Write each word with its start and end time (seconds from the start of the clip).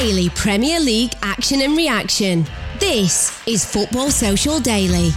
Daily 0.00 0.30
Premier 0.30 0.80
League 0.80 1.12
action 1.20 1.60
and 1.60 1.76
reaction. 1.76 2.46
This 2.78 3.46
is 3.46 3.66
Football 3.66 4.10
Social 4.10 4.58
Daily. 4.58 5.10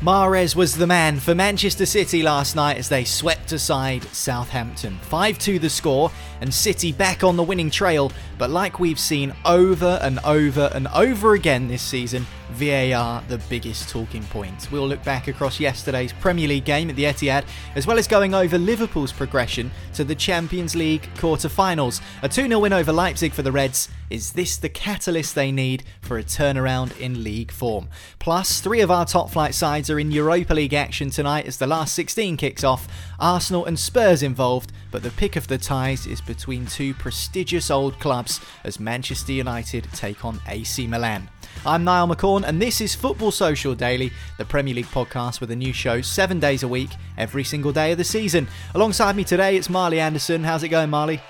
Mahrez 0.00 0.54
was 0.54 0.76
the 0.76 0.86
man 0.86 1.18
for 1.18 1.34
Manchester 1.34 1.84
City 1.84 2.22
last 2.22 2.54
night 2.54 2.76
as 2.76 2.88
they 2.88 3.02
swept 3.02 3.50
aside 3.50 4.04
Southampton. 4.04 4.96
5 4.98 5.36
2 5.36 5.58
the 5.58 5.68
score, 5.68 6.12
and 6.40 6.54
City 6.54 6.92
back 6.92 7.24
on 7.24 7.36
the 7.36 7.42
winning 7.42 7.70
trail. 7.70 8.12
But 8.38 8.50
like 8.50 8.78
we've 8.78 9.00
seen 9.00 9.34
over 9.44 9.98
and 10.00 10.20
over 10.20 10.70
and 10.72 10.86
over 10.94 11.34
again 11.34 11.66
this 11.66 11.82
season, 11.82 12.24
VAR 12.52 13.22
the 13.28 13.38
biggest 13.48 13.88
talking 13.88 14.22
point. 14.24 14.68
We'll 14.70 14.86
look 14.86 15.02
back 15.04 15.28
across 15.28 15.58
yesterday's 15.58 16.12
Premier 16.12 16.48
League 16.48 16.64
game 16.64 16.90
at 16.90 16.96
the 16.96 17.04
Etihad, 17.04 17.44
as 17.74 17.86
well 17.86 17.98
as 17.98 18.06
going 18.06 18.34
over 18.34 18.58
Liverpool's 18.58 19.12
progression 19.12 19.70
to 19.94 20.04
the 20.04 20.14
Champions 20.14 20.74
League 20.74 21.08
quarter-finals. 21.18 22.00
A 22.22 22.28
2 22.28 22.48
0 22.48 22.58
win 22.60 22.72
over 22.72 22.92
Leipzig 22.92 23.32
for 23.32 23.42
the 23.42 23.52
Reds. 23.52 23.88
Is 24.10 24.32
this 24.32 24.56
the 24.56 24.68
catalyst 24.68 25.34
they 25.34 25.50
need 25.50 25.82
for 26.00 26.18
a 26.18 26.22
turnaround 26.22 26.96
in 27.00 27.24
league 27.24 27.50
form? 27.50 27.88
Plus, 28.18 28.60
three 28.60 28.80
of 28.80 28.90
our 28.90 29.04
top 29.04 29.30
flight 29.30 29.54
sides 29.54 29.90
are 29.90 29.98
in 29.98 30.12
Europa 30.12 30.54
League 30.54 30.74
action 30.74 31.10
tonight 31.10 31.46
as 31.46 31.56
the 31.56 31.66
last 31.66 31.94
16 31.94 32.36
kicks 32.36 32.62
off. 32.62 32.86
Arsenal 33.18 33.64
and 33.64 33.78
Spurs 33.78 34.22
involved, 34.22 34.72
but 34.90 35.02
the 35.02 35.10
pick 35.10 35.36
of 35.36 35.48
the 35.48 35.58
ties 35.58 36.06
is 36.06 36.20
between 36.20 36.66
two 36.66 36.94
prestigious 36.94 37.70
old 37.70 37.98
clubs 37.98 38.40
as 38.62 38.78
Manchester 38.78 39.32
United 39.32 39.88
take 39.94 40.24
on 40.24 40.40
AC 40.46 40.86
Milan. 40.86 41.28
I'm 41.66 41.84
Niall 41.84 42.08
McCorn, 42.08 42.44
and 42.44 42.60
this 42.60 42.80
is 42.80 42.94
Football 42.94 43.30
Social 43.30 43.74
Daily, 43.74 44.12
the 44.38 44.44
Premier 44.44 44.74
League 44.74 44.86
podcast 44.86 45.40
with 45.40 45.50
a 45.50 45.56
new 45.56 45.72
show 45.72 46.00
seven 46.02 46.38
days 46.38 46.62
a 46.62 46.68
week, 46.68 46.90
every 47.16 47.44
single 47.44 47.72
day 47.72 47.92
of 47.92 47.98
the 47.98 48.04
season. 48.04 48.46
Alongside 48.74 49.16
me 49.16 49.24
today, 49.24 49.56
it's 49.56 49.70
Marley 49.70 49.98
Anderson. 49.98 50.44
How's 50.44 50.62
it 50.62 50.68
going, 50.68 50.90
Marley? 50.90 51.20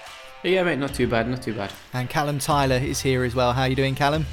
Yeah, 0.42 0.62
mate, 0.64 0.78
not 0.78 0.92
too 0.92 1.06
bad, 1.06 1.28
not 1.28 1.42
too 1.42 1.54
bad. 1.54 1.72
And 1.92 2.10
Callum 2.10 2.38
Tyler 2.38 2.76
is 2.76 3.00
here 3.00 3.24
as 3.24 3.34
well. 3.34 3.52
How 3.52 3.62
are 3.62 3.68
you 3.68 3.76
doing, 3.76 3.94
Callum? 3.94 4.26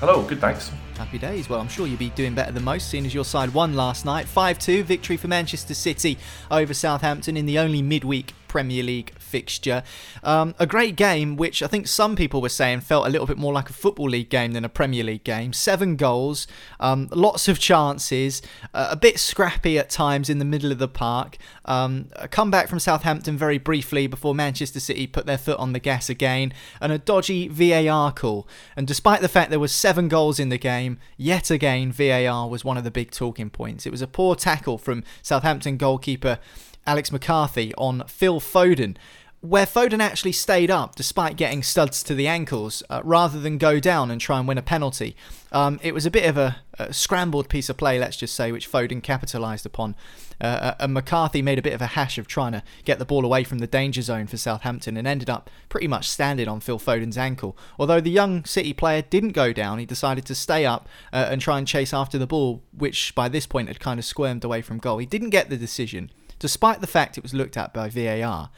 Hello, 0.00 0.22
good, 0.22 0.40
thanks. 0.40 0.72
Happy 0.96 1.18
days. 1.18 1.48
Well, 1.48 1.60
I'm 1.60 1.68
sure 1.68 1.86
you'll 1.86 1.98
be 1.98 2.10
doing 2.10 2.34
better 2.34 2.52
than 2.52 2.64
most, 2.64 2.88
seeing 2.88 3.06
as 3.06 3.14
your 3.14 3.24
side 3.24 3.54
won 3.54 3.74
last 3.74 4.04
night. 4.04 4.26
5 4.26 4.58
2 4.58 4.82
victory 4.84 5.16
for 5.16 5.28
Manchester 5.28 5.74
City 5.74 6.18
over 6.50 6.74
Southampton 6.74 7.36
in 7.36 7.46
the 7.46 7.58
only 7.58 7.82
midweek 7.82 8.32
Premier 8.48 8.82
League 8.82 9.12
fixture. 9.32 9.82
Um, 10.22 10.54
a 10.58 10.66
great 10.66 10.94
game, 10.94 11.36
which 11.36 11.62
I 11.62 11.66
think 11.66 11.88
some 11.88 12.14
people 12.14 12.42
were 12.42 12.50
saying 12.50 12.80
felt 12.82 13.06
a 13.06 13.10
little 13.10 13.26
bit 13.26 13.38
more 13.38 13.52
like 13.52 13.70
a 13.70 13.72
Football 13.72 14.10
League 14.10 14.28
game 14.28 14.52
than 14.52 14.62
a 14.62 14.68
Premier 14.68 15.02
League 15.02 15.24
game. 15.24 15.54
Seven 15.54 15.96
goals, 15.96 16.46
um, 16.78 17.08
lots 17.10 17.48
of 17.48 17.58
chances, 17.58 18.42
uh, 18.74 18.88
a 18.90 18.96
bit 18.96 19.18
scrappy 19.18 19.78
at 19.78 19.88
times 19.88 20.28
in 20.28 20.38
the 20.38 20.44
middle 20.44 20.70
of 20.70 20.78
the 20.78 20.86
park. 20.86 21.38
Um, 21.64 22.10
a 22.16 22.28
comeback 22.28 22.68
from 22.68 22.78
Southampton 22.78 23.38
very 23.38 23.56
briefly 23.56 24.06
before 24.06 24.34
Manchester 24.34 24.80
City 24.80 25.06
put 25.06 25.24
their 25.24 25.38
foot 25.38 25.58
on 25.58 25.72
the 25.72 25.78
gas 25.78 26.10
again, 26.10 26.52
and 26.78 26.92
a 26.92 26.98
dodgy 26.98 27.48
VAR 27.48 28.12
call. 28.12 28.46
And 28.76 28.86
despite 28.86 29.22
the 29.22 29.28
fact 29.28 29.48
there 29.48 29.58
was 29.58 29.72
seven 29.72 30.08
goals 30.08 30.38
in 30.38 30.50
the 30.50 30.58
game, 30.58 30.98
yet 31.16 31.50
again 31.50 31.90
VAR 31.90 32.50
was 32.50 32.66
one 32.66 32.76
of 32.76 32.84
the 32.84 32.90
big 32.90 33.10
talking 33.10 33.48
points. 33.48 33.86
It 33.86 33.90
was 33.90 34.02
a 34.02 34.06
poor 34.06 34.36
tackle 34.36 34.76
from 34.76 35.04
Southampton 35.22 35.78
goalkeeper 35.78 36.38
Alex 36.86 37.12
McCarthy 37.12 37.72
on 37.76 38.04
Phil 38.08 38.40
Foden, 38.40 38.96
where 39.42 39.66
Foden 39.66 40.00
actually 40.00 40.30
stayed 40.30 40.70
up 40.70 40.94
despite 40.94 41.36
getting 41.36 41.64
studs 41.64 42.04
to 42.04 42.14
the 42.14 42.28
ankles 42.28 42.80
uh, 42.88 43.00
rather 43.02 43.40
than 43.40 43.58
go 43.58 43.80
down 43.80 44.08
and 44.08 44.20
try 44.20 44.38
and 44.38 44.46
win 44.46 44.56
a 44.56 44.62
penalty. 44.62 45.16
Um, 45.50 45.80
it 45.82 45.92
was 45.92 46.06
a 46.06 46.12
bit 46.12 46.26
of 46.26 46.38
a, 46.38 46.58
a, 46.78 46.92
scrambled 46.92 47.48
piece 47.48 47.68
of 47.68 47.76
play, 47.76 47.98
let's 47.98 48.16
just 48.16 48.36
say, 48.36 48.52
which 48.52 48.70
Foden 48.70 49.02
capitalised 49.02 49.66
upon. 49.66 49.96
Uh, 50.40 50.44
uh, 50.44 50.74
and 50.78 50.94
McCarthy 50.94 51.42
made 51.42 51.58
a 51.58 51.62
bit 51.62 51.72
of 51.72 51.82
a 51.82 51.88
hash 51.88 52.18
of 52.18 52.28
trying 52.28 52.52
to 52.52 52.62
get 52.84 53.00
the 53.00 53.04
ball 53.04 53.24
away 53.24 53.42
from 53.42 53.58
the 53.58 53.66
danger 53.66 54.00
zone 54.00 54.28
for 54.28 54.36
Southampton 54.36 54.96
and 54.96 55.08
ended 55.08 55.28
up 55.28 55.50
pretty 55.68 55.88
much 55.88 56.08
standing 56.08 56.46
on 56.46 56.60
Phil 56.60 56.78
Foden's 56.78 57.18
ankle. 57.18 57.56
Although 57.80 58.00
the 58.00 58.10
young 58.10 58.44
City 58.44 58.72
player 58.72 59.02
didn't 59.02 59.32
go 59.32 59.52
down, 59.52 59.80
he 59.80 59.86
decided 59.86 60.24
to 60.26 60.36
stay 60.36 60.64
up 60.64 60.88
uh, 61.12 61.26
and 61.28 61.40
try 61.40 61.58
and 61.58 61.66
chase 61.66 61.92
after 61.92 62.16
the 62.16 62.28
ball, 62.28 62.62
which 62.72 63.12
by 63.16 63.28
this 63.28 63.46
point 63.46 63.66
had 63.66 63.80
kind 63.80 63.98
of 63.98 64.04
squirmed 64.04 64.44
away 64.44 64.62
from 64.62 64.78
goal. 64.78 64.98
He 64.98 65.06
didn't 65.06 65.30
get 65.30 65.50
the 65.50 65.56
decision 65.56 66.12
despite 66.38 66.80
the 66.80 66.88
fact 66.88 67.16
it 67.16 67.22
was 67.22 67.34
looked 67.34 67.56
at 67.56 67.72
by 67.72 67.88
VAR, 67.88 68.50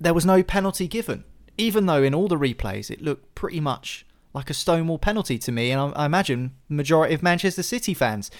there 0.00 0.14
was 0.14 0.24
no 0.24 0.42
penalty 0.42 0.88
given, 0.88 1.24
even 1.58 1.86
though 1.86 2.02
in 2.02 2.14
all 2.14 2.28
the 2.28 2.36
replays 2.36 2.90
it 2.90 3.02
looked 3.02 3.34
pretty 3.34 3.60
much 3.60 4.06
like 4.32 4.48
a 4.48 4.54
Stonewall 4.54 4.98
penalty 4.98 5.38
to 5.38 5.52
me, 5.52 5.70
and 5.70 5.80
I, 5.80 6.02
I 6.02 6.06
imagine 6.06 6.54
the 6.68 6.76
majority 6.76 7.14
of 7.14 7.22
Manchester 7.22 7.62
City 7.62 7.94
fans. 7.94 8.30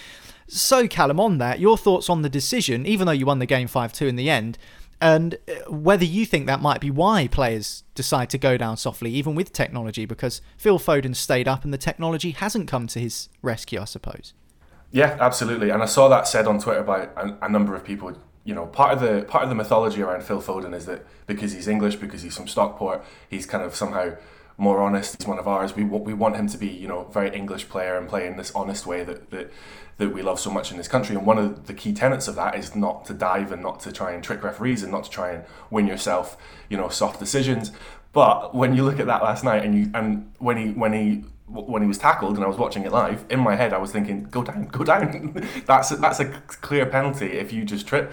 So, 0.47 0.87
Callum, 0.89 1.21
on 1.21 1.39
that, 1.39 1.61
your 1.61 1.77
thoughts 1.77 2.09
on 2.09 2.23
the 2.23 2.29
decision, 2.29 2.87
even 2.87 3.07
though 3.07 3.13
you 3.13 3.27
won 3.27 3.41
the 3.41 3.47
game 3.47 3.67
5 3.67 3.93
2 3.93 4.07
in 4.07 4.17
the 4.17 4.31
end, 4.31 4.57
and 5.01 5.37
uh, 5.49 5.71
whether 5.71 6.05
you 6.05 6.27
think 6.27 6.47
that 6.47 6.61
might 6.61 6.81
be 6.81 6.91
why 6.91 7.27
players 7.27 7.85
decide 7.95 8.31
to 8.31 8.39
go 8.39 8.57
down 8.57 8.77
softly, 8.77 9.11
even 9.13 9.35
with 9.35 9.53
technology, 9.53 10.05
because 10.05 10.43
Phil 10.57 10.79
Foden 10.79 11.17
stayed 11.17 11.49
up 11.49 11.65
and 11.65 11.73
the 11.73 11.79
technology 11.79 12.33
hasn't 12.33 12.69
come 12.69 12.87
to 12.89 13.01
his 13.01 13.29
rescue, 13.43 13.81
I 13.81 13.85
suppose. 13.85 14.35
Yeah, 14.93 15.17
absolutely. 15.21 15.71
And 15.71 15.83
I 15.83 15.87
saw 15.87 16.09
that 16.09 16.29
said 16.29 16.47
on 16.47 16.59
Twitter 16.59 16.83
by 16.83 17.09
a, 17.17 17.35
a 17.43 17.49
number 17.49 17.75
of 17.75 17.85
people 17.85 18.17
you 18.45 18.55
know, 18.55 18.67
part 18.67 18.93
of 18.93 19.01
the 19.01 19.23
part 19.25 19.45
of 19.45 19.49
the 19.49 19.55
mythology 19.55 20.03
around 20.03 20.25
Phil 20.25 20.41
Foden 20.41 20.75
is 20.75 20.87
that 20.87 21.07
because 21.27 21.53
he's 21.53 21.69
English, 21.69 21.97
because 21.97 22.23
he's 22.23 22.37
from 22.37 22.49
Stockport, 22.49 23.05
he's 23.29 23.47
kind 23.47 23.63
of 23.63 23.75
somehow 23.75 24.13
more 24.57 24.83
honest. 24.83 25.17
He's 25.19 25.27
one 25.27 25.39
of 25.39 25.49
ours. 25.49 25.77
We 25.77 25.85
we 25.85 26.15
want 26.15 26.37
him 26.37 26.49
to 26.49 26.59
be, 26.59 26.69
you 26.69 26.89
know, 26.89 27.05
very 27.13 27.35
English 27.35 27.69
player 27.69 27.97
and 27.97 28.09
play 28.09 28.27
in 28.27 28.37
this 28.37 28.53
honest 28.53 28.87
way 28.87 29.05
that 29.05 29.31
that 29.31 29.53
that 29.99 30.15
we 30.15 30.23
love 30.23 30.41
so 30.41 30.51
much 30.51 30.71
in 30.71 30.79
this 30.79 30.89
country. 30.89 31.15
And 31.15 31.27
one 31.27 31.39
of 31.39 31.67
the 31.67 31.75
key 31.75 31.93
tenets 31.93 32.27
of 32.29 32.35
that 32.37 32.55
is 32.55 32.75
not 32.75 33.05
to 33.07 33.15
dive 33.15 33.53
and 33.53 33.63
not 33.63 33.81
to 33.81 33.93
try 33.93 34.13
and 34.13 34.25
trick 34.25 34.43
referees 34.43 34.83
and 34.83 34.91
not 34.91 35.05
to 35.05 35.11
try 35.11 35.33
and 35.33 35.45
win 35.71 35.87
yourself, 35.87 36.39
you 36.71 36.77
know, 36.77 36.89
soft 36.89 37.21
decisions. 37.21 37.73
But 38.13 38.55
when 38.55 38.75
you 38.75 38.83
look 38.85 38.99
at 38.99 39.07
that 39.07 39.23
last 39.23 39.45
night 39.45 39.65
and 39.65 39.75
you 39.75 39.91
and 39.95 40.33
when 40.39 40.57
he 40.57 40.73
when 40.73 40.93
he 40.93 41.25
when 41.51 41.83
he 41.83 41.89
was 41.89 41.99
tackled 41.99 42.37
and 42.37 42.45
I 42.45 42.49
was 42.49 42.57
watching 42.57 42.85
it 42.85 42.93
live, 42.93 43.25
in 43.29 43.41
my 43.41 43.57
head 43.57 43.73
I 43.73 43.79
was 43.79 43.93
thinking, 43.93 44.25
"Go 44.25 44.43
down, 44.43 44.67
go 44.67 44.85
down." 44.85 45.47
that's 45.67 45.91
a, 45.91 45.97
that's 45.97 46.21
a 46.21 46.27
clear 46.27 46.87
penalty 46.87 47.27
if 47.27 47.53
you 47.53 47.65
just 47.65 47.87
trip. 47.87 48.13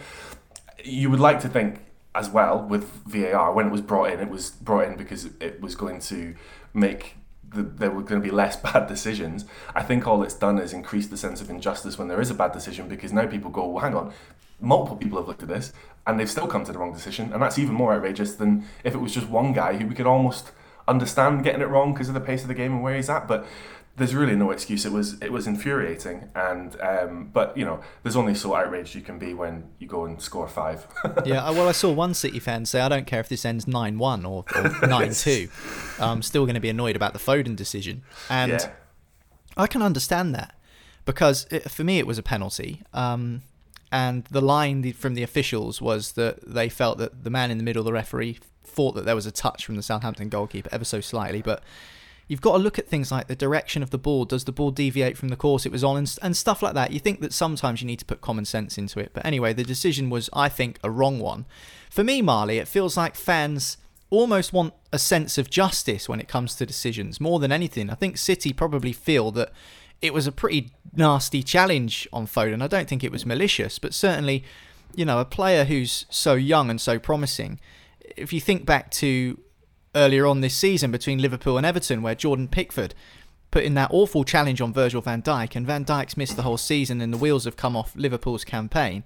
You 0.84 1.10
would 1.10 1.20
like 1.20 1.40
to 1.42 1.50
think 1.50 1.82
as 2.16 2.30
well 2.30 2.64
with 2.64 2.86
VAR 3.06 3.54
when 3.54 3.68
it 3.68 3.72
was 3.72 3.82
brought 3.82 4.12
in, 4.12 4.20
it 4.20 4.30
was 4.30 4.50
brought 4.50 4.88
in 4.88 4.98
because 4.98 5.30
it 5.40 5.62
was 5.62 5.76
going 5.76 6.00
to 6.00 6.36
make 6.74 7.16
the, 7.50 7.62
there 7.62 7.92
were 7.92 8.02
going 8.02 8.22
to 8.22 8.26
be 8.26 8.34
less 8.34 8.56
bad 8.72 8.88
decisions. 8.88 9.46
I 9.76 9.84
think 9.84 10.08
all 10.08 10.24
it's 10.24 10.34
done 10.34 10.58
is 10.60 10.74
increase 10.74 11.08
the 11.08 11.18
sense 11.18 11.42
of 11.42 11.50
injustice 11.50 11.98
when 11.98 12.08
there 12.08 12.22
is 12.22 12.30
a 12.30 12.34
bad 12.34 12.52
decision 12.52 12.88
because 12.88 13.14
now 13.14 13.28
people 13.28 13.52
go, 13.52 13.68
well, 13.68 13.84
hang 13.84 13.96
on, 13.96 14.14
multiple 14.60 14.98
people 14.98 15.20
have 15.20 15.28
looked 15.28 15.44
at 15.44 15.50
this 15.50 15.74
and 16.06 16.20
they've 16.20 16.30
still 16.30 16.48
come 16.48 16.64
to 16.64 16.72
the 16.72 16.80
wrong 16.80 16.94
decision, 16.94 17.32
and 17.34 17.42
that's 17.42 17.60
even 17.60 17.76
more 17.76 17.94
outrageous 17.94 18.36
than 18.36 18.66
if 18.84 18.96
it 18.96 19.00
was 19.00 19.14
just 19.14 19.28
one 19.30 19.54
guy 19.54 19.76
who 19.76 19.86
we 19.86 19.94
could 19.94 20.08
almost 20.08 20.52
understand 20.88 21.44
getting 21.44 21.62
it 21.62 21.70
wrong 21.70 21.94
because 21.94 22.08
of 22.08 22.14
the 22.14 22.22
pace 22.22 22.42
of 22.42 22.48
the 22.48 22.54
game 22.54 22.74
and 22.74 22.84
where 22.84 22.96
he's 22.96 23.10
at. 23.10 23.28
But 23.28 23.46
there's 23.98 24.14
really 24.14 24.36
no 24.36 24.52
excuse. 24.52 24.86
It 24.86 24.92
was 24.92 25.20
it 25.22 25.32
was 25.32 25.48
infuriating, 25.48 26.30
and 26.36 26.80
um, 26.82 27.30
but 27.34 27.58
you 27.58 27.66
know, 27.66 27.82
there's 28.04 28.16
only 28.16 28.36
so 28.36 28.56
outraged 28.56 28.94
you 28.94 29.02
can 29.02 29.18
be 29.18 29.34
when 29.34 29.70
you 29.80 29.88
go 29.88 30.06
and 30.06 30.22
score 30.22 30.48
five. 30.48 30.86
yeah, 31.26 31.46
uh, 31.46 31.52
well, 31.52 31.68
I 31.68 31.72
saw 31.72 31.92
one 31.92 32.14
City 32.14 32.40
fan 32.40 32.66
say, 32.68 32.80
"I 32.80 32.90
don't 32.90 33.08
care 33.08 33.20
if 33.20 33.28
this 33.28 33.44
ends 33.44 33.68
nine 33.68 33.98
one 33.98 34.24
or, 34.24 34.46
nine 34.84 35.14
two, 35.14 35.50
I'm 36.00 36.22
still 36.22 36.46
going 36.46 36.56
to 36.56 36.62
be 36.62 36.70
annoyed 36.70 36.96
about 36.96 37.14
the 37.14 37.20
Foden 37.20 37.56
decision." 37.56 38.04
And 38.30 38.52
yeah. 38.52 38.72
I 39.58 39.66
can 39.66 39.82
understand 39.82 40.36
that 40.36 40.56
because 41.06 41.48
it, 41.50 41.72
for 41.72 41.84
me 41.84 41.98
it 41.98 42.06
was 42.06 42.20
a 42.20 42.24
penalty. 42.24 42.84
Um, 42.94 43.42
and 43.92 44.26
the 44.26 44.42
line 44.42 44.92
from 44.94 45.14
the 45.14 45.24
officials 45.24 45.82
was 45.82 46.14
that 46.14 46.42
they 46.46 46.70
felt 46.70 46.98
that 46.98 47.24
the 47.24 47.30
man 47.30 47.52
in 47.52 47.58
the 47.58 47.64
middle, 47.64 47.84
the 47.84 47.94
referee, 47.94 48.40
thought 48.64 48.94
that 48.96 49.06
there 49.06 49.16
was 49.16 49.26
a 49.26 49.32
touch 49.32 49.66
from 49.66 49.76
the 49.76 49.84
Southampton 49.84 50.30
goalkeeper 50.30 50.70
ever 50.72 50.86
so 50.86 51.02
slightly, 51.02 51.42
but 51.42 51.64
you've 52.28 52.42
got 52.42 52.54
to 52.54 52.58
look 52.58 52.78
at 52.78 52.88
things 52.88 53.12
like 53.12 53.28
the 53.28 53.36
direction 53.36 53.82
of 53.82 53.90
the 53.90 53.98
ball. 53.98 54.26
Does 54.26 54.44
the 54.44 54.52
ball 54.52 54.72
deviate 54.72 55.18
from 55.18 55.30
the 55.30 55.36
course 55.36 55.66
it 55.66 55.72
was 55.72 55.84
on, 55.84 55.98
and, 55.98 56.18
and 56.22 56.36
stuff 56.36 56.62
like 56.62 56.74
that. 56.74 56.92
You 56.92 57.00
think 57.00 57.22
that 57.22 57.34
sometimes 57.34 57.82
you 57.82 57.88
need 57.88 58.00
to 58.00 58.06
put 58.06 58.22
common 58.22 58.46
sense 58.46 58.78
into 58.78 59.00
it, 59.00 59.12
but 59.14 59.26
anyway, 59.26 59.54
the 59.54 59.64
decision 59.64 60.10
was, 60.10 60.30
I 60.34 60.50
think, 60.50 60.80
a 60.84 60.92
wrong 60.92 61.20
one. 61.20 61.46
For 61.90 62.04
me, 62.04 62.22
Marley, 62.22 62.58
it 62.58 62.68
feels 62.68 62.98
like 62.98 63.16
fans 63.16 63.78
almost 64.10 64.54
want 64.54 64.74
a 64.94 65.00
sense 65.00 65.38
of 65.38 65.50
justice 65.50 66.08
when 66.08 66.20
it 66.20 66.28
comes 66.28 66.56
to 66.56 66.66
decisions 66.66 67.20
more 67.20 67.40
than 67.40 67.52
anything. 67.52 67.90
I 67.90 67.96
think 67.96 68.18
City 68.18 68.54
probably 68.54 68.94
feel 68.94 69.32
that 69.32 69.52
it 70.02 70.14
was 70.14 70.28
a 70.28 70.32
pretty 70.32 70.72
nasty 70.94 71.44
challenge 71.44 72.08
on 72.14 72.28
Foden. 72.28 72.62
I 72.62 72.68
don't 72.68 72.88
think 72.88 73.04
it 73.04 73.12
was 73.12 73.26
malicious, 73.26 73.80
but 73.80 73.94
certainly, 73.94 74.44
you 74.96 75.06
know, 75.06 75.20
a 75.20 75.26
player 75.26 75.66
who's 75.66 76.06
so 76.10 76.34
young 76.34 76.70
and 76.70 76.80
so 76.80 77.00
promising. 77.00 77.60
If 78.16 78.32
you 78.32 78.40
think 78.40 78.66
back 78.66 78.92
to 78.92 79.40
earlier 79.96 80.26
on 80.26 80.42
this 80.42 80.56
season 80.56 80.92
between 80.92 81.20
Liverpool 81.20 81.58
and 81.58 81.66
Everton, 81.66 82.02
where 82.02 82.16
Jordan 82.16 82.48
Pickford 82.48 82.94
put 83.50 83.64
in 83.64 83.74
that 83.76 83.90
awful 83.92 84.24
challenge 84.24 84.62
on 84.62 84.74
Virgil 84.74 85.02
van 85.02 85.22
Dijk, 85.22 85.56
and 85.56 85.66
Van 85.66 85.86
Dijk's 85.86 86.18
missed 86.18 86.36
the 86.36 86.44
whole 86.44 86.58
season, 86.58 87.02
and 87.02 87.14
the 87.14 87.18
wheels 87.18 87.46
have 87.46 87.58
come 87.58 87.76
off 87.76 87.96
Liverpool's 87.96 88.44
campaign. 88.44 89.06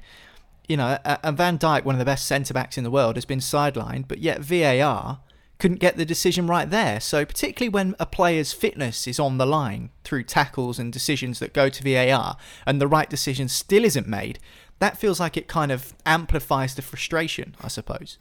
You 0.68 0.78
know, 0.78 0.98
and 1.06 1.38
Van 1.38 1.58
Dijk, 1.58 1.84
one 1.84 1.96
of 1.96 2.00
the 2.00 2.06
best 2.06 2.26
centre 2.26 2.54
backs 2.54 2.78
in 2.78 2.84
the 2.84 2.92
world, 2.92 3.16
has 3.16 3.26
been 3.26 3.40
sidelined, 3.40 4.08
but 4.08 4.20
yet 4.20 4.42
VAR 4.42 5.20
couldn't 5.62 5.80
get 5.80 5.96
the 5.96 6.06
decision 6.06 6.48
right 6.48 6.72
there. 6.72 7.00
So, 7.00 7.24
particularly 7.24 7.70
when 7.70 7.96
a 8.00 8.06
player's 8.08 8.52
fitness 8.52 9.06
is 9.08 9.20
on 9.20 9.38
the 9.38 9.46
line 9.46 9.92
through 10.04 10.24
tackles 10.24 10.80
and 10.80 10.92
decisions 10.92 11.38
that 11.38 11.54
go 11.54 11.70
to 11.70 11.84
VAR, 11.84 12.36
and 12.66 12.82
the 12.82 12.88
right 12.88 13.08
decision 13.08 13.48
still 13.48 13.86
isn't 13.86 14.08
made, 14.08 14.40
that 14.80 14.98
feels 14.98 15.20
like 15.20 15.38
it 15.38 15.48
kind 15.48 15.72
of 15.72 15.94
amplifies 16.04 16.74
the 16.74 16.82
frustration, 16.82 17.56
I 17.62 17.68
suppose. 17.68 18.18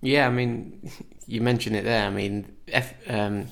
Yeah, 0.00 0.26
I 0.26 0.30
mean, 0.30 0.90
you 1.28 1.40
mentioned 1.40 1.76
it 1.76 1.84
there. 1.84 2.08
I 2.08 2.10
mean, 2.10 2.52
F, 2.66 2.92
um, 3.08 3.46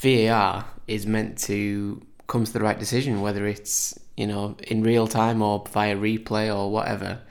VAR 0.00 0.66
is 0.86 1.08
meant 1.08 1.36
to 1.38 2.00
come 2.28 2.44
to 2.44 2.52
the 2.52 2.60
right 2.60 2.78
decision, 2.78 3.22
whether 3.22 3.44
it's 3.44 3.98
you 4.16 4.28
know 4.28 4.56
in 4.68 4.84
real 4.84 5.08
time 5.08 5.42
or 5.42 5.64
via 5.72 5.96
replay 5.96 6.46
or 6.56 6.70
whatever. 6.70 7.22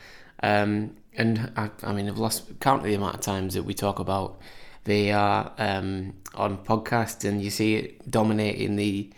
Um, 0.43 0.97
and 1.15 1.53
I, 1.55 1.69
I 1.83 1.93
mean, 1.93 2.09
I've 2.09 2.17
lost 2.17 2.59
count 2.59 2.81
of 2.81 2.87
the 2.87 2.95
amount 2.95 3.15
of 3.15 3.21
times 3.21 3.53
that 3.53 3.63
we 3.63 3.73
talk 3.73 3.99
about 3.99 4.41
they 4.89 5.11
are 5.11 5.51
um, 5.57 6.13
on 6.35 6.57
podcasts, 6.57 7.27
and 7.27 7.41
you 7.41 7.49
see 7.49 7.75
it 7.75 8.09
dominating 8.09 8.75
the 8.75 9.09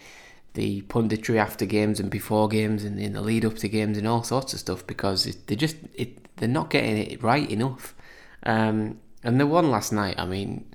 the 0.54 0.82
punditry 0.84 1.38
after 1.38 1.66
games 1.66 1.98
and 1.98 2.10
before 2.10 2.50
games 2.50 2.84
and 2.84 3.00
in 3.00 3.14
the 3.14 3.22
lead 3.22 3.46
up 3.46 3.56
to 3.56 3.70
games 3.70 3.98
and 3.98 4.06
all 4.06 4.22
sorts 4.22 4.52
of 4.52 4.60
stuff 4.60 4.86
because 4.86 5.26
it, 5.26 5.48
they 5.48 5.56
just 5.56 5.78
it, 5.96 6.36
they're 6.36 6.50
not 6.50 6.70
getting 6.70 6.98
it 6.98 7.24
right 7.24 7.50
enough. 7.50 7.96
Um, 8.44 9.00
and 9.24 9.40
the 9.40 9.48
one 9.48 9.72
last 9.72 9.94
night, 9.94 10.16
I 10.18 10.26
mean, 10.26 10.66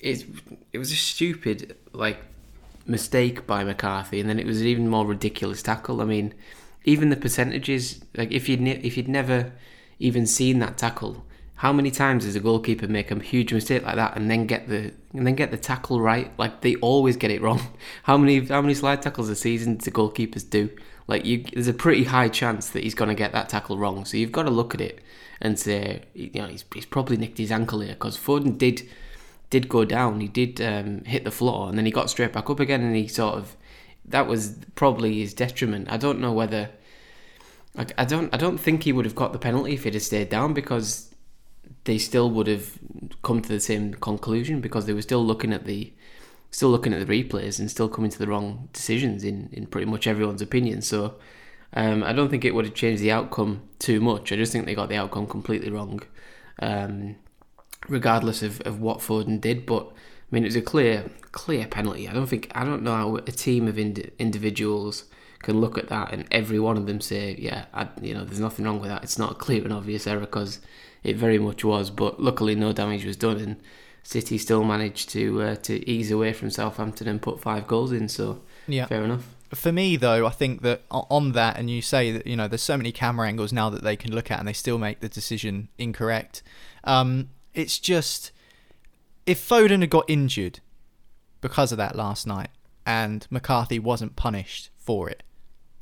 it 0.00 0.24
it 0.72 0.78
was 0.78 0.92
a 0.92 0.96
stupid 0.96 1.76
like 1.92 2.18
mistake 2.86 3.46
by 3.46 3.64
McCarthy, 3.64 4.20
and 4.20 4.28
then 4.28 4.38
it 4.38 4.46
was 4.46 4.60
an 4.60 4.66
even 4.66 4.88
more 4.88 5.06
ridiculous 5.06 5.62
tackle. 5.62 6.00
I 6.00 6.04
mean, 6.04 6.32
even 6.84 7.10
the 7.10 7.16
percentages, 7.16 8.04
like 8.16 8.30
if 8.30 8.48
you'd 8.48 8.60
if 8.60 8.96
you'd 8.96 9.08
never 9.08 9.52
even 9.98 10.26
seen 10.26 10.60
that 10.60 10.78
tackle, 10.78 11.24
how 11.56 11.72
many 11.72 11.90
times 11.90 12.24
does 12.24 12.36
a 12.36 12.40
goalkeeper 12.40 12.86
make 12.86 13.10
a 13.10 13.18
huge 13.18 13.52
mistake 13.52 13.82
like 13.82 13.96
that 13.96 14.14
and 14.16 14.30
then 14.30 14.46
get 14.46 14.68
the 14.68 14.92
and 15.14 15.26
then 15.26 15.34
get 15.34 15.50
the 15.50 15.56
tackle 15.56 16.00
right? 16.00 16.30
Like 16.38 16.60
they 16.60 16.76
always 16.76 17.16
get 17.16 17.30
it 17.30 17.40
wrong. 17.40 17.60
How 18.02 18.18
many 18.18 18.44
how 18.46 18.60
many 18.60 18.74
slide 18.74 19.02
tackles 19.02 19.28
a 19.30 19.34
season 19.34 19.76
do 19.76 19.90
goalkeepers 19.90 20.48
do? 20.48 20.70
Like 21.08 21.24
you, 21.24 21.44
there's 21.54 21.68
a 21.68 21.72
pretty 21.72 22.04
high 22.04 22.28
chance 22.28 22.70
that 22.70 22.82
he's 22.82 22.94
going 22.94 23.08
to 23.08 23.14
get 23.14 23.32
that 23.32 23.48
tackle 23.48 23.78
wrong. 23.78 24.04
So 24.04 24.16
you've 24.16 24.32
got 24.32 24.42
to 24.42 24.50
look 24.50 24.74
at 24.74 24.80
it 24.80 25.00
and 25.40 25.58
say, 25.58 26.02
you 26.14 26.30
know, 26.34 26.46
he's, 26.46 26.64
he's 26.74 26.86
probably 26.86 27.16
nicked 27.16 27.38
his 27.38 27.52
ankle 27.52 27.80
here 27.80 27.94
because 27.94 28.18
Foden 28.18 28.58
did 28.58 28.88
did 29.48 29.68
go 29.68 29.84
down. 29.84 30.20
He 30.20 30.28
did 30.28 30.60
um, 30.60 31.04
hit 31.04 31.24
the 31.24 31.30
floor 31.30 31.68
and 31.68 31.78
then 31.78 31.86
he 31.86 31.92
got 31.92 32.10
straight 32.10 32.32
back 32.32 32.50
up 32.50 32.60
again 32.60 32.82
and 32.82 32.94
he 32.94 33.08
sort 33.08 33.36
of 33.36 33.56
that 34.04 34.26
was 34.26 34.56
probably 34.74 35.20
his 35.20 35.32
detriment. 35.32 35.90
I 35.90 35.96
don't 35.96 36.20
know 36.20 36.32
whether. 36.32 36.70
Like, 37.74 37.92
I 37.98 38.04
don't. 38.04 38.32
I 38.34 38.36
don't 38.36 38.58
think 38.58 38.82
he 38.82 38.92
would 38.92 39.04
have 39.04 39.14
got 39.14 39.32
the 39.32 39.38
penalty 39.38 39.74
if 39.74 39.84
he'd 39.84 39.94
have 39.94 40.02
stayed 40.02 40.28
down 40.28 40.54
because 40.54 41.14
they 41.86 41.98
still 41.98 42.30
would 42.30 42.46
have 42.46 42.78
come 43.22 43.40
to 43.40 43.48
the 43.48 43.60
same 43.60 43.94
conclusion 43.94 44.60
because 44.60 44.86
they 44.86 44.92
were 44.92 45.02
still 45.02 45.24
looking 45.24 45.52
at 45.52 45.64
the 45.64 45.92
still 46.50 46.70
looking 46.70 46.92
at 46.92 47.06
the 47.06 47.24
replays 47.24 47.58
and 47.58 47.70
still 47.70 47.88
coming 47.88 48.10
to 48.10 48.18
the 48.18 48.26
wrong 48.26 48.68
decisions 48.72 49.24
in, 49.24 49.48
in 49.52 49.66
pretty 49.66 49.84
much 49.84 50.06
everyone's 50.06 50.40
opinion. 50.40 50.80
So 50.80 51.16
um, 51.74 52.02
I 52.02 52.12
don't 52.12 52.30
think 52.30 52.44
it 52.44 52.54
would 52.54 52.64
have 52.64 52.74
changed 52.74 53.02
the 53.02 53.12
outcome 53.12 53.62
too 53.78 54.00
much. 54.00 54.32
I 54.32 54.36
just 54.36 54.52
think 54.52 54.64
they 54.64 54.74
got 54.74 54.88
the 54.88 54.96
outcome 54.96 55.26
completely 55.26 55.70
wrong, 55.70 56.00
um, 56.60 57.16
regardless 57.88 58.42
of, 58.42 58.60
of 58.62 58.80
what 58.80 58.98
Foden 58.98 59.40
did. 59.40 59.66
But 59.66 59.86
I 59.86 60.28
mean, 60.30 60.44
it 60.44 60.48
was 60.48 60.56
a 60.56 60.62
clear 60.62 61.10
clear 61.32 61.66
penalty. 61.66 62.08
I 62.08 62.12
don't 62.12 62.26
think 62.26 62.50
I 62.54 62.64
don't 62.64 62.82
know 62.82 62.94
how 62.94 63.16
a 63.16 63.22
team 63.22 63.68
of 63.68 63.78
ind- 63.78 64.10
individuals 64.18 65.04
can 65.42 65.60
look 65.60 65.76
at 65.78 65.88
that 65.88 66.12
and 66.12 66.26
every 66.30 66.58
one 66.58 66.76
of 66.76 66.86
them 66.86 67.00
say, 67.00 67.36
yeah, 67.38 67.66
I, 67.74 67.88
you 68.00 68.14
know, 68.14 68.24
there's 68.24 68.40
nothing 68.40 68.64
wrong 68.64 68.80
with 68.80 68.88
that. 68.88 69.04
It's 69.04 69.18
not 69.18 69.32
a 69.32 69.34
clear 69.34 69.62
and 69.62 69.72
obvious 69.72 70.06
error 70.06 70.20
because 70.20 70.60
it 71.06 71.16
very 71.16 71.38
much 71.38 71.64
was. 71.64 71.88
But 71.88 72.20
luckily, 72.20 72.56
no 72.56 72.72
damage 72.72 73.04
was 73.04 73.16
done, 73.16 73.38
and 73.38 73.56
City 74.02 74.36
still 74.36 74.64
managed 74.64 75.08
to 75.10 75.40
uh, 75.40 75.56
to 75.56 75.88
ease 75.88 76.10
away 76.10 76.32
from 76.32 76.50
Southampton 76.50 77.06
and 77.06 77.22
put 77.22 77.40
five 77.40 77.66
goals 77.68 77.92
in. 77.92 78.08
So 78.08 78.42
yeah, 78.66 78.86
fair 78.86 79.04
enough. 79.04 79.34
For 79.54 79.70
me, 79.70 79.96
though, 79.96 80.26
I 80.26 80.30
think 80.30 80.62
that 80.62 80.82
on 80.90 81.32
that, 81.32 81.56
and 81.58 81.70
you 81.70 81.80
say 81.80 82.10
that 82.10 82.26
you 82.26 82.36
know 82.36 82.48
there's 82.48 82.62
so 82.62 82.76
many 82.76 82.90
camera 82.90 83.28
angles 83.28 83.52
now 83.52 83.70
that 83.70 83.84
they 83.84 83.96
can 83.96 84.12
look 84.12 84.30
at, 84.32 84.40
and 84.40 84.48
they 84.48 84.52
still 84.52 84.78
make 84.78 84.98
the 84.98 85.08
decision 85.08 85.68
incorrect. 85.78 86.42
Um, 86.82 87.30
it's 87.54 87.78
just 87.78 88.32
if 89.26 89.40
Foden 89.40 89.80
had 89.80 89.90
got 89.90 90.04
injured 90.08 90.58
because 91.40 91.70
of 91.70 91.78
that 91.78 91.94
last 91.94 92.26
night, 92.26 92.50
and 92.84 93.28
McCarthy 93.30 93.78
wasn't 93.78 94.16
punished 94.16 94.70
for 94.76 95.08
it, 95.08 95.22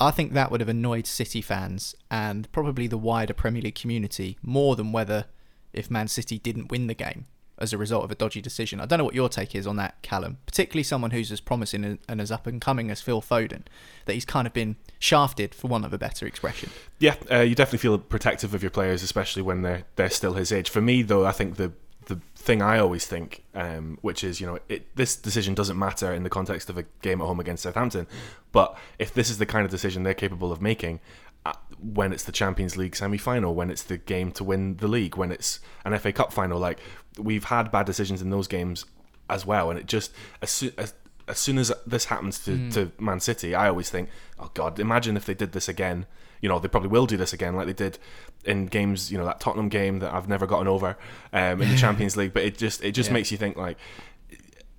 I 0.00 0.10
think 0.10 0.32
that 0.32 0.50
would 0.50 0.60
have 0.60 0.68
annoyed 0.68 1.06
City 1.06 1.40
fans 1.40 1.94
and 2.10 2.50
probably 2.52 2.86
the 2.86 2.98
wider 2.98 3.32
Premier 3.32 3.62
League 3.62 3.74
community 3.74 4.36
more 4.42 4.76
than 4.76 4.92
whether 4.92 5.26
if 5.72 5.90
Man 5.90 6.08
City 6.08 6.38
didn't 6.38 6.70
win 6.70 6.86
the 6.86 6.94
game 6.94 7.26
as 7.58 7.72
a 7.72 7.78
result 7.78 8.04
of 8.04 8.10
a 8.10 8.14
dodgy 8.14 8.40
decision. 8.40 8.80
I 8.80 8.86
don't 8.86 8.98
know 8.98 9.04
what 9.04 9.14
your 9.14 9.28
take 9.28 9.54
is 9.54 9.66
on 9.66 9.76
that, 9.76 10.00
Callum. 10.02 10.38
Particularly 10.46 10.82
someone 10.82 11.12
who's 11.12 11.30
as 11.30 11.40
promising 11.40 11.98
and 12.08 12.20
as 12.20 12.30
up 12.30 12.46
and 12.46 12.60
coming 12.60 12.90
as 12.90 13.00
Phil 13.00 13.22
Foden, 13.22 13.62
that 14.06 14.14
he's 14.14 14.24
kind 14.24 14.46
of 14.46 14.52
been 14.52 14.76
shafted, 14.98 15.54
for 15.54 15.68
want 15.68 15.84
of 15.84 15.92
a 15.92 15.98
better 15.98 16.26
expression. 16.26 16.70
Yeah, 16.98 17.14
uh, 17.30 17.40
you 17.40 17.54
definitely 17.54 17.78
feel 17.78 17.98
protective 17.98 18.54
of 18.54 18.62
your 18.62 18.70
players, 18.70 19.02
especially 19.02 19.42
when 19.42 19.62
they're 19.62 19.84
they're 19.96 20.10
still 20.10 20.34
his 20.34 20.50
age. 20.50 20.68
For 20.68 20.80
me, 20.80 21.02
though, 21.02 21.24
I 21.24 21.32
think 21.32 21.56
the 21.56 21.72
the 21.83 21.83
thing 22.44 22.62
I 22.62 22.78
always 22.78 23.06
think, 23.06 23.44
um, 23.54 23.98
which 24.02 24.22
is, 24.22 24.40
you 24.40 24.46
know, 24.46 24.58
it, 24.68 24.94
this 24.96 25.16
decision 25.16 25.54
doesn't 25.54 25.78
matter 25.78 26.12
in 26.12 26.22
the 26.22 26.30
context 26.30 26.70
of 26.70 26.78
a 26.78 26.84
game 27.02 27.20
at 27.20 27.26
home 27.26 27.40
against 27.40 27.62
Southampton, 27.62 28.06
but 28.52 28.76
if 28.98 29.12
this 29.12 29.30
is 29.30 29.38
the 29.38 29.46
kind 29.46 29.64
of 29.64 29.70
decision 29.70 30.02
they're 30.02 30.14
capable 30.14 30.52
of 30.52 30.62
making, 30.62 31.00
uh, 31.46 31.52
when 31.78 32.12
it's 32.12 32.24
the 32.24 32.32
Champions 32.32 32.76
League 32.76 32.96
semi 32.96 33.18
final, 33.18 33.54
when 33.54 33.70
it's 33.70 33.82
the 33.82 33.98
game 33.98 34.30
to 34.32 34.44
win 34.44 34.76
the 34.76 34.88
league, 34.88 35.16
when 35.16 35.32
it's 35.32 35.60
an 35.84 35.98
FA 35.98 36.12
Cup 36.12 36.32
final, 36.32 36.58
like 36.58 36.78
we've 37.18 37.44
had 37.44 37.70
bad 37.70 37.86
decisions 37.86 38.22
in 38.22 38.30
those 38.30 38.48
games 38.48 38.84
as 39.28 39.44
well, 39.44 39.70
and 39.70 39.78
it 39.78 39.86
just 39.86 40.12
as 40.40 40.50
soon 40.50 40.72
as, 40.78 40.94
as 41.26 41.38
soon 41.38 41.58
as 41.58 41.72
this 41.86 42.06
happens 42.06 42.38
to, 42.44 42.52
mm. 42.52 42.72
to 42.72 42.92
Man 42.98 43.20
City, 43.20 43.54
I 43.54 43.68
always 43.68 43.90
think, 43.90 44.08
oh 44.38 44.50
God, 44.54 44.78
imagine 44.78 45.16
if 45.16 45.26
they 45.26 45.34
did 45.34 45.52
this 45.52 45.68
again. 45.68 46.06
You 46.44 46.50
know, 46.50 46.58
they 46.58 46.68
probably 46.68 46.90
will 46.90 47.06
do 47.06 47.16
this 47.16 47.32
again, 47.32 47.56
like 47.56 47.66
they 47.66 47.72
did 47.72 47.98
in 48.44 48.66
games. 48.66 49.10
You 49.10 49.16
know, 49.16 49.24
that 49.24 49.40
Tottenham 49.40 49.70
game 49.70 50.00
that 50.00 50.12
I've 50.12 50.28
never 50.28 50.46
gotten 50.46 50.68
over 50.68 50.98
um, 51.32 51.62
in 51.62 51.70
the 51.70 51.76
Champions 51.78 52.18
League. 52.18 52.34
But 52.34 52.42
it 52.42 52.58
just 52.58 52.84
it 52.84 52.92
just 52.92 53.08
yeah. 53.08 53.14
makes 53.14 53.32
you 53.32 53.38
think 53.38 53.56
like 53.56 53.78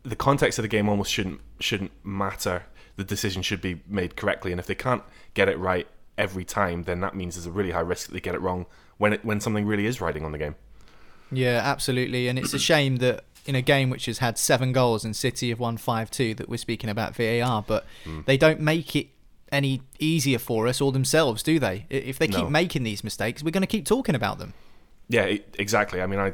the 0.04 0.16
context 0.16 0.60
of 0.60 0.64
the 0.64 0.70
game 0.70 0.88
almost 0.88 1.12
shouldn't 1.12 1.42
shouldn't 1.60 1.90
matter. 2.04 2.68
The 2.98 3.04
decision 3.04 3.42
should 3.42 3.62
be 3.62 3.82
made 3.88 4.16
correctly, 4.16 4.52
and 4.52 4.60
if 4.60 4.68
they 4.68 4.76
can't 4.76 5.02
get 5.34 5.50
it 5.50 5.58
right 5.58 5.88
every 6.20 6.46
time, 6.46 6.84
then 6.84 7.02
that 7.02 7.16
means 7.16 7.34
there's 7.34 7.48
a 7.48 7.52
really 7.52 7.72
high 7.72 7.80
risk 7.80 8.08
that 8.08 8.14
they 8.14 8.22
get 8.22 8.36
it 8.36 8.42
wrong 8.42 8.68
when 8.98 9.14
it 9.14 9.26
when 9.26 9.42
something 9.42 9.66
really 9.66 9.88
is 9.88 10.00
riding 10.00 10.24
on 10.24 10.34
the 10.34 10.38
game. 10.38 10.54
Yeah, 11.32 11.62
absolutely, 11.64 12.28
and 12.28 12.38
it's 12.38 12.54
a 12.54 12.60
shame 12.60 12.98
that 12.98 13.24
in 13.46 13.56
a 13.56 13.62
game 13.62 13.90
which 13.90 14.06
has 14.06 14.20
had 14.20 14.38
seven 14.38 14.72
goals 14.72 15.04
and 15.04 15.16
City 15.16 15.50
have 15.50 15.60
won 15.60 15.78
five 15.78 16.12
two 16.12 16.34
that 16.36 16.48
we're 16.48 16.58
speaking 16.58 16.90
about 16.90 17.16
VAR, 17.16 17.64
but 17.66 17.86
mm. 18.04 18.24
they 18.26 18.38
don't 18.38 18.60
make 18.60 18.96
it 18.96 19.08
any 19.52 19.82
easier 20.00 20.40
for 20.40 20.68
us 20.68 20.82
or 20.82 20.92
themselves, 20.92 21.44
do 21.44 21.60
they? 21.60 21.86
If 21.90 22.18
they 22.18 22.28
keep 22.28 22.46
No. 22.46 22.50
making 22.50 22.84
these 22.84 23.04
mistakes, 23.04 23.44
we're 23.44 23.52
going 23.52 23.62
to 23.62 23.68
keep 23.68 23.86
talking 23.86 24.16
about 24.16 24.40
them. 24.40 24.54
Yeah, 25.08 25.38
exactly. 25.60 26.02
I 26.02 26.08
mean, 26.08 26.20
I, 26.20 26.34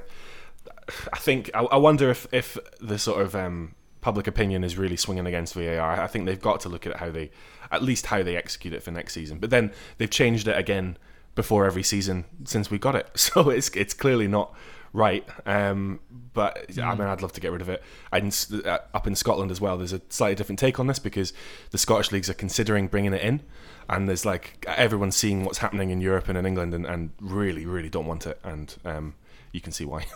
I 1.14 1.18
think 1.20 1.50
I, 1.54 1.60
I 1.64 1.76
wonder 1.78 2.10
if 2.10 2.26
if 2.32 2.58
the 2.80 2.98
sort 2.98 3.22
of 3.22 3.36
um, 3.36 3.76
public 4.00 4.28
opinion 4.28 4.64
is 4.64 4.78
really 4.78 4.98
swinging 4.98 5.26
against 5.28 5.54
VAR. 5.54 6.00
I 6.02 6.08
think 6.08 6.26
they've 6.26 6.40
got 6.40 6.62
to 6.62 6.70
look 6.70 6.88
at 6.88 6.96
how 6.98 7.12
they, 7.12 7.32
at 7.72 7.84
least 7.84 8.08
how 8.08 8.24
they 8.24 8.36
execute 8.38 8.74
it 8.74 8.82
for 8.82 8.92
next 8.92 9.14
season. 9.14 9.40
But 9.40 9.50
then 9.50 9.72
they've 9.98 10.10
changed 10.10 10.48
it 10.48 10.58
again 10.58 10.98
before 11.36 11.66
every 11.66 11.84
season 11.84 12.26
since 12.46 12.72
we 12.72 12.78
got 12.80 12.96
it, 12.96 13.10
so 13.16 13.50
it's 13.50 13.70
it's 13.70 13.94
clearly 13.94 14.28
not 14.28 14.54
right. 14.94 15.28
Um, 15.46 16.00
but 16.34 16.78
I 16.80 16.96
mean, 16.96 17.08
I'd 17.08 17.22
love 17.22 17.34
to 17.34 17.42
get 17.42 17.52
rid 17.52 17.62
of 17.62 17.70
it. 17.70 17.84
And 18.12 18.36
uh, 18.66 18.80
up 18.94 19.08
in 19.08 19.16
Scotland 19.16 19.52
as 19.52 19.60
well, 19.60 19.78
there's 19.78 19.94
a 19.94 20.02
slightly 20.10 20.36
different 20.36 20.60
take 20.60 20.80
on 20.80 20.88
this 20.88 21.00
because 21.00 21.34
the 21.72 21.78
Scottish 21.78 22.12
leagues 22.12 22.30
are 22.30 22.34
considering 22.34 22.88
bringing 22.88 23.14
it 23.14 23.22
in, 23.22 23.42
and 23.90 24.08
there's 24.08 24.26
like 24.26 24.64
everyone's 24.68 25.16
seeing 25.16 25.44
what's 25.44 25.60
happening 25.60 25.90
in 25.90 26.02
Europe 26.02 26.28
and 26.30 26.38
in 26.38 26.46
England, 26.46 26.74
and, 26.74 26.86
and 26.86 27.12
really, 27.20 27.66
really 27.66 27.90
don't 27.90 28.06
want 28.06 28.26
it, 28.26 28.40
and 28.44 28.76
um, 28.86 29.14
you 29.52 29.62
can 29.62 29.72
see 29.72 29.86
why. 29.86 30.06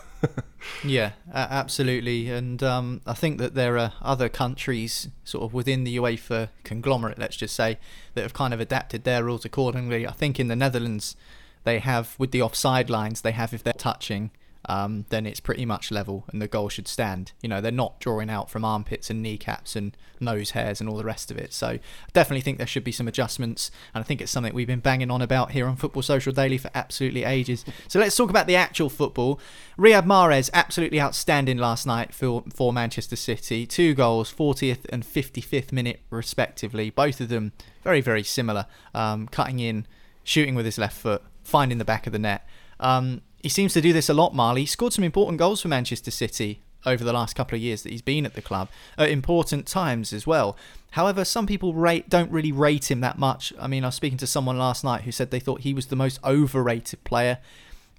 Yeah, 0.84 1.12
absolutely. 1.32 2.30
And 2.30 2.62
um, 2.62 3.00
I 3.06 3.14
think 3.14 3.38
that 3.38 3.54
there 3.54 3.78
are 3.78 3.92
other 4.02 4.28
countries, 4.28 5.08
sort 5.24 5.44
of 5.44 5.54
within 5.54 5.84
the 5.84 5.96
UEFA 5.96 6.48
conglomerate, 6.64 7.18
let's 7.18 7.36
just 7.36 7.54
say, 7.54 7.78
that 8.14 8.22
have 8.22 8.34
kind 8.34 8.52
of 8.52 8.60
adapted 8.60 9.04
their 9.04 9.24
rules 9.24 9.44
accordingly. 9.44 10.06
I 10.06 10.12
think 10.12 10.40
in 10.40 10.48
the 10.48 10.56
Netherlands, 10.56 11.16
they 11.64 11.78
have, 11.78 12.14
with 12.18 12.30
the 12.30 12.42
offside 12.42 12.90
lines, 12.90 13.20
they 13.20 13.32
have 13.32 13.54
if 13.54 13.62
they're 13.62 13.72
touching, 13.72 14.30
um, 14.66 15.06
then 15.10 15.26
it's 15.26 15.40
pretty 15.40 15.64
much 15.64 15.90
level 15.90 16.24
and 16.32 16.42
the 16.42 16.48
goal 16.48 16.68
should 16.68 16.88
stand. 16.88 17.32
You 17.40 17.48
know, 17.48 17.60
they're 17.60 17.70
not 17.70 18.00
drawing 18.00 18.28
out 18.28 18.50
from 18.50 18.64
armpits 18.64 19.10
and 19.10 19.22
kneecaps 19.22 19.76
and 19.76 19.96
nose 20.18 20.50
hairs 20.50 20.80
and 20.80 20.90
all 20.90 20.96
the 20.96 21.04
rest 21.04 21.30
of 21.30 21.38
it. 21.38 21.52
So 21.52 21.68
I 21.68 21.80
definitely 22.12 22.40
think 22.40 22.58
there 22.58 22.66
should 22.66 22.82
be 22.82 22.92
some 22.92 23.06
adjustments. 23.06 23.70
And 23.94 24.02
I 24.02 24.04
think 24.04 24.20
it's 24.20 24.32
something 24.32 24.52
we've 24.52 24.66
been 24.66 24.80
banging 24.80 25.10
on 25.10 25.22
about 25.22 25.52
here 25.52 25.66
on 25.68 25.76
Football 25.76 26.02
Social 26.02 26.32
Daily 26.32 26.58
for 26.58 26.70
absolutely 26.74 27.22
ages. 27.22 27.64
So 27.86 28.00
let's 28.00 28.16
talk 28.16 28.28
about 28.28 28.48
the 28.48 28.56
actual 28.56 28.88
football. 28.88 29.40
Riyad 29.78 30.04
Mahrez, 30.04 30.50
absolutely 30.52 31.00
outstanding 31.00 31.58
last 31.58 31.86
night 31.86 32.12
for, 32.12 32.42
for 32.52 32.72
Manchester 32.72 33.16
City. 33.16 33.66
Two 33.66 33.94
goals, 33.94 34.32
40th 34.32 34.84
and 34.88 35.04
55th 35.04 35.70
minute 35.70 36.00
respectively. 36.10 36.90
Both 36.90 37.20
of 37.20 37.28
them 37.28 37.52
very, 37.84 38.00
very 38.00 38.24
similar. 38.24 38.66
Um, 38.94 39.28
cutting 39.28 39.60
in, 39.60 39.86
shooting 40.24 40.56
with 40.56 40.64
his 40.64 40.76
left 40.76 40.96
foot, 40.96 41.22
finding 41.44 41.78
the 41.78 41.84
back 41.84 42.08
of 42.08 42.12
the 42.12 42.18
net. 42.18 42.48
Um, 42.80 43.22
he 43.46 43.50
seems 43.50 43.72
to 43.74 43.80
do 43.80 43.92
this 43.92 44.08
a 44.08 44.12
lot, 44.12 44.34
Marley. 44.34 44.62
He 44.62 44.66
scored 44.66 44.92
some 44.92 45.04
important 45.04 45.38
goals 45.38 45.62
for 45.62 45.68
Manchester 45.68 46.10
City 46.10 46.62
over 46.84 47.04
the 47.04 47.12
last 47.12 47.36
couple 47.36 47.54
of 47.54 47.62
years 47.62 47.84
that 47.84 47.92
he's 47.92 48.02
been 48.02 48.26
at 48.26 48.34
the 48.34 48.42
club 48.42 48.68
at 48.98 49.08
important 49.08 49.68
times 49.68 50.12
as 50.12 50.26
well. 50.26 50.56
However, 50.90 51.24
some 51.24 51.46
people 51.46 51.72
rate 51.72 52.08
don't 52.08 52.28
really 52.32 52.50
rate 52.50 52.90
him 52.90 53.00
that 53.02 53.20
much. 53.20 53.52
I 53.56 53.68
mean, 53.68 53.84
I 53.84 53.86
was 53.86 53.94
speaking 53.94 54.18
to 54.18 54.26
someone 54.26 54.58
last 54.58 54.82
night 54.82 55.02
who 55.02 55.12
said 55.12 55.30
they 55.30 55.38
thought 55.38 55.60
he 55.60 55.72
was 55.72 55.86
the 55.86 55.94
most 55.94 56.18
overrated 56.24 57.04
player 57.04 57.38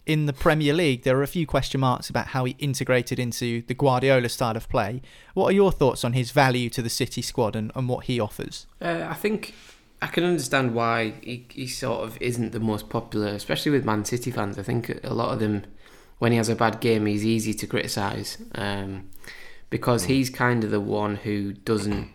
in 0.05 0.25
the 0.25 0.33
Premier 0.33 0.73
League. 0.73 1.03
There 1.03 1.17
are 1.17 1.23
a 1.23 1.27
few 1.27 1.47
question 1.47 1.79
marks 1.79 2.09
about 2.09 2.27
how 2.27 2.43
he 2.43 2.57
integrated 2.59 3.17
into 3.17 3.61
the 3.67 3.73
Guardiola 3.73 4.27
style 4.27 4.57
of 4.57 4.67
play. 4.67 5.01
What 5.33 5.45
are 5.45 5.55
your 5.55 5.71
thoughts 5.71 6.03
on 6.03 6.11
his 6.11 6.31
value 6.31 6.69
to 6.71 6.81
the 6.81 6.89
City 6.89 7.21
squad 7.21 7.55
and, 7.55 7.71
and 7.73 7.87
what 7.87 8.07
he 8.07 8.19
offers? 8.19 8.67
Uh, 8.81 9.07
I 9.09 9.13
think 9.13 9.53
I 10.01 10.07
can 10.07 10.23
understand 10.23 10.75
why 10.75 11.13
he, 11.21 11.45
he 11.49 11.67
sort 11.67 12.03
of 12.03 12.21
isn't 12.21 12.51
the 12.51 12.59
most 12.59 12.89
popular, 12.89 13.27
especially 13.27 13.71
with 13.71 13.85
Man 13.85 14.05
City 14.05 14.31
fans. 14.31 14.59
I 14.59 14.63
think 14.63 14.99
a 15.03 15.13
lot 15.13 15.33
of 15.33 15.39
them, 15.39 15.65
when 16.19 16.31
he 16.31 16.37
has 16.37 16.49
a 16.49 16.55
bad 16.55 16.79
game, 16.79 17.05
he's 17.05 17.25
easy 17.25 17.53
to 17.55 17.67
criticise 17.67 18.37
um, 18.55 19.09
because 19.69 20.05
he's 20.05 20.29
kind 20.29 20.63
of 20.63 20.71
the 20.71 20.79
one 20.79 21.15
who 21.17 21.53
doesn't 21.53 22.09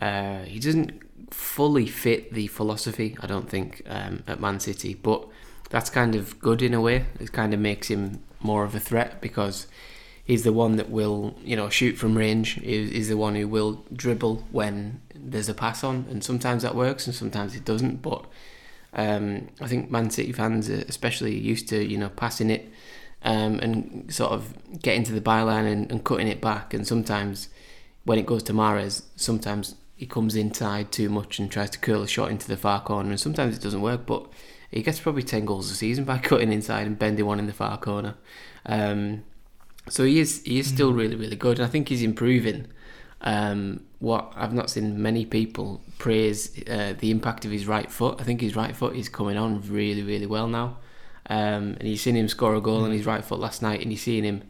uh, 0.00 0.44
he 0.44 0.58
doesn't 0.58 1.02
fully 1.32 1.86
fit 1.86 2.32
the 2.32 2.46
philosophy. 2.46 3.16
I 3.20 3.26
don't 3.26 3.48
think 3.48 3.82
um, 3.86 4.22
at 4.26 4.40
Man 4.40 4.60
City, 4.60 4.94
but 4.94 5.26
that's 5.68 5.90
kind 5.90 6.14
of 6.14 6.38
good 6.40 6.62
in 6.62 6.74
a 6.74 6.80
way. 6.80 7.06
It 7.18 7.32
kind 7.32 7.52
of 7.52 7.60
makes 7.60 7.88
him 7.88 8.22
more 8.40 8.64
of 8.64 8.74
a 8.74 8.80
threat 8.80 9.20
because 9.20 9.66
he's 10.30 10.44
the 10.44 10.52
one 10.52 10.76
that 10.76 10.88
will, 10.88 11.34
you 11.42 11.56
know, 11.56 11.68
shoot 11.68 11.96
from 11.98 12.16
range. 12.16 12.58
Is 12.58 12.90
is 12.92 13.08
the 13.08 13.16
one 13.16 13.34
who 13.34 13.48
will 13.48 13.84
dribble 13.92 14.46
when 14.52 15.00
there's 15.12 15.48
a 15.48 15.54
pass 15.54 15.82
on, 15.82 16.06
and 16.08 16.22
sometimes 16.22 16.62
that 16.62 16.76
works, 16.76 17.06
and 17.06 17.14
sometimes 17.14 17.56
it 17.56 17.64
doesn't. 17.64 18.00
But 18.00 18.26
um, 18.92 19.48
I 19.60 19.66
think 19.66 19.90
Man 19.90 20.08
City 20.10 20.32
fans, 20.32 20.70
are 20.70 20.84
especially, 20.88 21.36
used 21.36 21.68
to 21.70 21.84
you 21.84 21.98
know 21.98 22.10
passing 22.10 22.48
it 22.48 22.72
um, 23.22 23.58
and 23.58 24.14
sort 24.14 24.30
of 24.30 24.54
getting 24.80 25.02
to 25.04 25.12
the 25.12 25.20
byline 25.20 25.70
and, 25.70 25.90
and 25.90 26.04
cutting 26.04 26.28
it 26.28 26.40
back. 26.40 26.72
And 26.72 26.86
sometimes 26.86 27.48
when 28.04 28.18
it 28.18 28.26
goes 28.26 28.44
to 28.44 28.52
Mahrez, 28.52 29.02
sometimes 29.16 29.74
he 29.96 30.06
comes 30.06 30.36
inside 30.36 30.92
too 30.92 31.10
much 31.10 31.40
and 31.40 31.50
tries 31.50 31.70
to 31.70 31.78
curl 31.78 32.02
a 32.02 32.08
shot 32.08 32.30
into 32.30 32.46
the 32.46 32.56
far 32.56 32.80
corner, 32.80 33.10
and 33.10 33.18
sometimes 33.18 33.56
it 33.56 33.62
doesn't 33.62 33.82
work. 33.82 34.06
But 34.06 34.26
he 34.70 34.82
gets 34.82 35.00
probably 35.00 35.24
ten 35.24 35.44
goals 35.44 35.72
a 35.72 35.74
season 35.74 36.04
by 36.04 36.18
cutting 36.28 36.52
inside 36.52 36.86
and 36.86 36.96
bending 36.96 37.26
one 37.26 37.40
in 37.40 37.48
the 37.48 37.52
far 37.52 37.78
corner. 37.78 38.14
Um, 38.64 39.24
so 39.88 40.04
he 40.04 40.20
is 40.20 40.42
he 40.44 40.58
is 40.58 40.68
still 40.68 40.92
really 40.92 41.16
really 41.16 41.36
good, 41.36 41.58
and 41.58 41.66
I 41.66 41.70
think 41.70 41.88
he's 41.88 42.02
improving. 42.02 42.66
Um, 43.22 43.84
what 43.98 44.32
I've 44.34 44.54
not 44.54 44.70
seen 44.70 45.02
many 45.02 45.26
people 45.26 45.82
praise 45.98 46.56
uh, 46.68 46.94
the 46.98 47.10
impact 47.10 47.44
of 47.44 47.50
his 47.50 47.66
right 47.66 47.90
foot. 47.90 48.18
I 48.18 48.24
think 48.24 48.40
his 48.40 48.56
right 48.56 48.74
foot 48.74 48.96
is 48.96 49.08
coming 49.08 49.36
on 49.36 49.60
really 49.68 50.02
really 50.02 50.26
well 50.26 50.48
now, 50.48 50.78
um, 51.28 51.76
and 51.78 51.88
you've 51.88 52.00
seen 52.00 52.16
him 52.16 52.28
score 52.28 52.54
a 52.54 52.60
goal 52.60 52.84
on 52.84 52.92
his 52.92 53.06
right 53.06 53.24
foot 53.24 53.40
last 53.40 53.62
night, 53.62 53.82
and 53.82 53.90
you've 53.90 54.00
seen 54.00 54.24
him 54.24 54.42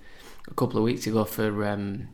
a 0.48 0.54
couple 0.54 0.78
of 0.78 0.84
weeks 0.84 1.06
ago 1.06 1.24
for 1.24 1.64
um, 1.66 2.08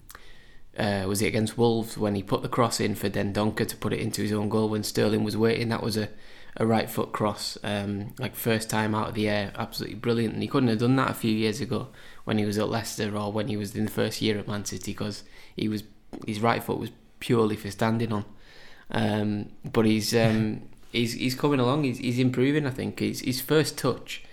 uh, 0.79 1.05
was 1.07 1.23
it 1.23 1.27
against 1.27 1.57
Wolves 1.57 1.97
when 1.97 2.15
he 2.15 2.23
put 2.23 2.43
the 2.43 2.49
cross 2.49 2.81
in 2.81 2.95
for 2.95 3.09
Dendoncker 3.09 3.67
to 3.67 3.77
put 3.77 3.93
it 3.93 4.01
into 4.01 4.23
his 4.23 4.33
own 4.33 4.49
goal 4.49 4.69
when 4.69 4.83
Sterling 4.83 5.25
was 5.25 5.37
waiting. 5.37 5.69
That 5.71 5.83
was 5.83 5.97
a, 5.97 6.11
a 6.57 6.67
right 6.67 6.91
foot 6.91 7.13
cross, 7.13 7.57
um, 7.63 8.15
like 8.19 8.35
first 8.35 8.69
time 8.69 8.95
out 8.95 9.09
of 9.09 9.15
the 9.15 9.29
air, 9.29 9.53
absolutely 9.57 9.97
brilliant. 9.97 10.35
And 10.35 10.43
he 10.43 10.49
couldn't 10.49 10.69
have 10.69 10.79
done 10.79 10.97
that 10.97 11.11
a 11.11 11.15
few 11.15 11.33
years 11.33 11.61
ago 11.61 11.89
when 12.26 12.38
he 12.38 12.45
was 12.45 12.59
at 12.59 12.68
Leicester 12.68 13.16
or 13.16 13.30
when 13.30 13.47
he 13.47 13.56
was 13.56 13.76
in 13.76 13.85
the 13.85 13.90
first 13.90 14.21
year 14.21 14.37
at 14.37 14.49
Man 14.49 14.64
City 14.64 14.90
because 14.90 15.23
he 15.54 15.68
was 15.68 15.85
his 16.26 16.40
right 16.40 16.62
foot 16.62 16.78
was 16.78 16.90
purely 17.21 17.54
for 17.54 17.71
standing 17.71 18.12
on. 18.12 18.25
Um, 18.90 19.50
but 19.64 19.87
he's 19.87 20.12
um, 20.26 20.62
he's 20.90 21.12
he's 21.12 21.37
coming 21.37 21.61
along. 21.61 21.85
He's 21.85 21.99
he's 21.99 22.18
improving. 22.18 22.66
I 22.66 22.71
think 22.71 22.99
his 22.99 23.21
his 23.21 23.40
first 23.40 23.78
touch 23.78 24.25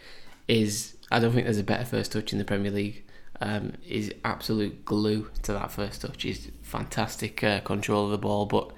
is 0.47 0.97
I 1.11 1.19
don't 1.19 1.33
think 1.33 1.45
there's 1.45 1.59
a 1.59 1.63
better 1.63 1.85
first 1.85 2.11
touch 2.11 2.33
in 2.33 2.39
the 2.39 2.45
Premier 2.45 2.71
League. 2.71 3.03
Um, 3.39 3.73
is 3.87 4.11
absolute 4.23 4.85
glue 4.85 5.29
to 5.43 5.53
that 5.53 5.71
first 5.71 6.01
touch. 6.01 6.23
He's 6.23 6.49
fantastic 6.61 7.43
uh, 7.43 7.59
control 7.59 8.05
of 8.05 8.11
the 8.11 8.17
ball, 8.17 8.45
but 8.47 8.71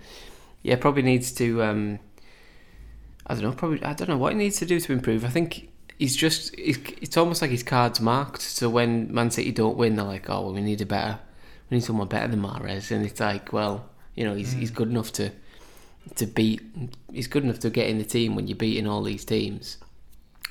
yeah, 0.62 0.76
probably 0.76 1.04
needs 1.04 1.32
to. 1.34 1.64
Um, 1.64 2.00
I 3.28 3.34
don't 3.34 3.44
know. 3.44 3.52
Probably 3.54 3.82
I 3.82 3.94
don't 3.94 4.10
know 4.10 4.18
what 4.18 4.34
he 4.34 4.38
needs 4.38 4.60
to 4.60 4.66
do 4.66 4.82
to 4.82 4.92
improve. 4.92 5.24
I 5.24 5.30
think 5.30 5.70
he's 5.98 6.16
just. 6.16 6.54
It's, 6.58 6.80
it's 7.02 7.18
almost 7.18 7.42
like 7.42 7.52
his 7.52 7.64
cards 7.64 8.00
marked. 8.00 8.42
So 8.42 8.70
when 8.70 9.14
Man 9.14 9.32
City 9.32 9.52
don't 9.52 9.78
win, 9.78 9.96
they're 9.96 10.06
like, 10.06 10.30
oh 10.30 10.42
well, 10.42 10.54
we 10.54 10.62
need 10.62 10.82
a 10.82 10.86
better. 10.86 11.20
We 11.70 11.78
need 11.78 11.84
someone 11.84 12.08
better 12.08 12.28
than 12.28 12.42
Mahrez, 12.42 12.92
and 12.92 13.06
it's 13.06 13.20
like, 13.20 13.52
well, 13.52 13.90
you 14.16 14.24
know, 14.24 14.36
he's 14.36 14.54
he's 14.54 14.72
mm. 14.72 14.76
good 14.76 14.90
enough 14.90 15.12
to 15.14 15.32
to 16.16 16.26
beat. 16.26 16.62
He's 17.12 17.28
good 17.28 17.44
enough 17.44 17.60
to 17.60 17.70
get 17.70 17.90
in 17.90 17.98
the 17.98 18.04
team 18.04 18.36
when 18.36 18.48
you're 18.48 18.58
beating 18.58 18.88
all 18.88 19.04
these 19.04 19.26
teams 19.26 19.78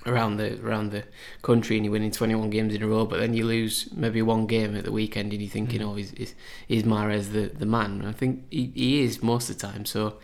around 0.06 0.36
the 0.36 0.60
around 0.62 0.90
the 0.90 1.04
country 1.42 1.76
and 1.76 1.84
you're 1.84 1.92
winning 1.92 2.10
21 2.10 2.50
games 2.50 2.74
in 2.74 2.82
a 2.82 2.86
row 2.86 3.06
but 3.06 3.20
then 3.20 3.32
you 3.32 3.44
lose 3.44 3.88
maybe 3.94 4.20
one 4.20 4.46
game 4.46 4.76
at 4.76 4.84
the 4.84 4.92
weekend 4.92 5.32
and 5.32 5.40
you're 5.40 5.50
thinking 5.50 5.80
mm. 5.80 5.90
oh 5.90 5.96
is, 5.96 6.12
is, 6.12 6.34
is 6.68 6.82
Mahrez 6.82 7.32
the, 7.32 7.46
the 7.46 7.66
man 7.66 8.00
and 8.00 8.08
I 8.08 8.12
think 8.12 8.44
he, 8.50 8.70
he 8.74 9.02
is 9.02 9.22
most 9.22 9.48
of 9.48 9.58
the 9.58 9.66
time 9.66 9.84
so 9.84 10.18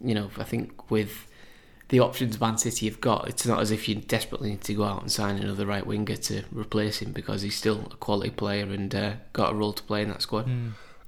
you 0.00 0.14
know 0.14 0.30
I 0.36 0.44
think 0.44 0.90
with 0.90 1.26
the 1.88 2.00
options 2.00 2.40
Man 2.40 2.58
City 2.58 2.88
have 2.88 3.00
got 3.00 3.28
it's 3.28 3.46
not 3.46 3.60
as 3.60 3.70
if 3.70 3.88
you 3.88 3.94
desperately 3.96 4.50
need 4.50 4.62
to 4.62 4.74
go 4.74 4.84
out 4.84 5.02
and 5.02 5.12
sign 5.12 5.38
another 5.38 5.66
right 5.66 5.86
winger 5.86 6.16
to 6.16 6.42
replace 6.52 7.00
him 7.00 7.12
because 7.12 7.42
he's 7.42 7.56
still 7.56 7.88
a 7.92 7.96
quality 7.96 8.30
player 8.30 8.64
and 8.64 8.94
uh, 8.94 9.12
got 9.32 9.52
a 9.52 9.54
role 9.54 9.72
to 9.72 9.82
play 9.82 10.02
in 10.02 10.08
that 10.08 10.22
squad 10.22 10.48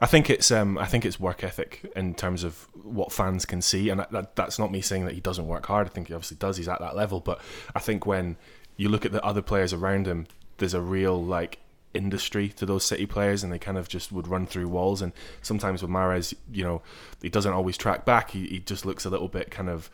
I 0.01 0.07
think 0.07 0.31
it's 0.31 0.51
um, 0.51 0.79
I 0.79 0.87
think 0.87 1.05
it's 1.05 1.19
work 1.19 1.43
ethic 1.43 1.91
in 1.97 2.15
terms 2.15 2.45
of 2.45 2.69
what 2.75 3.13
fans 3.13 3.45
can 3.45 3.61
see, 3.61 3.89
and 3.89 3.99
that, 3.99 4.13
that, 4.13 4.37
that's 4.37 4.59
not 4.59 4.71
me 4.71 4.81
saying 4.81 5.05
that 5.07 5.15
he 5.15 5.21
doesn't 5.21 5.47
work 5.47 5.67
hard. 5.67 5.89
I 5.89 5.91
think 5.91 6.09
he 6.09 6.15
obviously 6.15 6.37
does. 6.37 6.57
He's 6.57 6.69
at 6.69 6.79
that 6.81 6.95
level, 6.95 7.21
but 7.21 7.41
I 7.75 7.81
think 7.81 8.07
when 8.07 8.37
you 8.77 8.89
look 8.89 9.05
at 9.05 9.11
the 9.11 9.25
other 9.25 9.43
players 9.43 9.73
around 9.73 10.07
him, 10.07 10.29
there's 10.59 10.75
a 10.75 10.81
real 10.81 11.23
like 11.23 11.59
industry 11.95 12.49
to 12.51 12.67
those 12.67 12.85
City 12.85 13.07
players, 13.07 13.43
and 13.43 13.53
they 13.53 13.59
kind 13.59 13.77
of 13.77 13.89
just 13.89 14.13
would 14.13 14.29
run 14.29 14.47
through 14.47 14.69
walls. 14.69 15.03
And 15.03 15.13
sometimes 15.43 15.83
with 15.83 15.91
Mahrez, 15.91 16.33
you 16.53 16.63
know, 16.63 16.81
he 17.21 17.29
doesn't 17.29 17.53
always 17.53 17.77
track 17.77 18.05
back. 18.05 18.31
He, 18.31 18.47
he 18.47 18.59
just 18.61 18.87
looks 18.87 19.05
a 19.05 19.11
little 19.11 19.29
bit 19.29 19.51
kind 19.51 19.69
of 19.69 19.91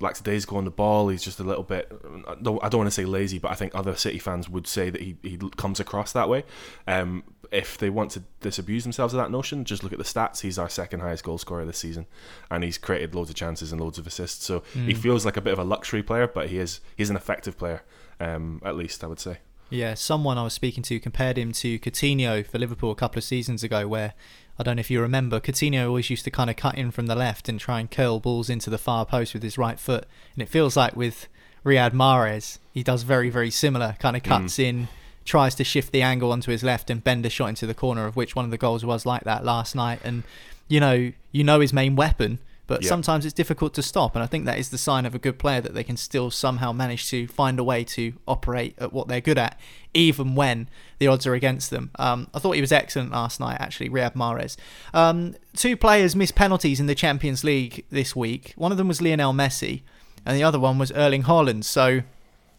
lackadaisical 0.00 0.58
on 0.58 0.64
the 0.64 0.70
ball. 0.70 1.08
He's 1.08 1.22
just 1.22 1.40
a 1.40 1.44
little 1.44 1.62
bit. 1.62 1.90
I 2.28 2.34
don't, 2.42 2.60
want 2.62 2.86
to 2.86 2.90
say 2.90 3.04
lazy, 3.04 3.38
but 3.38 3.50
I 3.50 3.54
think 3.54 3.74
other 3.74 3.94
City 3.96 4.18
fans 4.18 4.48
would 4.48 4.66
say 4.66 4.90
that 4.90 5.00
he, 5.00 5.16
he 5.22 5.38
comes 5.56 5.80
across 5.80 6.12
that 6.12 6.28
way. 6.28 6.44
Um, 6.86 7.24
if 7.52 7.78
they 7.78 7.90
want 7.90 8.10
to 8.12 8.22
disabuse 8.40 8.82
themselves 8.82 9.14
of 9.14 9.18
that 9.18 9.30
notion, 9.30 9.64
just 9.64 9.82
look 9.82 9.92
at 9.92 9.98
the 9.98 10.04
stats. 10.04 10.40
He's 10.40 10.58
our 10.58 10.68
second 10.68 11.00
highest 11.00 11.24
goal 11.24 11.38
scorer 11.38 11.64
this 11.64 11.78
season, 11.78 12.06
and 12.50 12.64
he's 12.64 12.78
created 12.78 13.14
loads 13.14 13.30
of 13.30 13.36
chances 13.36 13.72
and 13.72 13.80
loads 13.80 13.98
of 13.98 14.06
assists. 14.06 14.44
So 14.44 14.62
he 14.74 14.94
feels 14.94 15.24
like 15.24 15.36
a 15.36 15.40
bit 15.40 15.52
of 15.52 15.58
a 15.58 15.64
luxury 15.64 16.02
player, 16.02 16.26
but 16.26 16.48
he 16.48 16.58
is 16.58 16.80
he's 16.96 17.10
an 17.10 17.16
effective 17.16 17.56
player, 17.56 17.82
um, 18.20 18.60
at 18.64 18.76
least 18.76 19.04
I 19.04 19.06
would 19.06 19.20
say. 19.20 19.38
Yeah, 19.68 19.94
someone 19.94 20.38
I 20.38 20.44
was 20.44 20.54
speaking 20.54 20.84
to 20.84 21.00
compared 21.00 21.36
him 21.36 21.50
to 21.52 21.78
Coutinho 21.80 22.46
for 22.46 22.58
Liverpool 22.58 22.92
a 22.92 22.94
couple 22.94 23.18
of 23.18 23.24
seasons 23.24 23.64
ago, 23.64 23.88
where 23.88 24.14
I 24.58 24.62
don't 24.62 24.76
know 24.76 24.80
if 24.80 24.90
you 24.90 25.00
remember, 25.00 25.38
Coutinho 25.38 25.86
always 25.86 26.08
used 26.08 26.24
to 26.24 26.30
kind 26.30 26.48
of 26.48 26.56
cut 26.56 26.78
in 26.78 26.90
from 26.90 27.06
the 27.06 27.14
left 27.14 27.48
and 27.48 27.60
try 27.60 27.78
and 27.80 27.90
curl 27.90 28.20
balls 28.20 28.48
into 28.48 28.70
the 28.70 28.78
far 28.78 29.04
post 29.04 29.34
with 29.34 29.42
his 29.42 29.58
right 29.58 29.78
foot. 29.78 30.06
And 30.34 30.42
it 30.42 30.48
feels 30.48 30.76
like 30.76 30.96
with 30.96 31.28
Riyad 31.64 31.92
Mahrez, 31.92 32.58
he 32.72 32.82
does 32.82 33.02
very, 33.02 33.28
very 33.28 33.50
similar. 33.50 33.96
Kind 33.98 34.16
of 34.16 34.22
mm. 34.22 34.26
cuts 34.26 34.56
mm. 34.56 34.64
in, 34.64 34.88
tries 35.24 35.54
to 35.56 35.64
shift 35.64 35.92
the 35.92 36.02
angle 36.02 36.32
onto 36.32 36.50
his 36.50 36.62
left 36.62 36.88
and 36.88 37.04
bend 37.04 37.26
a 37.26 37.30
shot 37.30 37.48
into 37.48 37.66
the 37.66 37.74
corner, 37.74 38.06
of 38.06 38.16
which 38.16 38.34
one 38.34 38.44
of 38.44 38.50
the 38.50 38.58
goals 38.58 38.84
was 38.84 39.04
like 39.04 39.24
that 39.24 39.44
last 39.44 39.74
night. 39.74 40.00
And, 40.02 40.22
you 40.68 40.80
know, 40.80 41.12
you 41.32 41.44
know 41.44 41.60
his 41.60 41.72
main 41.72 41.94
weapon 41.94 42.38
but 42.66 42.84
sometimes 42.84 43.24
it's 43.24 43.32
difficult 43.32 43.74
to 43.74 43.82
stop, 43.82 44.16
and 44.16 44.22
I 44.22 44.26
think 44.26 44.44
that 44.44 44.58
is 44.58 44.70
the 44.70 44.78
sign 44.78 45.06
of 45.06 45.14
a 45.14 45.18
good 45.18 45.38
player 45.38 45.60
that 45.60 45.74
they 45.74 45.84
can 45.84 45.96
still 45.96 46.30
somehow 46.30 46.72
manage 46.72 47.08
to 47.10 47.28
find 47.28 47.58
a 47.58 47.64
way 47.64 47.84
to 47.84 48.14
operate 48.26 48.74
at 48.78 48.92
what 48.92 49.06
they're 49.06 49.20
good 49.20 49.38
at, 49.38 49.58
even 49.94 50.34
when 50.34 50.68
the 50.98 51.06
odds 51.06 51.26
are 51.26 51.34
against 51.34 51.70
them. 51.70 51.90
Um, 51.98 52.28
I 52.34 52.40
thought 52.40 52.52
he 52.52 52.60
was 52.60 52.72
excellent 52.72 53.12
last 53.12 53.38
night, 53.38 53.58
actually, 53.60 53.88
Riyad 53.88 54.14
Mahrez. 54.14 54.56
Um, 54.92 55.36
two 55.54 55.76
players 55.76 56.16
missed 56.16 56.34
penalties 56.34 56.80
in 56.80 56.86
the 56.86 56.94
Champions 56.94 57.44
League 57.44 57.84
this 57.90 58.16
week. 58.16 58.52
One 58.56 58.72
of 58.72 58.78
them 58.78 58.88
was 58.88 59.00
Lionel 59.00 59.32
Messi, 59.32 59.82
and 60.24 60.36
the 60.36 60.42
other 60.42 60.58
one 60.58 60.78
was 60.78 60.90
Erling 60.90 61.22
Haaland. 61.22 61.64
So 61.64 62.02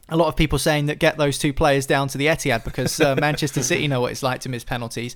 a 0.09 0.15
lot 0.15 0.27
of 0.27 0.35
people 0.35 0.57
saying 0.57 0.85
that 0.85 0.99
get 0.99 1.17
those 1.17 1.37
two 1.37 1.51
players 1.51 1.85
down 1.85 2.07
to 2.09 2.17
the 2.17 2.27
Etihad 2.27 2.63
because 2.63 2.99
uh, 2.99 3.15
Manchester 3.19 3.61
City 3.61 3.87
know 3.87 4.01
what 4.01 4.11
it's 4.11 4.23
like 4.23 4.39
to 4.41 4.49
miss 4.49 4.63
penalties. 4.63 5.15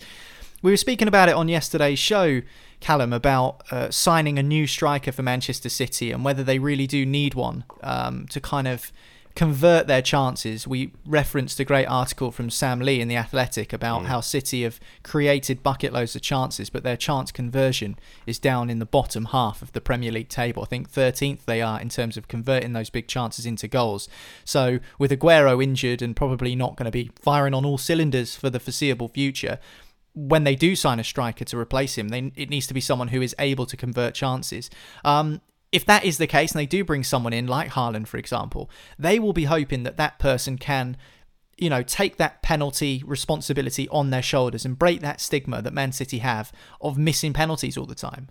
We 0.61 0.71
were 0.71 0.77
speaking 0.77 1.07
about 1.07 1.27
it 1.27 1.35
on 1.35 1.47
yesterday's 1.47 1.99
show, 1.99 2.41
Callum, 2.79 3.13
about 3.13 3.63
uh, 3.71 3.89
signing 3.89 4.37
a 4.37 4.43
new 4.43 4.67
striker 4.67 5.11
for 5.11 5.23
Manchester 5.23 5.69
City 5.69 6.11
and 6.11 6.23
whether 6.23 6.43
they 6.43 6.59
really 6.59 6.87
do 6.87 7.05
need 7.05 7.33
one 7.33 7.63
um, 7.81 8.27
to 8.27 8.39
kind 8.39 8.67
of 8.67 8.91
convert 9.35 9.87
their 9.87 10.01
chances. 10.01 10.67
We 10.67 10.91
referenced 11.05 11.59
a 11.59 11.63
great 11.63 11.85
article 11.85 12.31
from 12.31 12.49
Sam 12.49 12.79
Lee 12.79 12.99
in 12.99 13.07
The 13.07 13.15
Athletic 13.15 13.73
about 13.73 14.03
mm. 14.03 14.05
how 14.05 14.21
City 14.21 14.63
have 14.63 14.79
created 15.03 15.63
bucket 15.63 15.93
loads 15.93 16.15
of 16.15 16.21
chances, 16.21 16.69
but 16.69 16.83
their 16.83 16.97
chance 16.97 17.31
conversion 17.31 17.97
is 18.25 18.39
down 18.39 18.69
in 18.69 18.79
the 18.79 18.85
bottom 18.85 19.25
half 19.25 19.61
of 19.61 19.71
the 19.71 19.81
Premier 19.81 20.11
League 20.11 20.29
table. 20.29 20.63
I 20.63 20.65
think 20.65 20.91
13th 20.91 21.45
they 21.45 21.61
are 21.61 21.79
in 21.79 21.89
terms 21.89 22.17
of 22.17 22.27
converting 22.27 22.73
those 22.73 22.89
big 22.89 23.07
chances 23.07 23.45
into 23.45 23.67
goals. 23.67 24.09
So, 24.43 24.79
with 24.99 25.11
Aguero 25.11 25.63
injured 25.63 26.01
and 26.01 26.15
probably 26.15 26.55
not 26.55 26.75
going 26.75 26.85
to 26.85 26.91
be 26.91 27.11
firing 27.15 27.53
on 27.53 27.65
all 27.65 27.77
cylinders 27.77 28.35
for 28.35 28.49
the 28.49 28.59
foreseeable 28.59 29.07
future, 29.07 29.59
when 30.13 30.43
they 30.43 30.55
do 30.55 30.75
sign 30.75 30.99
a 30.99 31.03
striker 31.03 31.45
to 31.45 31.57
replace 31.57 31.97
him, 31.97 32.09
they, 32.09 32.31
it 32.35 32.49
needs 32.49 32.67
to 32.67 32.73
be 32.73 32.81
someone 32.81 33.09
who 33.09 33.21
is 33.21 33.35
able 33.39 33.65
to 33.65 33.77
convert 33.77 34.13
chances. 34.13 34.69
Um, 35.05 35.41
if 35.71 35.85
that 35.85 36.03
is 36.03 36.17
the 36.17 36.27
case, 36.27 36.51
and 36.51 36.59
they 36.59 36.65
do 36.65 36.83
bring 36.83 37.03
someone 37.03 37.33
in 37.33 37.47
like 37.47 37.71
Haaland, 37.71 38.07
for 38.07 38.17
example, 38.17 38.69
they 38.99 39.19
will 39.19 39.33
be 39.33 39.45
hoping 39.45 39.83
that 39.83 39.97
that 39.97 40.19
person 40.19 40.57
can, 40.57 40.97
you 41.57 41.69
know, 41.69 41.81
take 41.81 42.17
that 42.17 42.41
penalty 42.41 43.03
responsibility 43.05 43.87
on 43.89 44.09
their 44.09 44.21
shoulders 44.21 44.65
and 44.65 44.77
break 44.77 44.99
that 44.99 45.21
stigma 45.21 45.61
that 45.61 45.73
Man 45.73 45.93
City 45.93 46.17
have 46.17 46.51
of 46.81 46.97
missing 46.97 47.31
penalties 47.31 47.77
all 47.77 47.85
the 47.85 47.95
time. 47.95 48.27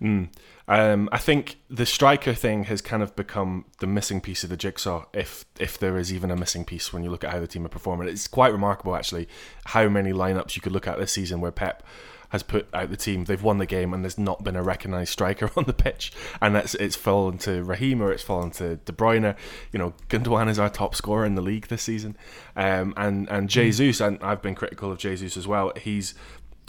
Mm. 0.00 0.28
Um, 0.68 1.08
I 1.10 1.18
think 1.18 1.56
the 1.70 1.86
striker 1.86 2.34
thing 2.34 2.64
has 2.64 2.82
kind 2.82 3.02
of 3.02 3.16
become 3.16 3.64
the 3.80 3.86
missing 3.86 4.20
piece 4.20 4.44
of 4.44 4.50
the 4.50 4.56
jigsaw, 4.56 5.06
if 5.14 5.46
if 5.58 5.78
there 5.78 5.96
is 5.96 6.12
even 6.12 6.30
a 6.30 6.36
missing 6.36 6.64
piece 6.64 6.92
when 6.92 7.02
you 7.02 7.10
look 7.10 7.24
at 7.24 7.30
how 7.30 7.40
the 7.40 7.46
team 7.46 7.64
are 7.64 7.70
performing. 7.70 8.06
It's 8.08 8.28
quite 8.28 8.52
remarkable, 8.52 8.94
actually, 8.94 9.28
how 9.66 9.88
many 9.88 10.12
lineups 10.12 10.56
you 10.56 10.62
could 10.62 10.72
look 10.72 10.86
at 10.86 10.98
this 10.98 11.12
season 11.12 11.40
where 11.40 11.50
Pep 11.50 11.82
has 12.30 12.42
put 12.42 12.68
out 12.74 12.90
the 12.90 12.96
team. 12.96 13.24
They've 13.24 13.42
won 13.42 13.58
the 13.58 13.66
game, 13.66 13.94
and 13.94 14.04
there's 14.04 14.18
not 14.18 14.44
been 14.44 14.56
a 14.56 14.62
recognised 14.62 15.10
striker 15.10 15.50
on 15.56 15.64
the 15.64 15.72
pitch, 15.72 16.12
and 16.40 16.56
it's 16.56 16.74
it's 16.74 16.96
fallen 16.96 17.38
to 17.38 17.62
Raheem 17.62 18.02
or 18.02 18.12
it's 18.12 18.22
fallen 18.22 18.50
to 18.52 18.76
De 18.76 18.92
Bruyne. 18.92 19.36
You 19.72 19.78
know, 19.78 19.94
Gundogan 20.08 20.48
is 20.48 20.58
our 20.58 20.68
top 20.68 20.94
scorer 20.94 21.24
in 21.24 21.34
the 21.34 21.42
league 21.42 21.68
this 21.68 21.82
season, 21.82 22.16
um, 22.56 22.92
and 22.96 23.28
and 23.30 23.44
hmm. 23.44 23.46
Jesus, 23.46 24.00
and 24.00 24.18
I've 24.22 24.42
been 24.42 24.54
critical 24.54 24.92
of 24.92 24.98
Jesus 24.98 25.36
as 25.36 25.46
well. 25.46 25.72
He's 25.80 26.14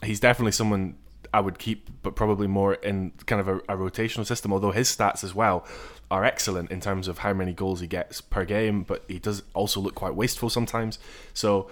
he's 0.03 0.19
definitely 0.19 0.53
someone 0.53 0.95
I 1.33 1.39
would 1.41 1.59
keep, 1.59 1.89
but 2.01 2.15
probably 2.15 2.47
more 2.47 2.75
in 2.75 3.11
kind 3.25 3.39
of 3.39 3.47
a, 3.47 3.57
a, 3.57 3.77
rotational 3.77 4.25
system. 4.25 4.51
Although 4.51 4.71
his 4.71 4.95
stats 4.95 5.23
as 5.23 5.35
well 5.35 5.65
are 6.09 6.23
excellent 6.25 6.71
in 6.71 6.81
terms 6.81 7.07
of 7.07 7.19
how 7.19 7.33
many 7.33 7.53
goals 7.53 7.81
he 7.81 7.87
gets 7.87 8.21
per 8.21 8.45
game, 8.45 8.83
but 8.83 9.03
he 9.07 9.19
does 9.19 9.43
also 9.53 9.79
look 9.79 9.95
quite 9.95 10.15
wasteful 10.15 10.49
sometimes. 10.49 10.97
So, 11.33 11.69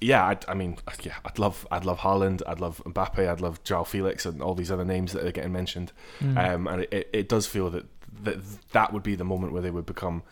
yeah, 0.00 0.26
I'd, 0.26 0.44
I 0.48 0.54
mean, 0.54 0.76
yeah, 1.02 1.16
I'd 1.24 1.38
love, 1.38 1.66
I'd 1.70 1.84
love 1.84 2.00
Haaland, 2.00 2.42
I'd 2.46 2.60
love 2.60 2.82
Mbappe, 2.84 3.26
I'd 3.26 3.40
love 3.40 3.62
Joao 3.64 3.84
Felix, 3.84 4.26
and 4.26 4.42
all 4.42 4.54
these 4.54 4.70
other 4.70 4.84
names 4.84 5.12
that 5.12 5.24
are 5.24 5.32
getting 5.32 5.52
mentioned. 5.52 5.92
Mm. 6.20 6.54
Um, 6.54 6.66
and 6.66 6.82
it, 6.90 7.08
it 7.12 7.28
does 7.28 7.46
feel 7.46 7.70
that, 7.70 7.86
that 8.22 8.38
that 8.72 8.92
would 8.92 9.02
be 9.02 9.14
the 9.14 9.24
moment 9.24 9.52
where 9.52 9.62
they 9.62 9.70
would 9.70 9.86
become, 9.86 10.22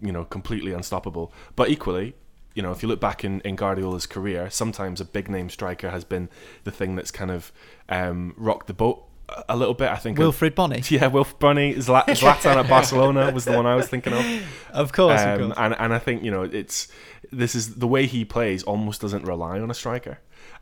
you 0.00 0.12
know, 0.12 0.24
completely 0.24 0.72
unstoppable. 0.72 1.32
But 1.54 1.68
equally, 1.68 2.14
you 2.54 2.62
know, 2.62 2.72
if 2.72 2.82
you 2.82 2.88
look 2.88 3.00
back 3.00 3.24
in, 3.24 3.40
in 3.40 3.56
Guardiola's 3.56 4.06
career, 4.06 4.50
sometimes 4.50 5.00
a 5.00 5.04
big 5.04 5.28
name 5.28 5.48
striker 5.48 5.90
has 5.90 6.04
been 6.04 6.28
the 6.64 6.70
thing 6.70 6.96
that's 6.96 7.10
kind 7.10 7.30
of 7.30 7.52
um, 7.88 8.34
rocked 8.36 8.66
the 8.66 8.74
boat 8.74 9.06
a 9.48 9.56
little 9.56 9.74
bit. 9.74 9.90
I 9.90 9.96
think 9.96 10.18
Wilfried 10.18 10.54
Bony. 10.54 10.82
Yeah, 10.90 11.08
Wilfried 11.10 11.38
Bony. 11.38 11.74
Zlatan 11.76 12.56
at 12.56 12.68
Barcelona 12.68 13.30
was 13.32 13.44
the 13.44 13.52
one 13.52 13.66
I 13.66 13.74
was 13.74 13.88
thinking 13.88 14.12
of. 14.12 14.24
Of 14.72 14.92
course, 14.92 15.20
um, 15.20 15.28
of 15.28 15.38
course. 15.40 15.58
And 15.58 15.74
and 15.78 15.94
I 15.94 15.98
think 15.98 16.22
you 16.22 16.30
know 16.30 16.42
it's 16.42 16.88
this 17.30 17.54
is 17.54 17.76
the 17.76 17.86
way 17.86 18.06
he 18.06 18.24
plays 18.24 18.62
almost 18.62 19.00
doesn't 19.00 19.24
rely 19.24 19.60
on 19.60 19.70
a 19.70 19.74
striker. 19.74 20.18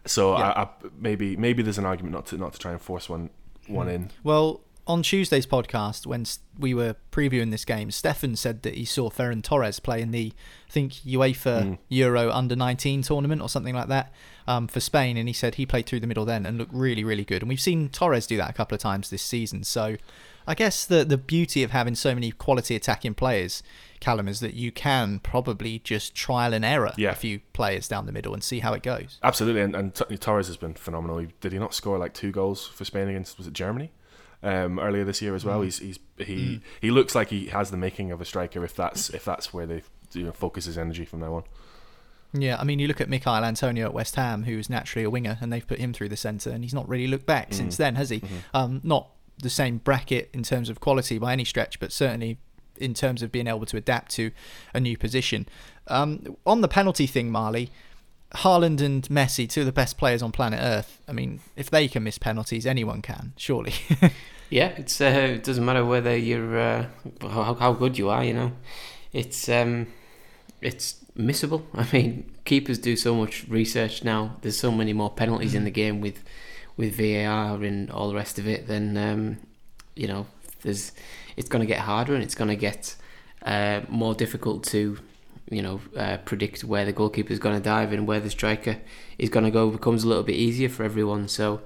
So 0.06 0.36
yeah. 0.36 0.50
I, 0.50 0.62
I, 0.62 0.68
maybe 0.98 1.36
maybe 1.36 1.62
there's 1.62 1.78
an 1.78 1.86
argument 1.86 2.14
not 2.14 2.26
to 2.26 2.38
not 2.38 2.52
to 2.52 2.58
try 2.58 2.72
and 2.72 2.80
force 2.80 3.08
one 3.08 3.30
one 3.66 3.86
hmm. 3.86 3.94
in. 3.94 4.10
Well, 4.22 4.60
on 4.86 5.02
Tuesday's 5.02 5.46
podcast, 5.46 6.06
when 6.06 6.24
we 6.58 6.74
were 6.74 6.96
previewing 7.12 7.50
this 7.50 7.64
game, 7.64 7.90
Stefan 7.90 8.36
said 8.36 8.62
that 8.62 8.74
he 8.74 8.84
saw 8.84 9.10
Ferran 9.10 9.42
Torres 9.42 9.78
play 9.78 10.00
in 10.00 10.10
the, 10.10 10.32
I 10.68 10.72
think, 10.72 10.92
UEFA 10.92 11.62
mm. 11.62 11.78
Euro 11.88 12.30
Under 12.30 12.56
19 12.56 13.02
tournament 13.02 13.42
or 13.42 13.48
something 13.48 13.74
like 13.74 13.88
that 13.88 14.12
um, 14.46 14.68
for 14.68 14.80
Spain. 14.80 15.16
And 15.16 15.28
he 15.28 15.32
said 15.32 15.56
he 15.56 15.66
played 15.66 15.86
through 15.86 16.00
the 16.00 16.06
middle 16.06 16.24
then 16.24 16.46
and 16.46 16.58
looked 16.58 16.74
really, 16.74 17.04
really 17.04 17.24
good. 17.24 17.42
And 17.42 17.48
we've 17.48 17.60
seen 17.60 17.88
Torres 17.88 18.26
do 18.26 18.36
that 18.36 18.50
a 18.50 18.52
couple 18.52 18.74
of 18.74 18.80
times 18.80 19.10
this 19.10 19.22
season. 19.22 19.64
So 19.64 19.96
I 20.46 20.54
guess 20.54 20.84
the, 20.84 21.04
the 21.04 21.18
beauty 21.18 21.62
of 21.62 21.70
having 21.70 21.94
so 21.94 22.14
many 22.14 22.32
quality 22.32 22.74
attacking 22.74 23.14
players, 23.14 23.62
Callum, 24.00 24.26
is 24.26 24.40
that 24.40 24.54
you 24.54 24.72
can 24.72 25.20
probably 25.20 25.78
just 25.80 26.14
trial 26.14 26.54
and 26.54 26.64
error 26.64 26.92
yeah. 26.96 27.10
a 27.10 27.14
few 27.14 27.40
players 27.52 27.86
down 27.86 28.06
the 28.06 28.12
middle 28.12 28.34
and 28.34 28.42
see 28.42 28.60
how 28.60 28.72
it 28.72 28.82
goes. 28.82 29.18
Absolutely. 29.22 29.60
And, 29.60 29.76
and 29.76 29.94
Torres 29.94 30.48
has 30.48 30.56
been 30.56 30.74
phenomenal. 30.74 31.26
Did 31.40 31.52
he 31.52 31.58
not 31.58 31.74
score 31.74 31.98
like 31.98 32.14
two 32.14 32.32
goals 32.32 32.66
for 32.66 32.84
Spain 32.84 33.08
against, 33.08 33.38
was 33.38 33.46
it 33.46 33.52
Germany? 33.52 33.92
Um, 34.42 34.78
earlier 34.78 35.04
this 35.04 35.20
year 35.20 35.34
as 35.34 35.44
well. 35.44 35.60
Mm. 35.60 35.64
He's, 35.64 35.78
he's 35.78 35.98
he 36.18 36.36
mm. 36.36 36.60
he 36.80 36.90
looks 36.90 37.14
like 37.14 37.28
he 37.28 37.46
has 37.46 37.70
the 37.70 37.76
making 37.76 38.10
of 38.10 38.20
a 38.20 38.24
striker 38.24 38.64
if 38.64 38.74
that's 38.74 39.10
if 39.10 39.24
that's 39.24 39.52
where 39.52 39.66
they 39.66 39.82
you 40.12 40.24
know, 40.24 40.32
focus 40.32 40.64
his 40.64 40.78
energy 40.78 41.04
from 41.04 41.20
now 41.20 41.34
on. 41.34 41.44
Yeah, 42.32 42.58
I 42.60 42.64
mean, 42.64 42.78
you 42.78 42.86
look 42.86 43.00
at 43.00 43.08
Michail 43.08 43.44
Antonio 43.44 43.86
at 43.86 43.94
West 43.94 44.14
Ham, 44.14 44.44
who's 44.44 44.70
naturally 44.70 45.04
a 45.04 45.10
winger, 45.10 45.38
and 45.40 45.52
they've 45.52 45.66
put 45.66 45.78
him 45.78 45.92
through 45.92 46.10
the 46.10 46.16
centre, 46.16 46.50
and 46.50 46.62
he's 46.62 46.74
not 46.74 46.88
really 46.88 47.08
looked 47.08 47.26
back 47.26 47.50
mm. 47.50 47.54
since 47.54 47.76
then, 47.76 47.96
has 47.96 48.10
he? 48.10 48.20
Mm-hmm. 48.20 48.36
Um, 48.54 48.80
not 48.84 49.08
the 49.38 49.50
same 49.50 49.78
bracket 49.78 50.30
in 50.32 50.44
terms 50.44 50.68
of 50.68 50.80
quality 50.80 51.18
by 51.18 51.32
any 51.32 51.44
stretch, 51.44 51.80
but 51.80 51.90
certainly 51.90 52.38
in 52.76 52.94
terms 52.94 53.22
of 53.22 53.32
being 53.32 53.46
able 53.46 53.66
to 53.66 53.76
adapt 53.76 54.12
to 54.12 54.30
a 54.72 54.80
new 54.80 54.96
position. 54.96 55.46
Um, 55.88 56.36
on 56.46 56.60
the 56.60 56.68
penalty 56.68 57.06
thing, 57.06 57.30
Marley, 57.30 57.70
Haaland 58.36 58.80
and 58.80 59.02
Messi, 59.08 59.48
two 59.48 59.60
of 59.60 59.66
the 59.66 59.72
best 59.72 59.98
players 59.98 60.22
on 60.22 60.32
planet 60.32 60.60
Earth. 60.62 61.00
I 61.08 61.12
mean, 61.12 61.40
if 61.56 61.70
they 61.70 61.88
can 61.88 62.04
miss 62.04 62.18
penalties, 62.18 62.66
anyone 62.66 63.02
can, 63.02 63.32
surely. 63.36 63.74
yeah, 64.50 64.68
it's 64.76 65.00
uh, 65.00 65.34
it 65.34 65.44
doesn't 65.44 65.64
matter 65.64 65.84
whether 65.84 66.16
you're 66.16 66.58
uh, 66.58 66.86
how, 67.22 67.54
how 67.54 67.72
good 67.72 67.98
you 67.98 68.08
are. 68.08 68.24
You 68.24 68.34
know, 68.34 68.52
it's 69.12 69.48
um, 69.48 69.88
it's 70.60 70.96
missable. 71.16 71.62
I 71.74 71.86
mean, 71.92 72.30
keepers 72.44 72.78
do 72.78 72.96
so 72.96 73.14
much 73.14 73.46
research 73.48 74.04
now. 74.04 74.36
There's 74.42 74.58
so 74.58 74.70
many 74.70 74.92
more 74.92 75.10
penalties 75.10 75.54
in 75.54 75.64
the 75.64 75.70
game 75.70 76.00
with 76.00 76.22
with 76.76 76.96
VAR 76.96 77.62
and 77.62 77.90
all 77.90 78.08
the 78.08 78.14
rest 78.14 78.38
of 78.38 78.46
it. 78.46 78.68
Then 78.68 78.96
um, 78.96 79.38
you 79.96 80.06
know, 80.06 80.26
there's 80.62 80.92
it's 81.36 81.48
going 81.48 81.60
to 81.60 81.66
get 81.66 81.80
harder 81.80 82.14
and 82.14 82.22
it's 82.22 82.34
going 82.34 82.48
to 82.48 82.56
get 82.56 82.94
uh, 83.44 83.80
more 83.88 84.14
difficult 84.14 84.64
to 84.64 84.98
you 85.50 85.62
know, 85.62 85.80
uh, 85.96 86.16
predict 86.18 86.64
where 86.64 86.84
the 86.84 86.92
goalkeeper 86.92 87.32
is 87.32 87.38
going 87.38 87.56
to 87.56 87.62
dive 87.62 87.92
and 87.92 88.06
where 88.06 88.20
the 88.20 88.30
striker 88.30 88.78
is 89.18 89.28
going 89.28 89.44
to 89.44 89.50
go 89.50 89.70
becomes 89.70 90.04
a 90.04 90.08
little 90.08 90.22
bit 90.22 90.36
easier 90.36 90.68
for 90.68 90.84
everyone. 90.84 91.28
So, 91.28 91.60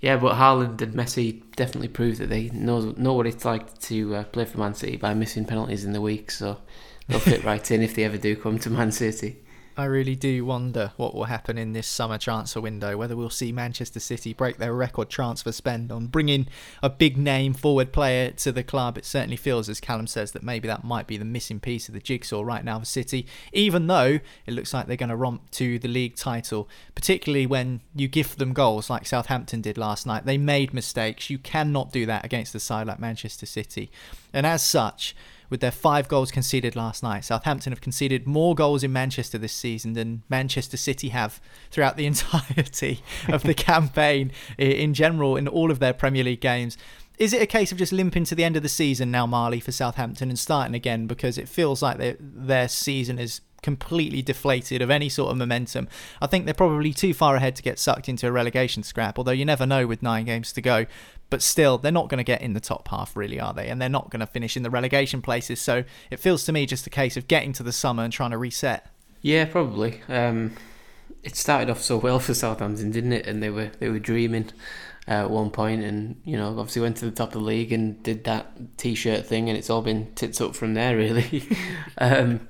yeah, 0.00 0.16
but 0.16 0.36
Haaland 0.36 0.80
and 0.80 0.94
Messi 0.94 1.42
definitely 1.54 1.88
prove 1.88 2.18
that 2.18 2.28
they 2.28 2.48
know 2.48 2.94
know 2.96 3.12
what 3.12 3.26
it's 3.26 3.44
like 3.44 3.78
to 3.80 4.16
uh, 4.16 4.24
play 4.24 4.46
for 4.46 4.58
Man 4.58 4.74
City 4.74 4.96
by 4.96 5.14
missing 5.14 5.44
penalties 5.44 5.84
in 5.84 5.92
the 5.92 6.00
week. 6.00 6.30
So 6.30 6.58
they'll 7.06 7.20
fit 7.20 7.44
right 7.50 7.70
in 7.70 7.82
if 7.82 7.94
they 7.94 8.04
ever 8.04 8.18
do 8.18 8.36
come 8.36 8.58
to 8.60 8.70
Man 8.70 8.90
City. 8.90 9.36
I 9.78 9.84
really 9.84 10.16
do 10.16 10.42
wonder 10.46 10.92
what 10.96 11.14
will 11.14 11.24
happen 11.24 11.58
in 11.58 11.74
this 11.74 11.86
summer 11.86 12.16
transfer 12.16 12.62
window. 12.62 12.96
Whether 12.96 13.14
we'll 13.14 13.28
see 13.28 13.52
Manchester 13.52 14.00
City 14.00 14.32
break 14.32 14.56
their 14.56 14.72
record 14.72 15.10
transfer 15.10 15.52
spend 15.52 15.92
on 15.92 16.06
bringing 16.06 16.46
a 16.82 16.88
big 16.88 17.18
name 17.18 17.52
forward 17.52 17.92
player 17.92 18.30
to 18.30 18.52
the 18.52 18.62
club. 18.62 18.96
It 18.96 19.04
certainly 19.04 19.36
feels, 19.36 19.68
as 19.68 19.78
Callum 19.78 20.06
says, 20.06 20.32
that 20.32 20.42
maybe 20.42 20.66
that 20.66 20.82
might 20.82 21.06
be 21.06 21.18
the 21.18 21.26
missing 21.26 21.60
piece 21.60 21.88
of 21.88 21.94
the 21.94 22.00
jigsaw 22.00 22.40
right 22.40 22.64
now 22.64 22.78
for 22.78 22.86
City. 22.86 23.26
Even 23.52 23.86
though 23.86 24.20
it 24.46 24.54
looks 24.54 24.72
like 24.72 24.86
they're 24.86 24.96
going 24.96 25.10
to 25.10 25.16
romp 25.16 25.50
to 25.50 25.78
the 25.78 25.88
league 25.88 26.16
title, 26.16 26.70
particularly 26.94 27.46
when 27.46 27.82
you 27.94 28.08
gift 28.08 28.38
them 28.38 28.54
goals 28.54 28.88
like 28.88 29.04
Southampton 29.04 29.60
did 29.60 29.76
last 29.76 30.06
night. 30.06 30.24
They 30.24 30.38
made 30.38 30.72
mistakes. 30.72 31.28
You 31.28 31.36
cannot 31.36 31.92
do 31.92 32.06
that 32.06 32.24
against 32.24 32.54
a 32.54 32.60
side 32.60 32.86
like 32.86 32.98
Manchester 32.98 33.44
City, 33.44 33.90
and 34.32 34.46
as 34.46 34.62
such 34.62 35.14
with 35.50 35.60
their 35.60 35.70
five 35.70 36.08
goals 36.08 36.30
conceded 36.30 36.76
last 36.76 37.02
night. 37.02 37.24
Southampton 37.24 37.72
have 37.72 37.80
conceded 37.80 38.26
more 38.26 38.54
goals 38.54 38.82
in 38.82 38.92
Manchester 38.92 39.38
this 39.38 39.52
season 39.52 39.92
than 39.92 40.22
Manchester 40.28 40.76
City 40.76 41.10
have 41.10 41.40
throughout 41.70 41.96
the 41.96 42.06
entirety 42.12 43.02
of 43.28 43.42
the 43.42 43.54
campaign 43.54 44.32
in 44.58 44.94
general 44.94 45.36
in 45.36 45.48
all 45.48 45.70
of 45.70 45.78
their 45.78 45.92
Premier 45.92 46.24
League 46.24 46.40
games. 46.40 46.76
Is 47.18 47.32
it 47.32 47.40
a 47.40 47.46
case 47.46 47.72
of 47.72 47.78
just 47.78 47.92
limping 47.92 48.24
to 48.24 48.34
the 48.34 48.44
end 48.44 48.56
of 48.56 48.62
the 48.62 48.68
season 48.68 49.10
now, 49.10 49.26
Marley, 49.26 49.58
for 49.58 49.72
Southampton 49.72 50.28
and 50.28 50.38
starting 50.38 50.74
again 50.74 51.06
because 51.06 51.38
it 51.38 51.48
feels 51.48 51.82
like 51.82 52.18
their 52.20 52.68
season 52.68 53.18
is 53.18 53.40
completely 53.62 54.22
deflated 54.22 54.82
of 54.82 54.90
any 54.90 55.08
sort 55.08 55.30
of 55.30 55.36
momentum. 55.36 55.88
I 56.20 56.26
think 56.26 56.44
they're 56.44 56.54
probably 56.54 56.92
too 56.92 57.14
far 57.14 57.36
ahead 57.36 57.56
to 57.56 57.62
get 57.62 57.78
sucked 57.78 58.08
into 58.08 58.26
a 58.26 58.32
relegation 58.32 58.82
scrap, 58.82 59.18
although 59.18 59.32
you 59.32 59.44
never 59.44 59.66
know 59.66 59.86
with 59.86 60.02
nine 60.02 60.24
games 60.24 60.52
to 60.54 60.62
go. 60.62 60.86
But 61.28 61.42
still, 61.42 61.76
they're 61.78 61.90
not 61.90 62.08
going 62.08 62.18
to 62.18 62.24
get 62.24 62.42
in 62.42 62.52
the 62.52 62.60
top 62.60 62.88
half, 62.88 63.16
really, 63.16 63.40
are 63.40 63.52
they? 63.52 63.68
And 63.68 63.82
they're 63.82 63.88
not 63.88 64.10
going 64.10 64.20
to 64.20 64.26
finish 64.26 64.56
in 64.56 64.62
the 64.62 64.70
relegation 64.70 65.20
places. 65.20 65.60
So 65.60 65.82
it 66.10 66.20
feels 66.20 66.44
to 66.44 66.52
me 66.52 66.66
just 66.66 66.86
a 66.86 66.90
case 66.90 67.16
of 67.16 67.26
getting 67.26 67.52
to 67.54 67.62
the 67.62 67.72
summer 67.72 68.04
and 68.04 68.12
trying 68.12 68.30
to 68.30 68.38
reset. 68.38 68.88
Yeah, 69.22 69.44
probably. 69.46 70.02
Um, 70.08 70.52
it 71.24 71.34
started 71.34 71.68
off 71.68 71.82
so 71.82 71.96
well 71.96 72.20
for 72.20 72.34
Southampton, 72.34 72.92
didn't 72.92 73.12
it? 73.12 73.26
And 73.26 73.42
they 73.42 73.50
were 73.50 73.72
they 73.80 73.88
were 73.88 73.98
dreaming 73.98 74.50
uh, 75.08 75.22
at 75.22 75.30
one 75.30 75.50
point, 75.50 75.82
and 75.82 76.20
you 76.24 76.36
know, 76.36 76.48
obviously 76.50 76.82
went 76.82 76.96
to 76.98 77.04
the 77.04 77.10
top 77.10 77.28
of 77.28 77.40
the 77.40 77.40
league 77.40 77.72
and 77.72 78.00
did 78.02 78.24
that 78.24 78.76
t-shirt 78.76 79.26
thing, 79.26 79.48
and 79.48 79.58
it's 79.58 79.68
all 79.68 79.82
been 79.82 80.12
tits 80.14 80.40
up 80.40 80.54
from 80.54 80.74
there, 80.74 80.96
really. 80.96 81.48
um, 81.98 82.48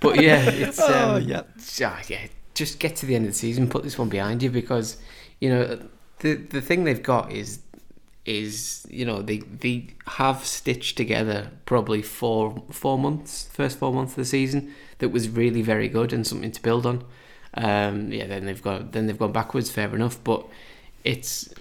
but 0.00 0.20
yeah, 0.22 0.48
it's 0.50 0.80
oh, 0.82 0.86
um, 0.86 1.10
oh, 1.10 1.16
yeah. 1.16 1.42
yeah. 2.08 2.26
Just 2.54 2.78
get 2.78 2.96
to 2.96 3.06
the 3.06 3.14
end 3.14 3.26
of 3.26 3.32
the 3.32 3.38
season, 3.38 3.68
put 3.68 3.82
this 3.82 3.98
one 3.98 4.08
behind 4.08 4.42
you 4.42 4.50
because 4.50 4.96
you 5.40 5.48
know 5.48 5.80
the 6.18 6.34
the 6.34 6.60
thing 6.60 6.84
they've 6.84 7.02
got 7.02 7.32
is 7.32 7.60
is 8.26 8.86
you 8.90 9.04
know 9.04 9.22
they 9.22 9.38
they 9.38 9.88
have 10.06 10.44
stitched 10.44 10.96
together 10.96 11.50
probably 11.64 12.02
four 12.02 12.62
four 12.70 12.98
months 12.98 13.48
first 13.52 13.78
four 13.78 13.92
months 13.92 14.12
of 14.12 14.16
the 14.16 14.24
season 14.24 14.74
that 14.98 15.08
was 15.08 15.28
really 15.28 15.62
very 15.62 15.88
good 15.88 16.12
and 16.12 16.26
something 16.26 16.52
to 16.52 16.62
build 16.62 16.86
on. 16.86 17.04
Um, 17.54 18.12
yeah, 18.12 18.26
then 18.26 18.46
they've 18.46 18.62
got 18.62 18.92
then 18.92 19.06
they've 19.06 19.18
gone 19.18 19.32
backwards, 19.32 19.70
fair 19.70 19.92
enough, 19.94 20.22
but 20.22 20.46
it's 21.02 21.52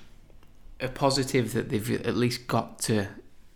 a 0.79 0.87
positive 0.87 1.53
that 1.53 1.69
they've 1.69 2.05
at 2.05 2.15
least 2.15 2.47
got 2.47 2.79
to 2.79 3.07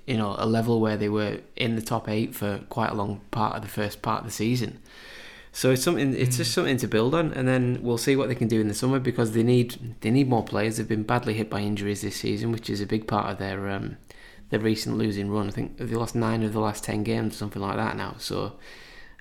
you 0.05 0.17
know 0.17 0.35
a 0.37 0.45
level 0.45 0.79
where 0.79 0.97
they 0.97 1.09
were 1.09 1.39
in 1.55 1.75
the 1.75 1.81
top 1.81 2.09
eight 2.09 2.35
for 2.35 2.59
quite 2.69 2.91
a 2.91 2.95
long 2.95 3.21
part 3.31 3.55
of 3.55 3.61
the 3.61 3.67
first 3.67 4.01
part 4.01 4.21
of 4.21 4.25
the 4.25 4.33
season. 4.33 4.79
So 5.55 5.69
it's 5.69 5.83
something. 5.83 6.15
It's 6.15 6.35
mm. 6.35 6.37
just 6.39 6.51
something 6.51 6.77
to 6.77 6.87
build 6.87 7.13
on, 7.13 7.31
and 7.33 7.47
then 7.47 7.77
we'll 7.83 7.99
see 7.99 8.15
what 8.15 8.27
they 8.27 8.35
can 8.35 8.47
do 8.47 8.59
in 8.59 8.67
the 8.67 8.73
summer 8.73 8.99
because 8.99 9.33
they 9.33 9.43
need 9.43 9.95
they 10.01 10.09
need 10.09 10.27
more 10.27 10.43
players. 10.43 10.77
They've 10.77 10.87
been 10.87 11.03
badly 11.03 11.35
hit 11.35 11.49
by 11.49 11.59
injuries 11.61 12.01
this 12.01 12.15
season, 12.15 12.51
which 12.51 12.71
is 12.71 12.81
a 12.81 12.87
big 12.87 13.07
part 13.07 13.29
of 13.29 13.37
their 13.37 13.69
um, 13.69 13.97
their 14.49 14.59
recent 14.59 14.97
losing 14.97 15.29
run. 15.29 15.47
I 15.47 15.51
think 15.51 15.77
they 15.77 15.85
lost 15.93 16.15
nine 16.15 16.41
of 16.41 16.53
the 16.53 16.59
last 16.59 16.83
ten 16.83 17.03
games, 17.03 17.37
something 17.37 17.61
like 17.61 17.75
that 17.75 17.95
now. 17.95 18.15
So 18.17 18.53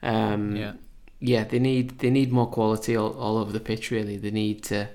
um, 0.02 0.56
yeah, 0.56 0.72
yeah, 1.20 1.44
they 1.44 1.58
need 1.58 1.98
they 1.98 2.08
need 2.08 2.32
more 2.32 2.46
quality 2.46 2.96
all, 2.96 3.12
all 3.12 3.36
over 3.36 3.52
the 3.52 3.60
pitch. 3.60 3.90
Really, 3.90 4.16
they 4.16 4.30
need 4.30 4.62
to. 4.64 4.88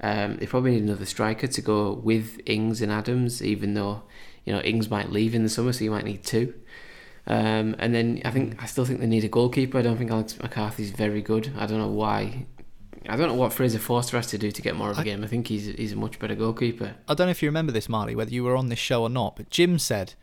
Um, 0.00 0.36
they 0.36 0.46
probably 0.46 0.72
need 0.72 0.84
another 0.84 1.06
striker 1.06 1.48
to 1.48 1.60
go 1.60 1.92
with 1.92 2.40
Ings 2.46 2.80
and 2.80 2.92
Adams, 2.92 3.42
even 3.42 3.74
though 3.74 4.04
you 4.48 4.54
know 4.54 4.60
Ings 4.60 4.88
might 4.88 5.12
leave 5.12 5.34
in 5.34 5.42
the 5.42 5.50
summer, 5.50 5.74
so 5.74 5.84
you 5.84 5.90
might 5.90 6.06
need 6.06 6.24
two. 6.24 6.54
Um, 7.26 7.76
and 7.78 7.94
then 7.94 8.22
I 8.24 8.30
think 8.30 8.62
I 8.62 8.64
still 8.64 8.86
think 8.86 9.00
they 9.00 9.06
need 9.06 9.24
a 9.24 9.28
goalkeeper. 9.28 9.76
I 9.76 9.82
don't 9.82 9.98
think 9.98 10.10
Alex 10.10 10.38
McCarthy's 10.38 10.90
very 10.90 11.20
good. 11.20 11.52
I 11.58 11.66
don't 11.66 11.76
know 11.76 11.88
why. 11.88 12.46
I 13.06 13.16
don't 13.16 13.28
know 13.28 13.34
what 13.34 13.52
Fraser 13.52 13.78
Forster 13.78 14.16
has 14.16 14.28
to 14.28 14.38
do 14.38 14.50
to 14.50 14.62
get 14.62 14.74
more 14.74 14.90
of 14.90 14.98
a 14.98 15.04
game. 15.04 15.22
I 15.22 15.26
think 15.26 15.48
he's 15.48 15.66
he's 15.66 15.92
a 15.92 15.96
much 15.96 16.18
better 16.18 16.34
goalkeeper. 16.34 16.94
I 17.06 17.12
don't 17.12 17.26
know 17.26 17.30
if 17.30 17.42
you 17.42 17.48
remember 17.50 17.72
this, 17.72 17.90
Marley, 17.90 18.14
whether 18.14 18.30
you 18.30 18.42
were 18.42 18.56
on 18.56 18.70
this 18.70 18.78
show 18.78 19.02
or 19.02 19.10
not, 19.10 19.36
but 19.36 19.50
Jim 19.50 19.78
said 19.78 20.14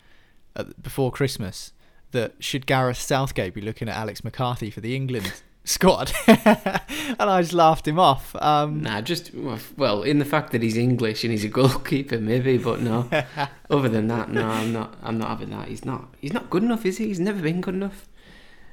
uh, 0.55 0.63
before 0.81 1.11
Christmas 1.11 1.71
that 2.09 2.33
should 2.39 2.65
Gareth 2.65 2.97
Southgate 2.97 3.53
be 3.53 3.61
looking 3.61 3.87
at 3.87 3.95
Alex 3.95 4.23
McCarthy 4.23 4.71
for 4.71 4.81
the 4.81 4.95
England 4.95 5.43
squad, 5.65 6.13
and 6.27 7.19
I 7.19 7.41
just 7.41 7.53
laughed 7.53 7.87
him 7.87 7.99
off. 7.99 8.35
Um, 8.37 8.81
nah, 8.81 9.01
just 9.01 9.31
well, 9.33 10.03
in 10.03 10.19
the 10.19 10.25
fact 10.25 10.51
that 10.51 10.61
he's 10.61 10.77
English 10.77 11.23
and 11.23 11.31
he's 11.31 11.43
a 11.43 11.49
goalkeeper, 11.49 12.19
maybe, 12.19 12.57
but 12.57 12.79
no. 12.79 13.09
Other 13.69 13.89
than 13.89 14.07
that, 14.07 14.31
no, 14.31 14.47
I'm 14.47 14.71
not. 14.71 14.95
I'm 15.03 15.17
not 15.17 15.29
having 15.29 15.49
that. 15.49 15.67
He's 15.67 15.83
not. 15.83 16.13
He's 16.21 16.33
not 16.33 16.49
good 16.49 16.63
enough, 16.63 16.85
is 16.85 16.97
he? 16.97 17.07
He's 17.07 17.19
never 17.19 17.41
been 17.41 17.59
good 17.59 17.75
enough. 17.75 18.07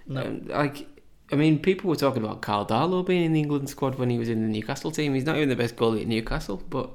No. 0.07 0.22
Um, 0.22 0.46
like, 0.46 0.87
I 1.33 1.37
mean, 1.37 1.59
people 1.59 1.88
were 1.88 1.96
talking 1.96 2.22
about 2.22 2.42
Karl 2.42 2.66
Darlow 2.66 3.05
being 3.05 3.24
in 3.24 3.33
the 3.33 3.40
England 3.40 3.70
squad 3.70 3.96
when 3.96 4.11
he 4.11 4.18
was 4.18 4.28
in 4.28 4.42
the 4.42 4.48
Newcastle 4.48 4.92
team. 4.92 5.14
He's 5.14 5.24
not 5.24 5.37
even 5.37 5.48
the 5.48 5.57
best 5.57 5.76
goalie 5.76 6.02
at 6.02 6.07
Newcastle, 6.07 6.62
but 6.68 6.90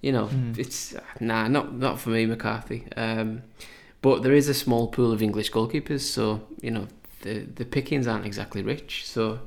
you 0.00 0.12
know, 0.12 0.26
mm. 0.26 0.58
it's 0.58 0.94
nah, 1.20 1.46
not 1.46 1.74
not 1.74 2.00
for 2.00 2.10
me, 2.10 2.26
McCarthy. 2.26 2.86
Um, 2.96 3.42
but 4.00 4.22
there 4.22 4.32
is 4.32 4.48
a 4.48 4.54
small 4.54 4.88
pool 4.88 5.12
of 5.12 5.22
English 5.22 5.50
goalkeepers, 5.50 6.00
so 6.00 6.42
you 6.60 6.70
know 6.70 6.88
the 7.26 7.40
the 7.40 7.64
pickings 7.64 8.06
aren't 8.06 8.26
exactly 8.26 8.62
rich. 8.62 9.04
So 9.06 9.40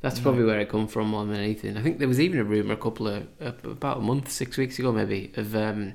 that's 0.00 0.20
probably 0.20 0.44
where 0.44 0.60
it 0.60 0.68
come 0.68 0.86
from 0.86 1.08
more 1.08 1.26
than 1.26 1.36
anything. 1.36 1.76
I 1.76 1.82
think 1.82 1.98
there 1.98 2.08
was 2.08 2.20
even 2.20 2.38
a 2.38 2.44
rumor 2.44 2.74
a 2.74 2.76
couple 2.76 3.08
of 3.08 3.26
about 3.64 3.98
a 3.98 4.00
month, 4.00 4.30
six 4.30 4.56
weeks 4.56 4.78
ago 4.78 4.92
maybe, 4.92 5.32
of 5.36 5.54
um, 5.56 5.94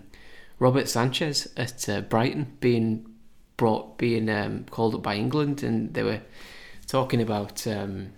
Robert 0.60 0.90
Sanchez 0.90 1.48
at 1.56 1.88
uh, 1.88 2.02
Brighton 2.02 2.58
being 2.60 3.06
brought, 3.56 3.98
being 3.98 4.30
um, 4.30 4.66
called 4.70 4.96
up 4.96 5.04
by 5.04 5.16
England, 5.16 5.64
and 5.64 5.94
they 5.94 6.04
were 6.04 6.22
talking 6.86 7.22
about 7.22 7.66
um, 7.66 8.12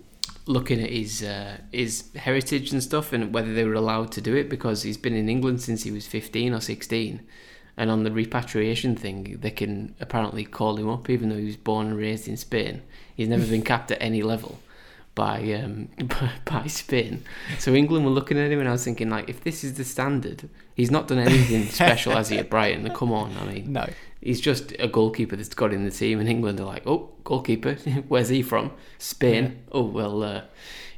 looking 0.47 0.81
at 0.81 0.89
his 0.89 1.21
uh, 1.21 1.57
his 1.71 2.09
heritage 2.15 2.71
and 2.71 2.81
stuff, 2.81 3.13
and 3.13 3.31
whether 3.31 3.53
they 3.53 3.63
were 3.63 3.73
allowed 3.73 4.11
to 4.13 4.21
do 4.21 4.35
it 4.35 4.49
because 4.49 4.81
he's 4.81 4.97
been 4.97 5.15
in 5.15 5.29
England 5.29 5.61
since 5.61 5.83
he 5.83 5.91
was 5.91 6.07
fifteen 6.07 6.53
or 6.53 6.61
sixteen 6.61 7.21
and 7.77 7.91
on 7.91 8.03
the 8.03 8.11
repatriation 8.11 8.95
thing, 8.95 9.37
they 9.41 9.51
can 9.51 9.95
apparently 9.99 10.45
call 10.45 10.77
him 10.77 10.89
up, 10.89 11.09
even 11.09 11.29
though 11.29 11.37
he 11.37 11.45
was 11.45 11.57
born 11.57 11.87
and 11.87 11.97
raised 11.97 12.27
in 12.27 12.37
Spain. 12.37 12.81
He's 13.15 13.27
never 13.27 13.45
been 13.45 13.61
capped 13.71 13.91
at 13.91 14.01
any 14.01 14.23
level 14.23 14.59
by 15.15 15.53
um, 15.53 15.89
by 16.45 16.67
Spain. 16.67 17.23
So 17.57 17.73
England 17.73 18.05
were 18.05 18.11
looking 18.11 18.37
at 18.37 18.51
him, 18.51 18.59
and 18.59 18.69
I 18.69 18.73
was 18.73 18.83
thinking, 18.83 19.09
like, 19.09 19.29
if 19.29 19.43
this 19.43 19.63
is 19.63 19.75
the 19.75 19.83
standard, 19.83 20.49
he's 20.75 20.91
not 20.91 21.07
done 21.07 21.19
anything 21.19 21.65
special, 21.69 22.13
has 22.13 22.29
he, 22.29 22.37
at 22.37 22.49
Brighton? 22.49 22.87
Come 22.93 23.11
on, 23.11 23.35
I 23.37 23.45
mean, 23.45 23.73
no, 23.73 23.89
he's 24.21 24.41
just 24.41 24.73
a 24.77 24.87
goalkeeper 24.87 25.35
that's 25.35 25.53
got 25.53 25.73
in 25.73 25.85
the 25.85 25.91
team, 25.91 26.19
and 26.19 26.29
England 26.29 26.59
are 26.59 26.65
like, 26.65 26.85
oh, 26.85 27.09
goalkeeper, 27.23 27.73
where's 28.07 28.29
he 28.29 28.41
from? 28.41 28.71
Spain. 28.99 29.43
Yeah. 29.43 29.51
Oh 29.71 29.85
well, 29.85 30.23
uh, 30.23 30.41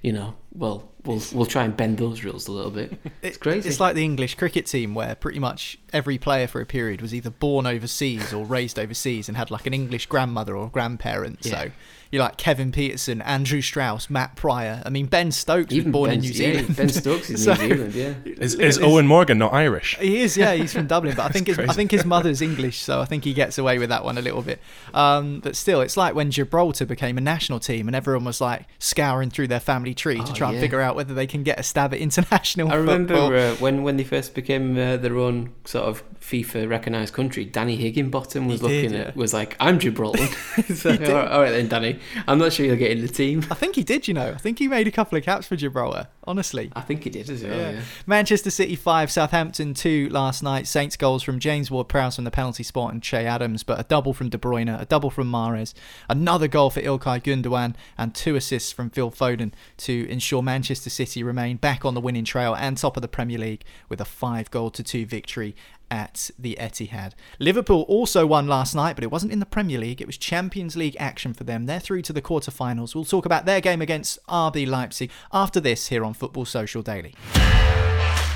you 0.01 0.11
know, 0.11 0.35
well, 0.53 0.91
we'll 1.07 1.21
we'll 1.33 1.45
try 1.45 1.63
and 1.63 1.75
bend 1.75 1.97
those 1.97 2.23
rules 2.23 2.47
a 2.47 2.51
little 2.51 2.71
bit. 2.71 2.93
It's 3.23 3.37
crazy. 3.37 3.67
It's 3.67 3.79
like 3.79 3.95
the 3.95 4.03
English 4.03 4.35
cricket 4.35 4.67
team 4.67 4.93
where 4.93 5.15
pretty 5.15 5.39
much 5.39 5.77
every 5.91 6.17
player 6.17 6.47
for 6.47 6.61
a 6.61 6.65
period 6.65 7.01
was 7.01 7.13
either 7.13 7.29
born 7.29 7.65
overseas 7.65 8.31
or 8.31 8.45
raised 8.45 8.77
overseas 8.77 9.27
and 9.27 9.35
had 9.35 9.49
like 9.49 9.65
an 9.65 9.73
English 9.73 10.05
grandmother 10.05 10.55
or 10.55 10.69
grandparent. 10.69 11.39
Yeah. 11.41 11.51
So 11.51 11.71
you 12.11 12.19
like 12.19 12.37
Kevin 12.37 12.71
Pietersen, 12.71 13.21
Andrew 13.25 13.61
Strauss, 13.61 14.09
Matt 14.09 14.35
Prior. 14.35 14.81
I 14.85 14.89
mean, 14.89 15.07
Ben 15.07 15.31
Stokes 15.31 15.73
Even 15.73 15.91
was 15.91 15.93
born 15.93 16.11
in 16.11 16.19
New 16.21 16.33
Zealand. 16.33 16.69
Yeah, 16.69 16.75
ben 16.75 16.89
Stokes 16.89 17.29
is 17.29 17.43
so, 17.45 17.53
New 17.53 17.67
Zealand, 17.67 17.93
yeah. 17.93 18.13
Is, 18.25 18.55
is 18.55 18.77
Eoin 18.79 19.05
Morgan 19.05 19.37
not 19.37 19.53
Irish? 19.53 19.97
He 19.97 20.21
is, 20.21 20.37
yeah. 20.37 20.53
He's 20.53 20.73
from 20.73 20.87
Dublin, 20.87 21.15
but 21.15 21.25
I 21.25 21.29
think 21.33 21.47
his, 21.47 21.59
I 21.59 21.73
think 21.73 21.91
his 21.91 22.05
mother's 22.05 22.41
English, 22.41 22.79
so 22.79 23.01
I 23.01 23.05
think 23.05 23.23
he 23.23 23.33
gets 23.33 23.57
away 23.57 23.79
with 23.79 23.89
that 23.89 24.03
one 24.03 24.17
a 24.17 24.21
little 24.21 24.41
bit. 24.41 24.59
Um, 24.93 25.39
but 25.39 25.55
still, 25.55 25.81
it's 25.81 25.97
like 25.97 26.15
when 26.15 26.31
Gibraltar 26.31 26.85
became 26.85 27.17
a 27.17 27.21
national 27.21 27.59
team 27.59 27.87
and 27.87 27.95
everyone 27.95 28.25
was 28.25 28.41
like 28.41 28.65
scouring 28.79 29.29
through 29.29 29.47
their 29.47 29.59
family 29.59 29.93
tree 29.93 30.19
oh, 30.19 30.25
to 30.25 30.33
try 30.33 30.49
yeah. 30.49 30.53
and 30.53 30.61
figure 30.61 30.81
out 30.81 30.95
whether 30.95 31.13
they 31.13 31.27
can 31.27 31.43
get 31.43 31.59
a 31.59 31.63
stab 31.63 31.93
at 31.93 31.99
international. 31.99 32.71
I 32.71 32.75
remember 32.75 33.15
uh, 33.15 33.55
when 33.55 33.83
when 33.83 33.97
they 33.97 34.03
first 34.03 34.33
became 34.33 34.77
uh, 34.77 34.97
their 34.97 35.17
own 35.17 35.53
sort 35.65 35.85
of 35.85 36.03
FIFA 36.27 36.69
recognised 36.69 37.13
country. 37.13 37.45
Danny 37.45 37.77
Higginbotham 37.77 38.47
was 38.47 38.59
he 38.59 38.67
looking 38.67 38.91
did, 38.91 39.07
at 39.07 39.15
was 39.15 39.33
like, 39.33 39.55
"I'm 39.61 39.79
Gibraltar." 39.79 40.25
so, 40.75 40.91
all, 40.91 40.97
right, 40.97 41.31
all 41.31 41.41
right 41.41 41.51
then, 41.51 41.69
Danny. 41.69 41.99
I'm 42.27 42.37
not 42.37 42.51
sure 42.51 42.65
you'll 42.65 42.75
get 42.75 42.91
in 42.91 43.01
the 43.01 43.07
team. 43.07 43.45
I 43.49 43.55
think 43.55 43.75
he 43.75 43.83
did. 43.83 44.09
You 44.09 44.13
know, 44.13 44.31
I 44.31 44.37
think 44.37 44.59
he 44.59 44.67
made 44.67 44.87
a 44.87 44.91
couple 44.91 45.17
of 45.17 45.23
caps 45.23 45.47
for 45.47 45.55
Gibraltar. 45.55 46.09
Honestly, 46.25 46.69
I 46.75 46.81
think 46.81 47.05
he 47.05 47.09
did 47.09 47.29
as 47.29 47.43
well. 47.43 47.57
Yeah. 47.57 47.71
Yeah. 47.71 47.81
Manchester 48.05 48.49
City 48.49 48.75
five, 48.75 49.09
Southampton 49.09 49.73
two 49.73 50.09
last 50.09 50.43
night. 50.43 50.67
Saints 50.67 50.97
goals 50.97 51.23
from 51.23 51.39
James 51.39 51.71
Ward-Prowse 51.71 52.15
from 52.15 52.25
the 52.25 52.31
penalty 52.31 52.63
spot 52.63 52.91
and 52.91 53.01
Che 53.01 53.25
Adams, 53.25 53.63
but 53.63 53.79
a 53.79 53.83
double 53.83 54.13
from 54.13 54.27
De 54.27 54.37
Bruyne, 54.37 54.81
a 54.81 54.85
double 54.85 55.09
from 55.09 55.31
Mahrez, 55.31 55.73
another 56.09 56.49
goal 56.49 56.69
for 56.69 56.81
Ilkay 56.81 57.23
Gundogan, 57.23 57.75
and 57.97 58.13
two 58.13 58.35
assists 58.35 58.73
from 58.73 58.89
Phil 58.89 59.11
Foden 59.11 59.53
to 59.77 60.05
ensure 60.09 60.43
Manchester 60.43 60.89
City 60.89 61.23
remain 61.23 61.55
back 61.55 61.85
on 61.85 61.93
the 61.93 62.01
winning 62.01 62.25
trail 62.25 62.53
and 62.53 62.77
top 62.77 62.97
of 62.97 63.01
the 63.01 63.07
Premier 63.07 63.37
League 63.37 63.63
with 63.87 64.01
a 64.01 64.05
five 64.05 64.51
goal 64.51 64.69
to 64.71 64.83
two 64.83 65.05
victory 65.05 65.55
at 65.89 66.29
the 66.37 66.57
Etihad. 66.59 67.13
Liverpool 67.39 67.81
also 67.83 68.25
won 68.25 68.47
last 68.47 68.75
night, 68.75 68.95
but 68.95 69.03
it 69.03 69.11
wasn't 69.11 69.31
in 69.31 69.39
the 69.39 69.45
Premier 69.45 69.79
League. 69.79 70.01
It 70.01 70.07
was 70.07 70.17
Champions 70.17 70.75
League 70.75 70.95
action 70.99 71.33
for 71.33 71.43
them. 71.43 71.65
They're 71.65 71.79
through 71.79 72.01
to 72.03 72.13
the 72.13 72.21
quarterfinals. 72.21 72.95
We'll 72.95 73.05
talk 73.05 73.25
about 73.25 73.45
their 73.45 73.61
game 73.61 73.81
against 73.81 74.19
RB 74.27 74.67
Leipzig 74.67 75.11
after 75.31 75.59
this 75.59 75.87
here 75.87 76.03
on 76.03 76.13
Football 76.13 76.45
Social 76.45 76.81
Daily. 76.81 77.15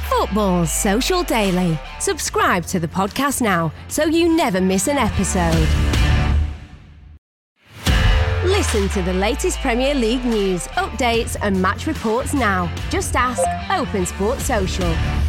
Football 0.09 0.65
Social 0.65 1.23
Daily. 1.23 1.79
Subscribe 1.99 2.65
to 2.67 2.79
the 2.79 2.87
podcast 2.87 3.41
now 3.41 3.71
so 3.87 4.05
you 4.05 4.35
never 4.35 4.61
miss 4.61 4.87
an 4.87 4.97
episode. 4.97 5.67
Listen 8.43 8.89
to 8.89 9.01
the 9.03 9.13
latest 9.13 9.59
Premier 9.59 9.93
League 9.93 10.25
news, 10.25 10.67
updates, 10.69 11.37
and 11.41 11.61
match 11.61 11.87
reports 11.87 12.33
now. 12.33 12.73
Just 12.89 13.15
ask 13.15 13.41
Open 13.71 14.05
Sport 14.05 14.39
Social. 14.39 15.20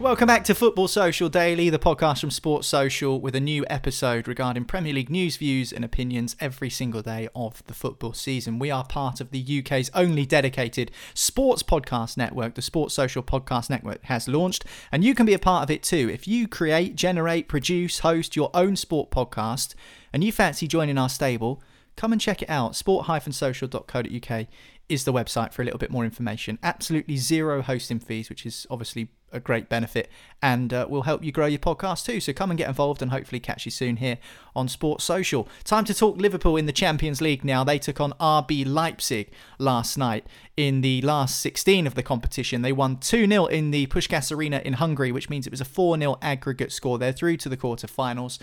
Welcome 0.00 0.28
back 0.28 0.44
to 0.44 0.54
Football 0.54 0.88
Social 0.88 1.28
Daily, 1.28 1.68
the 1.68 1.78
podcast 1.78 2.22
from 2.22 2.30
Sports 2.30 2.66
Social, 2.66 3.20
with 3.20 3.36
a 3.36 3.40
new 3.40 3.66
episode 3.68 4.26
regarding 4.26 4.64
Premier 4.64 4.94
League 4.94 5.10
news, 5.10 5.36
views, 5.36 5.74
and 5.74 5.84
opinions 5.84 6.34
every 6.40 6.70
single 6.70 7.02
day 7.02 7.28
of 7.34 7.62
the 7.66 7.74
football 7.74 8.14
season. 8.14 8.58
We 8.58 8.70
are 8.70 8.82
part 8.82 9.20
of 9.20 9.30
the 9.30 9.60
UK's 9.60 9.90
only 9.92 10.24
dedicated 10.24 10.90
sports 11.12 11.62
podcast 11.62 12.16
network. 12.16 12.54
The 12.54 12.62
Sports 12.62 12.94
Social 12.94 13.22
Podcast 13.22 13.68
Network 13.68 14.02
has 14.04 14.26
launched, 14.26 14.64
and 14.90 15.04
you 15.04 15.14
can 15.14 15.26
be 15.26 15.34
a 15.34 15.38
part 15.38 15.64
of 15.64 15.70
it 15.70 15.82
too. 15.82 16.08
If 16.10 16.26
you 16.26 16.48
create, 16.48 16.96
generate, 16.96 17.46
produce, 17.46 17.98
host 17.98 18.34
your 18.34 18.50
own 18.54 18.76
sport 18.76 19.10
podcast, 19.10 19.74
and 20.14 20.24
you 20.24 20.32
fancy 20.32 20.66
joining 20.66 20.96
our 20.96 21.10
stable, 21.10 21.62
come 21.96 22.12
and 22.12 22.20
check 22.20 22.40
it 22.40 22.48
out. 22.48 22.74
sport-social.co.uk 22.74 24.46
is 24.88 25.04
the 25.04 25.12
website 25.12 25.52
for 25.52 25.60
a 25.60 25.64
little 25.66 25.78
bit 25.78 25.90
more 25.90 26.06
information. 26.06 26.58
Absolutely 26.62 27.18
zero 27.18 27.60
hosting 27.60 28.00
fees, 28.00 28.30
which 28.30 28.46
is 28.46 28.66
obviously 28.70 29.10
a 29.32 29.40
great 29.40 29.68
benefit 29.68 30.10
and 30.42 30.72
uh, 30.72 30.86
will 30.88 31.02
help 31.02 31.22
you 31.22 31.32
grow 31.32 31.46
your 31.46 31.58
podcast 31.58 32.04
too. 32.04 32.20
So 32.20 32.32
come 32.32 32.50
and 32.50 32.58
get 32.58 32.68
involved 32.68 33.02
and 33.02 33.10
hopefully 33.10 33.40
catch 33.40 33.64
you 33.64 33.70
soon 33.70 33.96
here 33.96 34.18
on 34.54 34.68
Sports 34.68 35.04
Social. 35.04 35.48
Time 35.64 35.84
to 35.84 35.94
talk 35.94 36.16
Liverpool 36.16 36.56
in 36.56 36.66
the 36.66 36.72
Champions 36.72 37.20
League 37.20 37.44
now. 37.44 37.64
They 37.64 37.78
took 37.78 38.00
on 38.00 38.12
RB 38.20 38.66
Leipzig 38.66 39.30
last 39.58 39.96
night 39.96 40.26
in 40.56 40.80
the 40.80 41.00
last 41.02 41.40
16 41.40 41.86
of 41.86 41.94
the 41.94 42.02
competition. 42.02 42.62
They 42.62 42.72
won 42.72 42.96
2 42.96 43.26
0 43.26 43.46
in 43.46 43.70
the 43.70 43.86
Puskás 43.86 44.34
Arena 44.34 44.62
in 44.64 44.74
Hungary, 44.74 45.12
which 45.12 45.30
means 45.30 45.46
it 45.46 45.52
was 45.52 45.60
a 45.60 45.66
4 45.66 45.98
0 45.98 46.18
aggregate 46.22 46.72
score. 46.72 46.98
They're 46.98 47.12
through 47.12 47.36
to 47.38 47.48
the 47.48 47.56
quarter-finals. 47.56 48.38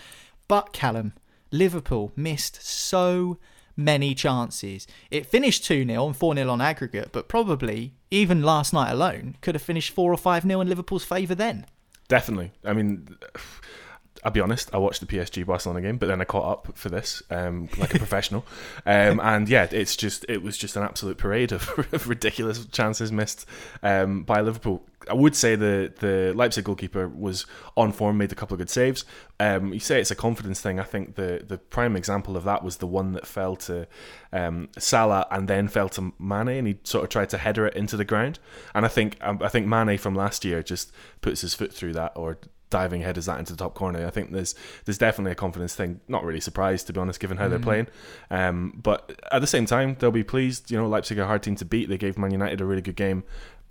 But 0.47 0.71
Callum, 0.71 1.13
Liverpool 1.51 2.13
missed 2.15 2.63
so 2.65 3.37
many 3.77 4.13
chances. 4.15 4.87
It 5.11 5.25
finished 5.25 5.63
2 5.63 5.85
0 5.85 6.07
and 6.07 6.17
4 6.17 6.35
0 6.35 6.49
on 6.49 6.59
aggregate, 6.59 7.09
but 7.11 7.29
probably, 7.29 7.93
even 8.11 8.41
last 8.41 8.73
night 8.73 8.91
alone, 8.91 9.37
could 9.41 9.55
have 9.55 9.61
finished 9.61 9.93
4 9.93 10.11
or 10.11 10.17
5 10.17 10.43
0 10.43 10.59
in 10.61 10.67
Liverpool's 10.67 11.05
favour 11.05 11.35
then. 11.35 11.65
Definitely. 12.07 12.51
I 12.65 12.73
mean, 12.73 13.17
I'll 14.27 14.31
be 14.31 14.41
honest, 14.41 14.69
I 14.73 14.77
watched 14.77 14.99
the 14.99 15.05
PSG 15.05 15.45
Barcelona 15.45 15.79
game, 15.79 15.95
but 15.95 16.07
then 16.07 16.19
I 16.19 16.25
caught 16.25 16.51
up 16.51 16.77
for 16.77 16.89
this, 16.89 17.23
um, 17.29 17.69
like 17.77 17.95
a 17.95 17.97
professional. 18.05 18.45
Um, 18.85 19.21
and 19.23 19.47
yeah, 19.47 19.69
it's 19.71 19.95
just 19.95 20.25
it 20.27 20.43
was 20.43 20.57
just 20.57 20.75
an 20.75 20.83
absolute 20.83 21.17
parade 21.17 21.53
of, 21.53 21.69
of 21.93 22.09
ridiculous 22.09 22.65
chances 22.65 23.09
missed 23.09 23.45
um, 23.83 24.23
by 24.23 24.41
Liverpool. 24.41 24.83
I 25.09 25.13
would 25.13 25.33
say 25.33 25.55
the 25.55 25.93
the 25.99 26.33
Leipzig 26.35 26.65
goalkeeper 26.65 27.07
was 27.07 27.45
on 27.77 27.93
form, 27.93 28.17
made 28.17 28.33
a 28.33 28.35
couple 28.35 28.55
of 28.55 28.57
good 28.57 28.69
saves. 28.69 29.05
Um, 29.39 29.71
you 29.71 29.79
say 29.79 30.01
it's 30.01 30.11
a 30.11 30.15
confidence 30.15 30.59
thing. 30.59 30.77
I 30.77 30.83
think 30.83 31.15
the 31.15 31.45
the 31.47 31.57
prime 31.57 31.95
example 31.95 32.35
of 32.35 32.43
that 32.43 32.65
was 32.65 32.77
the 32.77 32.87
one 32.87 33.13
that 33.13 33.25
fell 33.25 33.55
to 33.55 33.87
um, 34.33 34.67
Salah 34.77 35.25
and 35.31 35.47
then 35.47 35.69
fell 35.69 35.87
to 35.87 36.11
Mane, 36.19 36.49
and 36.49 36.67
he 36.67 36.79
sort 36.83 37.05
of 37.05 37.09
tried 37.09 37.29
to 37.29 37.37
header 37.37 37.65
it 37.65 37.75
into 37.77 37.95
the 37.95 38.03
ground. 38.03 38.39
And 38.75 38.83
I 38.83 38.89
think 38.89 39.15
um, 39.21 39.39
I 39.41 39.47
think 39.47 39.67
Mane 39.67 39.97
from 39.97 40.15
last 40.15 40.43
year 40.43 40.61
just 40.61 40.91
puts 41.21 41.39
his 41.39 41.53
foot 41.53 41.73
through 41.73 41.93
that 41.93 42.11
or 42.17 42.39
diving 42.69 43.01
headers 43.01 43.25
that 43.25 43.39
into 43.39 43.53
the 43.53 43.57
top 43.57 43.73
corner. 43.73 44.05
I 44.05 44.09
think 44.09 44.31
there's 44.31 44.55
there's 44.85 44.97
definitely 44.97 45.31
a 45.31 45.35
confidence 45.35 45.75
thing. 45.75 45.99
Not 46.07 46.23
really 46.23 46.41
surprised 46.41 46.87
to 46.87 46.93
be 46.93 46.99
honest, 46.99 47.19
given 47.19 47.37
how 47.37 47.47
mm. 47.47 47.49
they're 47.51 47.59
playing. 47.59 47.87
Um, 48.29 48.79
but 48.81 49.19
at 49.31 49.39
the 49.39 49.47
same 49.47 49.65
time, 49.65 49.95
they'll 49.99 50.11
be 50.11 50.23
pleased. 50.23 50.71
You 50.71 50.77
know, 50.77 50.87
Leipzig 50.87 51.17
are 51.19 51.23
a 51.23 51.27
hard 51.27 51.43
team 51.43 51.55
to 51.55 51.65
beat. 51.65 51.89
They 51.89 51.97
gave 51.97 52.17
Man 52.17 52.31
United 52.31 52.61
a 52.61 52.65
really 52.65 52.81
good 52.81 52.95
game. 52.95 53.23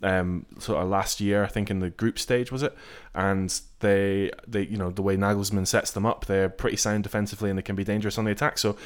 Um, 0.03 0.45
sort 0.59 0.83
of 0.83 0.89
last 0.89 1.21
year, 1.21 1.43
I 1.43 1.47
think 1.47 1.71
in 1.71 1.81
the 1.81 1.89
group 1.89 2.19
stage 2.19 2.53
was 2.53 2.63
it, 2.63 2.77
and 3.15 3.59
they 3.81 4.31
they 4.47 4.63
you 4.63 4.77
know 4.77 4.91
the 4.91 5.03
way 5.03 5.17
Nagelsmann 5.17 5.67
sets 5.67 5.91
them 5.91 6.05
up, 6.05 6.27
they're 6.27 6.49
pretty 6.49 6.77
sound 6.77 7.03
defensively 7.03 7.51
and 7.51 7.59
they 7.59 7.63
can 7.63 7.77
be 7.77 7.85
dangerous 7.85 8.19
on 8.19 8.25
the 8.25 8.31
attack. 8.31 8.59
So 8.59 8.77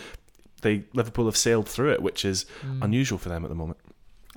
they 0.62 0.84
Liverpool 0.92 1.26
have 1.26 1.36
sailed 1.36 1.68
through 1.68 1.92
it, 1.92 2.02
which 2.02 2.24
is 2.24 2.46
mm. 2.64 2.82
unusual 2.82 3.18
for 3.18 3.28
them 3.28 3.44
at 3.44 3.48
the 3.48 3.54
moment. 3.54 3.78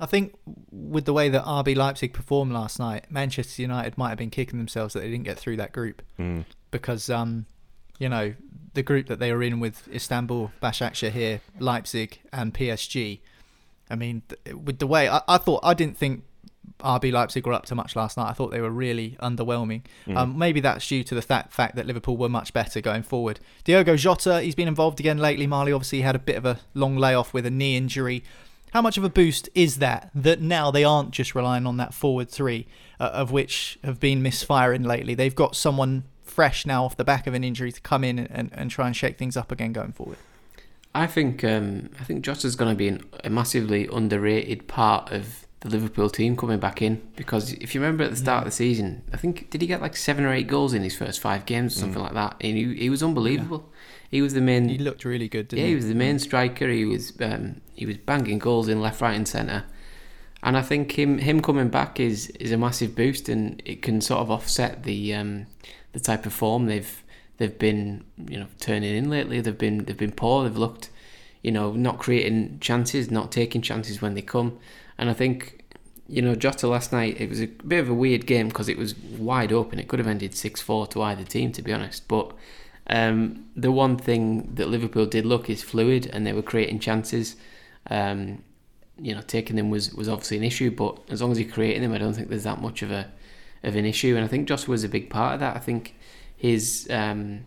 I 0.00 0.06
think 0.06 0.34
with 0.72 1.04
the 1.04 1.12
way 1.12 1.28
that 1.28 1.44
RB 1.44 1.76
Leipzig 1.76 2.12
performed 2.12 2.52
last 2.52 2.78
night, 2.78 3.06
Manchester 3.10 3.62
United 3.62 3.96
might 3.96 4.08
have 4.08 4.18
been 4.18 4.30
kicking 4.30 4.58
themselves 4.58 4.94
that 4.94 5.00
they 5.00 5.10
didn't 5.10 5.24
get 5.24 5.38
through 5.38 5.56
that 5.58 5.72
group 5.72 6.02
mm. 6.18 6.44
because, 6.70 7.08
um, 7.08 7.46
you 7.98 8.08
know, 8.08 8.34
the 8.74 8.82
group 8.82 9.06
that 9.06 9.20
they 9.20 9.32
were 9.32 9.42
in 9.42 9.60
with 9.60 9.88
Istanbul, 9.92 10.50
Başakşehir, 10.60 11.40
Leipzig, 11.60 12.20
and 12.32 12.52
PSG. 12.52 13.20
I 13.88 13.94
mean, 13.94 14.22
with 14.52 14.80
the 14.80 14.86
way 14.86 15.08
I, 15.08 15.20
I, 15.28 15.38
thought, 15.38 15.60
I 15.62 15.74
didn't 15.74 15.96
think 15.96 16.24
RB 16.80 17.12
Leipzig 17.12 17.46
were 17.46 17.52
up 17.52 17.66
to 17.66 17.74
much 17.74 17.94
last 17.94 18.16
night. 18.16 18.28
I 18.28 18.32
thought 18.32 18.50
they 18.50 18.60
were 18.60 18.70
really 18.70 19.16
underwhelming. 19.22 19.82
Mm. 20.06 20.16
Um, 20.16 20.38
maybe 20.38 20.60
that's 20.60 20.86
due 20.86 21.04
to 21.04 21.14
the 21.14 21.22
fact, 21.22 21.52
fact 21.52 21.76
that 21.76 21.86
Liverpool 21.86 22.16
were 22.16 22.28
much 22.28 22.52
better 22.52 22.80
going 22.80 23.02
forward. 23.04 23.38
Diogo 23.62 23.96
Jota, 23.96 24.40
he's 24.40 24.54
been 24.54 24.68
involved 24.68 24.98
again 24.98 25.18
lately. 25.18 25.46
Marley 25.46 25.72
obviously 25.72 26.00
had 26.00 26.16
a 26.16 26.18
bit 26.18 26.36
of 26.36 26.44
a 26.44 26.58
long 26.74 26.96
layoff 26.96 27.32
with 27.32 27.46
a 27.46 27.50
knee 27.50 27.76
injury. 27.76 28.24
How 28.74 28.82
much 28.82 28.98
of 28.98 29.04
a 29.04 29.08
boost 29.08 29.48
is 29.54 29.78
that? 29.78 30.10
That 30.16 30.40
now 30.40 30.72
they 30.72 30.82
aren't 30.82 31.12
just 31.12 31.36
relying 31.36 31.64
on 31.64 31.76
that 31.76 31.94
forward 31.94 32.28
three, 32.28 32.66
uh, 32.98 33.04
of 33.04 33.30
which 33.30 33.78
have 33.84 34.00
been 34.00 34.20
misfiring 34.20 34.82
lately. 34.82 35.14
They've 35.14 35.34
got 35.34 35.54
someone 35.54 36.02
fresh 36.24 36.66
now 36.66 36.84
off 36.84 36.96
the 36.96 37.04
back 37.04 37.28
of 37.28 37.34
an 37.34 37.44
injury 37.44 37.70
to 37.70 37.80
come 37.80 38.02
in 38.02 38.18
and, 38.18 38.50
and 38.52 38.72
try 38.72 38.88
and 38.88 38.96
shake 38.96 39.16
things 39.16 39.36
up 39.36 39.52
again 39.52 39.72
going 39.72 39.92
forward. 39.92 40.18
I 40.92 41.06
think 41.06 41.44
um, 41.44 41.90
I 42.00 42.04
think 42.04 42.24
Jota's 42.24 42.56
going 42.56 42.72
to 42.72 42.76
be 42.76 42.88
an, 42.88 43.04
a 43.22 43.30
massively 43.30 43.88
underrated 43.92 44.66
part 44.66 45.12
of 45.12 45.46
the 45.60 45.68
Liverpool 45.68 46.10
team 46.10 46.36
coming 46.36 46.58
back 46.58 46.82
in 46.82 47.00
because 47.14 47.52
if 47.52 47.76
you 47.76 47.80
remember 47.80 48.02
at 48.02 48.10
the 48.10 48.16
start 48.16 48.40
of 48.40 48.46
the 48.46 48.56
season, 48.56 49.04
I 49.12 49.16
think 49.18 49.50
did 49.50 49.60
he 49.60 49.68
get 49.68 49.82
like 49.82 49.96
seven 49.96 50.24
or 50.24 50.32
eight 50.32 50.48
goals 50.48 50.74
in 50.74 50.82
his 50.82 50.96
first 50.96 51.20
five 51.20 51.46
games 51.46 51.76
or 51.76 51.80
something 51.80 52.00
mm. 52.00 52.06
like 52.06 52.14
that, 52.14 52.36
and 52.40 52.56
he, 52.56 52.74
he 52.74 52.90
was 52.90 53.04
unbelievable. 53.04 53.68
Yeah. 53.68 53.73
He 54.14 54.22
was 54.22 54.32
the 54.32 54.40
main. 54.40 54.68
He 54.68 54.78
looked 54.78 55.04
really 55.04 55.26
good. 55.26 55.52
yeah, 55.52 55.64
he? 55.64 55.70
he? 55.70 55.74
was 55.74 55.88
the 55.88 55.94
main 55.96 56.20
striker. 56.20 56.68
He 56.68 56.84
was 56.84 57.12
um, 57.20 57.60
he 57.74 57.84
was 57.84 57.96
banging 57.96 58.38
goals 58.38 58.68
in 58.68 58.80
left, 58.80 59.00
right, 59.00 59.16
and 59.16 59.26
centre. 59.26 59.64
And 60.40 60.56
I 60.56 60.62
think 60.62 60.96
him 60.96 61.18
him 61.18 61.42
coming 61.42 61.68
back 61.68 61.98
is 61.98 62.28
is 62.38 62.52
a 62.52 62.56
massive 62.56 62.94
boost, 62.94 63.28
and 63.28 63.60
it 63.64 63.82
can 63.82 64.00
sort 64.00 64.20
of 64.20 64.30
offset 64.30 64.84
the 64.84 65.12
um, 65.14 65.46
the 65.94 65.98
type 65.98 66.26
of 66.26 66.32
form 66.32 66.66
they've 66.66 67.02
they've 67.38 67.58
been 67.58 68.04
you 68.28 68.38
know 68.38 68.46
turning 68.60 68.94
in 68.94 69.10
lately. 69.10 69.40
They've 69.40 69.58
been 69.58 69.84
they've 69.84 69.96
been 69.96 70.12
poor. 70.12 70.44
They've 70.44 70.56
looked 70.56 70.90
you 71.42 71.50
know 71.50 71.72
not 71.72 71.98
creating 71.98 72.58
chances, 72.60 73.10
not 73.10 73.32
taking 73.32 73.62
chances 73.62 74.00
when 74.00 74.14
they 74.14 74.22
come. 74.22 74.60
And 74.96 75.10
I 75.10 75.12
think 75.12 75.64
you 76.06 76.22
know 76.22 76.36
Jota 76.36 76.68
last 76.68 76.92
night 76.92 77.20
it 77.20 77.28
was 77.28 77.40
a 77.40 77.48
bit 77.48 77.80
of 77.80 77.88
a 77.88 77.94
weird 77.94 78.26
game 78.26 78.46
because 78.46 78.68
it 78.68 78.78
was 78.78 78.94
wide 78.96 79.52
open. 79.52 79.80
It 79.80 79.88
could 79.88 79.98
have 79.98 80.06
ended 80.06 80.36
six 80.36 80.60
four 80.60 80.86
to 80.86 81.02
either 81.02 81.24
team, 81.24 81.50
to 81.50 81.62
be 81.62 81.72
honest. 81.72 82.06
But 82.06 82.32
um, 82.88 83.46
the 83.56 83.72
one 83.72 83.96
thing 83.96 84.54
that 84.54 84.68
Liverpool 84.68 85.06
did 85.06 85.24
look 85.24 85.48
is 85.48 85.62
fluid, 85.62 86.08
and 86.12 86.26
they 86.26 86.32
were 86.32 86.42
creating 86.42 86.80
chances. 86.80 87.36
Um, 87.88 88.42
you 88.98 89.14
know, 89.14 89.22
taking 89.22 89.56
them 89.56 89.70
was, 89.70 89.92
was 89.94 90.08
obviously 90.08 90.36
an 90.36 90.44
issue, 90.44 90.70
but 90.70 91.00
as 91.08 91.20
long 91.20 91.32
as 91.32 91.40
you're 91.40 91.50
creating 91.50 91.82
them, 91.82 91.92
I 91.92 91.98
don't 91.98 92.14
think 92.14 92.28
there's 92.28 92.44
that 92.44 92.60
much 92.60 92.82
of 92.82 92.90
a 92.90 93.10
of 93.64 93.76
an 93.76 93.84
issue. 93.84 94.14
And 94.14 94.24
I 94.24 94.28
think 94.28 94.46
Jota 94.46 94.70
was 94.70 94.84
a 94.84 94.88
big 94.88 95.10
part 95.10 95.34
of 95.34 95.40
that. 95.40 95.56
I 95.56 95.58
think 95.58 95.96
his 96.36 96.86
um, 96.90 97.46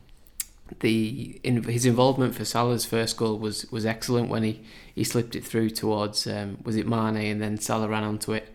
the 0.80 1.40
in, 1.44 1.64
his 1.64 1.86
involvement 1.86 2.36
for 2.36 2.44
Salah's 2.44 2.86
first 2.86 3.18
goal 3.18 3.38
was 3.38 3.72
was 3.72 3.86
excellent 3.86 4.30
when 4.30 4.44
he, 4.44 4.62
he 4.94 5.04
slipped 5.04 5.36
it 5.36 5.46
through 5.46 5.70
towards 5.70 6.28
um, 6.28 6.58
was 6.64 6.76
it 6.76 6.88
Mane 6.88 7.18
and 7.18 7.42
then 7.42 7.58
Salah 7.58 7.88
ran 7.88 8.04
onto 8.04 8.34
it 8.34 8.54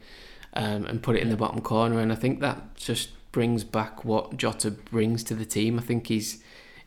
um, 0.54 0.84
and 0.86 1.02
put 1.02 1.16
it 1.16 1.22
in 1.22 1.30
the 1.30 1.36
bottom 1.36 1.60
corner. 1.60 2.00
And 2.00 2.12
I 2.12 2.16
think 2.16 2.40
that 2.40 2.74
just 2.74 3.10
brings 3.32 3.64
back 3.64 4.04
what 4.04 4.36
Jota 4.36 4.70
brings 4.70 5.24
to 5.24 5.34
the 5.34 5.46
team. 5.46 5.78
I 5.78 5.82
think 5.82 6.08
he's 6.08 6.41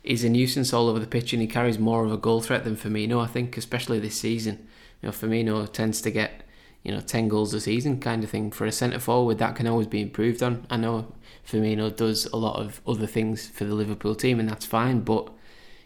he's 0.05 0.23
a 0.23 0.29
nuisance 0.29 0.71
all 0.71 0.87
over 0.87 0.99
the 0.99 1.07
pitch 1.07 1.33
and 1.33 1.41
he 1.41 1.47
carries 1.47 1.79
more 1.79 2.05
of 2.05 2.11
a 2.11 2.17
goal 2.17 2.41
threat 2.41 2.63
than 2.63 2.75
Firmino, 2.75 3.21
I 3.21 3.27
think, 3.27 3.57
especially 3.57 3.99
this 3.99 4.19
season. 4.19 4.67
You 5.01 5.07
know, 5.07 5.11
Firmino 5.11 5.71
tends 5.71 6.01
to 6.01 6.11
get, 6.11 6.43
you 6.83 6.91
know, 6.91 7.01
10 7.01 7.27
goals 7.27 7.53
a 7.53 7.59
season 7.59 7.99
kind 7.99 8.23
of 8.23 8.29
thing. 8.29 8.51
For 8.51 8.65
a 8.65 8.71
centre 8.71 8.99
forward, 8.99 9.39
that 9.39 9.55
can 9.55 9.67
always 9.67 9.87
be 9.87 10.01
improved 10.01 10.43
on. 10.43 10.65
I 10.69 10.77
know 10.77 11.11
Firmino 11.47 11.95
does 11.95 12.25
a 12.27 12.37
lot 12.37 12.59
of 12.59 12.81
other 12.87 13.07
things 13.07 13.47
for 13.47 13.65
the 13.65 13.73
Liverpool 13.73 14.15
team 14.15 14.39
and 14.39 14.47
that's 14.47 14.65
fine, 14.65 15.01
but, 15.01 15.29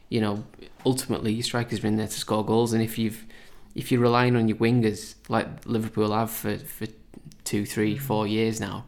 you 0.10 0.19
know, 0.19 0.43
ultimately 0.86 1.34
your 1.34 1.43
strikers 1.43 1.84
are 1.84 1.88
in 1.88 1.95
there 1.95 2.08
to 2.08 2.13
score 2.13 2.45
goals 2.45 2.73
and 2.73 2.82
if 2.82 2.97
you've 2.97 3.25
if 3.75 3.91
you're 3.91 4.01
relying 4.01 4.36
on 4.36 4.47
your 4.47 4.58
wingers 4.58 5.13
like 5.29 5.47
Liverpool 5.65 6.12
have 6.12 6.32
for, 6.32 6.58
for 6.58 6.88
two, 7.43 7.65
three, 7.65 7.95
mm. 7.95 7.99
four 7.99 8.25
years 8.25 8.60
now, 8.60 8.84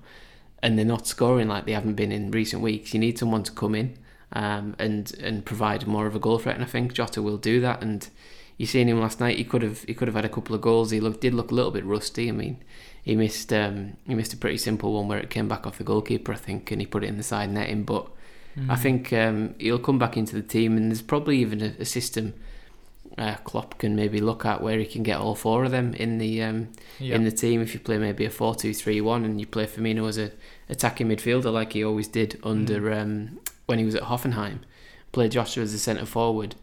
and 0.61 0.77
they're 0.77 0.83
not 0.83 1.07
scoring 1.07 1.47
like 1.47 1.65
they 1.65 1.71
haven't 1.71 1.93
been 1.93 2.11
in 2.11 2.31
recent 2.31 2.61
weeks, 2.61 2.93
you 2.93 2.99
need 2.99 3.17
someone 3.17 3.43
to 3.43 3.51
come 3.51 3.75
in 3.75 3.95
um, 4.33 4.75
and 4.79 5.13
and 5.19 5.45
provide 5.45 5.87
more 5.87 6.07
of 6.07 6.15
a 6.15 6.19
goal 6.19 6.39
threat. 6.39 6.55
And 6.55 6.63
I 6.63 6.67
think 6.67 6.93
Jota 6.93 7.21
will 7.21 7.37
do 7.37 7.59
that. 7.61 7.81
And 7.81 8.07
you 8.57 8.67
seen 8.67 8.87
him 8.87 8.99
last 8.99 9.19
night. 9.19 9.37
He 9.37 9.43
could 9.43 9.63
have 9.63 9.83
he 9.83 9.93
could 9.93 10.07
have 10.07 10.15
had 10.15 10.25
a 10.25 10.29
couple 10.29 10.55
of 10.55 10.61
goals. 10.61 10.91
He 10.91 10.99
looked, 10.99 11.21
did 11.21 11.33
look 11.33 11.51
a 11.51 11.55
little 11.55 11.71
bit 11.71 11.83
rusty. 11.83 12.29
I 12.29 12.31
mean, 12.31 12.63
he 13.03 13.15
missed 13.15 13.51
um, 13.51 13.97
he 14.05 14.13
missed 14.13 14.33
a 14.33 14.37
pretty 14.37 14.57
simple 14.57 14.93
one 14.93 15.07
where 15.07 15.17
it 15.17 15.29
came 15.29 15.47
back 15.47 15.65
off 15.65 15.79
the 15.79 15.83
goalkeeper, 15.83 16.31
I 16.31 16.37
think, 16.37 16.71
and 16.71 16.79
he 16.79 16.85
put 16.85 17.03
it 17.03 17.07
in 17.07 17.17
the 17.17 17.23
side 17.23 17.49
netting. 17.51 17.83
But 17.83 18.07
mm. 18.55 18.69
I 18.69 18.75
think 18.75 19.11
um, 19.13 19.55
he'll 19.57 19.79
come 19.79 19.97
back 19.97 20.15
into 20.15 20.35
the 20.35 20.43
team, 20.43 20.77
and 20.77 20.91
there's 20.91 21.01
probably 21.01 21.39
even 21.39 21.61
a, 21.61 21.73
a 21.79 21.85
system. 21.85 22.33
Uh, 23.17 23.35
Klopp 23.43 23.77
can 23.77 23.93
maybe 23.93 24.21
look 24.21 24.45
at 24.45 24.61
where 24.61 24.79
he 24.79 24.85
can 24.85 25.03
get 25.03 25.17
all 25.17 25.35
four 25.35 25.65
of 25.65 25.71
them 25.71 25.93
in 25.95 26.17
the 26.17 26.43
um, 26.43 26.69
yep. 26.99 27.15
in 27.15 27.23
the 27.23 27.31
team. 27.31 27.61
If 27.61 27.73
you 27.73 27.79
play 27.79 27.97
maybe 27.97 28.25
a 28.25 28.29
four-two-three-one 28.29 29.25
and 29.25 29.39
you 29.39 29.47
play 29.47 29.65
Firmino 29.65 30.07
as 30.07 30.17
a 30.17 30.31
attacking 30.69 31.09
midfielder 31.09 31.51
like 31.51 31.73
he 31.73 31.83
always 31.83 32.07
did 32.07 32.39
under 32.43 32.79
mm. 32.79 33.01
um, 33.01 33.39
when 33.71 33.79
he 33.79 33.85
was 33.85 33.95
at 33.95 34.03
Hoffenheim, 34.03 34.59
play 35.13 35.29
Jota 35.29 35.61
as 35.61 35.73
a 35.73 35.79
centre 35.79 36.05
forward, 36.05 36.55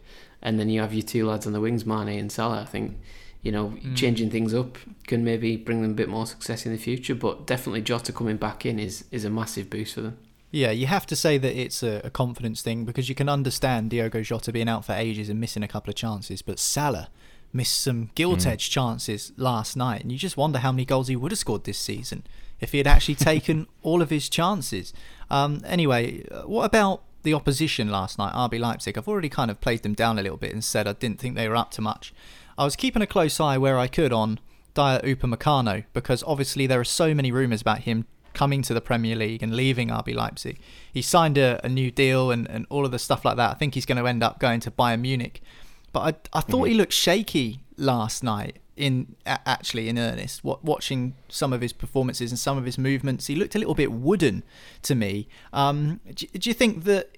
and 0.43 0.59
then 0.59 0.69
you 0.69 0.79
have 0.79 0.93
your 0.93 1.01
two 1.01 1.25
lads 1.25 1.47
on 1.47 1.53
the 1.53 1.59
wings, 1.59 1.83
Mane 1.83 2.19
and 2.19 2.31
Salah. 2.31 2.61
I 2.61 2.65
think 2.65 2.99
you 3.41 3.51
know 3.51 3.69
mm. 3.69 3.97
changing 3.97 4.29
things 4.29 4.53
up 4.53 4.77
can 5.07 5.23
maybe 5.23 5.57
bring 5.57 5.81
them 5.81 5.91
a 5.91 5.95
bit 5.95 6.07
more 6.07 6.27
success 6.27 6.67
in 6.67 6.71
the 6.71 6.77
future. 6.77 7.15
But 7.15 7.47
definitely 7.47 7.81
Jota 7.81 8.13
coming 8.13 8.37
back 8.37 8.63
in 8.63 8.77
is 8.77 9.05
is 9.11 9.25
a 9.25 9.29
massive 9.31 9.71
boost 9.71 9.95
for 9.95 10.01
them. 10.01 10.17
Yeah, 10.51 10.69
you 10.69 10.85
have 10.85 11.07
to 11.07 11.15
say 11.15 11.39
that 11.39 11.59
it's 11.59 11.81
a, 11.81 12.01
a 12.03 12.11
confidence 12.11 12.61
thing 12.61 12.85
because 12.85 13.09
you 13.09 13.15
can 13.15 13.27
understand 13.27 13.89
Diogo 13.89 14.21
Jota 14.21 14.51
being 14.51 14.69
out 14.69 14.85
for 14.85 14.93
ages 14.93 15.29
and 15.29 15.39
missing 15.39 15.63
a 15.63 15.67
couple 15.67 15.89
of 15.89 15.95
chances, 15.95 16.43
but 16.43 16.59
Salah 16.59 17.09
missed 17.51 17.79
some 17.79 18.11
gilt 18.13 18.45
edged 18.45 18.69
mm. 18.69 18.73
chances 18.75 19.33
last 19.35 19.75
night, 19.75 20.01
and 20.03 20.11
you 20.11 20.19
just 20.19 20.37
wonder 20.37 20.59
how 20.59 20.71
many 20.71 20.85
goals 20.85 21.07
he 21.07 21.15
would 21.15 21.31
have 21.31 21.39
scored 21.39 21.63
this 21.63 21.79
season 21.79 22.23
if 22.59 22.71
he 22.71 22.77
had 22.77 22.87
actually 22.87 23.15
taken 23.15 23.67
all 23.83 24.01
of 24.01 24.09
his 24.09 24.29
chances. 24.29 24.93
Um, 25.29 25.61
anyway, 25.65 26.25
uh, 26.29 26.41
what 26.43 26.65
about 26.65 27.03
the 27.23 27.33
opposition 27.33 27.89
last 27.89 28.17
night, 28.17 28.33
RB 28.33 28.59
Leipzig? 28.59 28.97
I've 28.97 29.07
already 29.07 29.29
kind 29.29 29.51
of 29.51 29.61
played 29.61 29.83
them 29.83 29.93
down 29.93 30.19
a 30.19 30.21
little 30.21 30.37
bit 30.37 30.53
and 30.53 30.63
said 30.63 30.87
I 30.87 30.93
didn't 30.93 31.19
think 31.19 31.35
they 31.35 31.47
were 31.47 31.55
up 31.55 31.71
to 31.71 31.81
much. 31.81 32.13
I 32.57 32.65
was 32.65 32.75
keeping 32.75 33.01
a 33.01 33.07
close 33.07 33.39
eye 33.39 33.57
where 33.57 33.77
I 33.77 33.87
could 33.87 34.11
on 34.11 34.39
Dayot 34.75 35.03
Upamecano 35.03 35.85
because 35.93 36.23
obviously 36.23 36.67
there 36.67 36.79
are 36.79 36.85
so 36.85 37.13
many 37.13 37.31
rumours 37.31 37.61
about 37.61 37.79
him 37.79 38.05
coming 38.33 38.61
to 38.63 38.73
the 38.73 38.81
Premier 38.81 39.15
League 39.15 39.43
and 39.43 39.55
leaving 39.55 39.89
RB 39.89 40.13
Leipzig. 40.13 40.59
He 40.91 41.01
signed 41.01 41.37
a, 41.37 41.59
a 41.63 41.69
new 41.69 41.91
deal 41.91 42.31
and, 42.31 42.49
and 42.49 42.65
all 42.69 42.85
of 42.85 42.91
the 42.91 42.99
stuff 42.99 43.25
like 43.25 43.37
that. 43.37 43.51
I 43.51 43.53
think 43.55 43.73
he's 43.73 43.85
going 43.85 43.97
to 43.97 44.07
end 44.07 44.23
up 44.23 44.39
going 44.39 44.59
to 44.61 44.71
Bayern 44.71 45.01
Munich. 45.01 45.41
But 45.91 45.99
I, 46.33 46.37
I 46.37 46.41
thought 46.41 46.63
mm-hmm. 46.63 46.65
he 46.65 46.73
looked 46.75 46.93
shaky 46.93 47.61
last 47.77 48.23
night 48.23 48.57
in 48.79 49.15
actually 49.25 49.89
in 49.89 49.99
earnest. 49.99 50.43
What, 50.43 50.63
watching 50.63 51.15
some 51.27 51.53
of 51.53 51.61
his 51.61 51.73
performances 51.73 52.31
and 52.31 52.39
some 52.39 52.57
of 52.57 52.65
his 52.65 52.77
movements, 52.77 53.27
he 53.27 53.35
looked 53.35 53.55
a 53.55 53.59
little 53.59 53.75
bit 53.75 53.91
wooden 53.91 54.43
to 54.83 54.95
me. 54.95 55.27
Um, 55.51 55.99
do, 56.13 56.25
do 56.27 56.49
you 56.49 56.53
think 56.53 56.85
that 56.85 57.17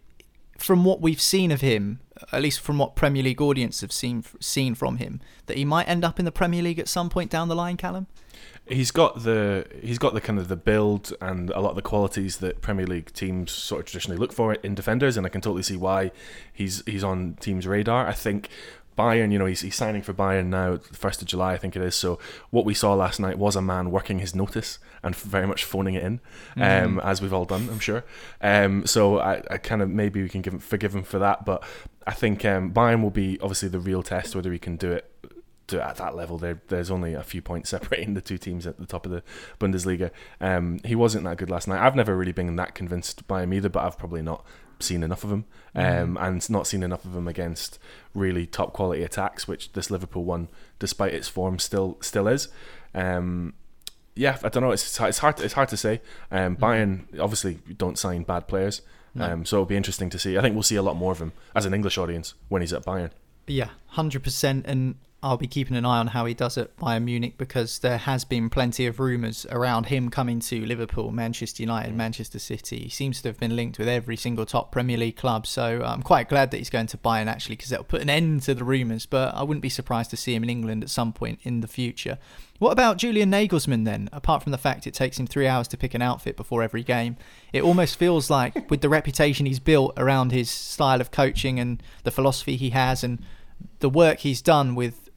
from 0.58 0.84
what 0.84 1.02
we've 1.02 1.22
seen 1.22 1.52
of 1.52 1.62
him, 1.62 2.00
at 2.32 2.42
least 2.42 2.60
from 2.60 2.78
what 2.80 2.96
Premier 2.96 3.24
League 3.24 3.42
audience 3.42 3.82
have 3.82 3.92
seen 3.92 4.24
seen 4.40 4.76
from 4.76 4.98
him, 4.98 5.22
that 5.46 5.56
he 5.56 5.64
might 5.64 5.88
end 5.88 6.04
up 6.04 6.18
in 6.20 6.26
the 6.26 6.32
Premier 6.32 6.64
League 6.64 6.80
at 6.80 6.88
some 6.88 7.10
point 7.10 7.30
down 7.30 7.48
the 7.48 7.56
line, 7.56 7.78
Callum? 7.78 8.08
he's 8.68 8.92
got 8.92 9.24
the 9.24 9.66
he's 9.82 9.98
got 9.98 10.14
the 10.14 10.22
kind 10.22 10.40
of 10.40 10.48
the 10.48 10.56
build 10.56 11.14
and 11.20 11.50
a 11.52 11.60
lot 11.60 11.72
of 11.72 11.76
the 11.76 11.82
qualities 11.82 12.38
that 12.38 12.62
Premier 12.62 12.86
League 12.86 13.12
teams 13.14 13.52
sort 13.52 13.82
of 13.82 13.86
traditionally 13.86 14.18
look 14.18 14.32
for 14.32 14.54
in 14.54 14.76
defenders, 14.76 15.18
and 15.18 15.26
I 15.26 15.30
can 15.30 15.42
totally 15.42 15.64
see 15.64 15.78
why 15.78 16.12
he's 16.52 16.84
he's 16.86 17.04
on 17.04 17.38
teams' 17.40 17.68
radar. 17.68 18.08
I 18.08 18.14
think 18.14 18.50
Bayern, 18.98 19.32
you 19.32 19.40
know, 19.40 19.46
he's, 19.46 19.62
he's 19.62 19.76
signing 19.76 20.02
for 20.02 20.14
Bayern 20.14 20.48
now, 20.48 20.78
first 20.92 21.22
of 21.22 21.28
July, 21.28 21.54
I 21.54 21.58
think 21.58 21.76
it 21.76 21.82
is. 21.82 21.96
So 21.96 22.20
what 22.50 22.66
we 22.66 22.74
saw 22.74 22.94
last 22.94 23.20
night 23.20 23.38
was 23.38 23.56
a 23.56 23.62
man 23.62 23.92
working 23.92 24.20
his 24.20 24.36
notice 24.36 24.80
and 25.04 25.16
very 25.16 25.48
much 25.48 25.64
phoning 25.64 25.96
it 25.96 26.04
in, 26.04 26.20
mm. 26.56 26.84
um, 26.84 27.00
as 27.00 27.22
we've 27.22 27.34
all 27.34 27.46
done, 27.46 27.68
I'm 27.70 27.80
sure. 27.80 28.04
Um, 28.42 28.86
so 28.86 29.20
I, 29.20 29.42
I 29.50 29.58
kind 29.58 29.82
of 29.82 29.90
maybe 29.90 30.22
we 30.22 30.30
can 30.30 30.42
give 30.42 30.54
him, 30.54 30.60
forgive 30.60 30.94
him 30.94 31.04
for 31.04 31.20
that, 31.20 31.46
but 31.46 31.64
I 32.06 32.14
think 32.14 32.44
um, 32.46 32.72
Bayern 32.72 33.02
will 33.02 33.12
be 33.12 33.40
obviously 33.42 33.70
the 33.70 33.80
real 33.80 34.04
test 34.04 34.36
whether 34.36 34.52
he 34.52 34.60
can 34.60 34.76
do 34.76 34.92
it 34.92 35.12
to, 35.72 35.84
at 35.86 35.98
that 35.98 36.16
level, 36.16 36.38
there 36.38 36.62
there's 36.68 36.92
only 36.92 37.14
a 37.14 37.24
few 37.24 37.42
points 37.42 37.70
separating 37.72 38.14
the 38.14 38.22
two 38.22 38.38
teams 38.38 38.68
at 38.68 38.80
the 38.80 38.86
top 38.86 39.06
of 39.06 39.12
the 39.12 39.24
Bundesliga. 39.60 40.12
Um, 40.40 40.80
he 40.86 40.96
wasn't 40.96 41.24
that 41.26 41.38
good 41.38 41.50
last 41.50 41.68
night. 41.68 41.86
I've 41.86 41.96
never 41.96 42.16
really 42.16 42.32
been 42.32 42.56
that 42.56 42.76
convinced 42.76 43.28
by 43.28 43.44
him 43.44 43.54
either, 43.54 43.70
but 43.70 43.84
I've 43.84 43.98
probably 43.98 44.22
not 44.22 44.46
seen 44.80 45.04
enough 45.04 45.24
of 45.24 45.32
him, 45.32 45.46
um, 45.76 46.16
mm. 46.16 46.28
and 46.28 46.50
not 46.50 46.68
seen 46.68 46.84
enough 46.84 47.06
of 47.06 47.16
him 47.16 47.28
against 47.28 47.80
really 48.14 48.46
top 48.46 48.74
quality 48.74 49.04
attacks, 49.04 49.48
which 49.48 49.74
this 49.74 49.92
Liverpool 49.92 50.24
one, 50.24 50.50
despite 50.80 51.14
its 51.14 51.28
form, 51.28 51.60
still 51.60 51.98
still 52.02 52.28
is. 52.28 52.50
Um, 52.94 53.54
yeah, 54.16 54.38
I 54.44 54.50
don't 54.50 54.64
know. 54.64 54.72
It's 54.72 55.00
it's 55.00 55.20
hard 55.20 55.40
it's 55.40 55.54
hard 55.54 55.70
to 55.70 55.78
say. 55.78 56.02
Um, 56.32 56.56
mm-hmm. 56.56 56.64
Bayern 56.64 57.20
obviously 57.20 57.60
don't 57.78 57.98
sign 57.98 58.24
bad 58.24 58.48
players, 58.48 58.82
no. 59.16 59.26
um, 59.26 59.46
so 59.46 59.58
it'll 59.58 59.66
be 59.66 59.78
interesting 59.78 60.10
to 60.10 60.20
see. 60.20 60.38
I 60.38 60.42
think 60.42 60.54
we'll 60.54 60.64
see 60.64 60.76
a 60.76 60.84
lot 60.84 60.96
more 60.96 61.12
of 61.12 61.20
him 61.20 61.32
as 61.56 61.66
an 61.66 61.74
English 61.74 61.98
audience 61.98 62.34
when 62.50 62.62
he's 62.62 62.74
at 62.74 62.84
Bayern. 62.86 63.12
Yeah, 63.48 63.70
hundred 63.88 64.24
percent. 64.24 64.66
And 64.68 64.96
I'll 65.24 65.38
be 65.38 65.46
keeping 65.46 65.78
an 65.78 65.86
eye 65.86 66.00
on 66.00 66.08
how 66.08 66.26
he 66.26 66.34
does 66.34 66.58
at 66.58 66.76
Bayern 66.78 67.04
Munich 67.04 67.38
because 67.38 67.78
there 67.80 68.00
has 68.00 68.26
been 68.26 68.50
plenty 68.50 68.88
of 68.88 69.00
rumours 69.00 69.46
around 69.52 69.86
him 69.86 70.10
coming 70.10 70.40
to 70.40 70.66
Liverpool, 70.66 71.12
Manchester 71.12 71.62
United, 71.62 71.94
Manchester 71.94 72.40
City. 72.40 72.80
He 72.80 72.90
seems 72.90 73.22
to 73.22 73.30
have 73.30 73.40
been 73.40 73.56
linked 73.56 73.78
with 73.78 73.88
every 73.88 74.18
single 74.18 74.48
top 74.48 74.72
Premier 74.72 74.98
League 74.98 75.18
club. 75.18 75.46
So 75.46 75.84
I'm 75.86 76.02
quite 76.02 76.28
glad 76.28 76.50
that 76.50 76.58
he's 76.58 76.72
going 76.72 76.88
to 76.88 76.98
Bayern 76.98 77.28
actually 77.28 77.56
because 77.56 77.70
that'll 77.70 77.86
put 77.86 78.02
an 78.02 78.10
end 78.10 78.42
to 78.44 78.56
the 78.56 78.64
rumours. 78.64 79.06
But 79.06 79.36
I 79.36 79.44
wouldn't 79.44 79.62
be 79.62 79.70
surprised 79.70 80.10
to 80.10 80.18
see 80.18 80.34
him 80.34 80.42
in 80.42 80.50
England 80.50 80.82
at 80.82 80.90
some 80.90 81.14
point 81.14 81.38
in 81.44 81.62
the 81.62 81.68
future. 81.68 82.18
What 82.58 82.72
about 82.72 82.98
Julian 82.98 83.30
Nagelsmann 83.30 83.86
then? 83.86 84.10
Apart 84.12 84.42
from 84.42 84.52
the 84.52 84.58
fact 84.58 84.88
it 84.88 84.96
takes 84.96 85.20
him 85.20 85.28
three 85.28 85.48
hours 85.48 85.68
to 85.68 85.78
pick 85.78 85.94
an 85.94 86.02
outfit 86.02 86.36
before 86.36 86.64
every 86.64 86.84
game, 86.84 87.16
it 87.54 87.62
almost 87.62 87.96
feels 88.00 88.32
like 88.32 88.72
with 88.72 88.82
the 88.82 88.90
reputation 88.90 89.46
he's 89.46 89.60
built 89.60 89.94
around 89.98 90.32
his 90.32 90.50
style 90.50 91.00
of 91.00 91.12
coaching 91.12 91.60
and 91.60 91.84
the 92.06 92.12
philosophy 92.12 92.56
he 92.56 92.72
has 92.72 93.04
and 93.04 93.20
the 93.80 93.90
work 93.90 94.20
he's 94.20 94.42
done 94.42 94.74
with 94.74 95.11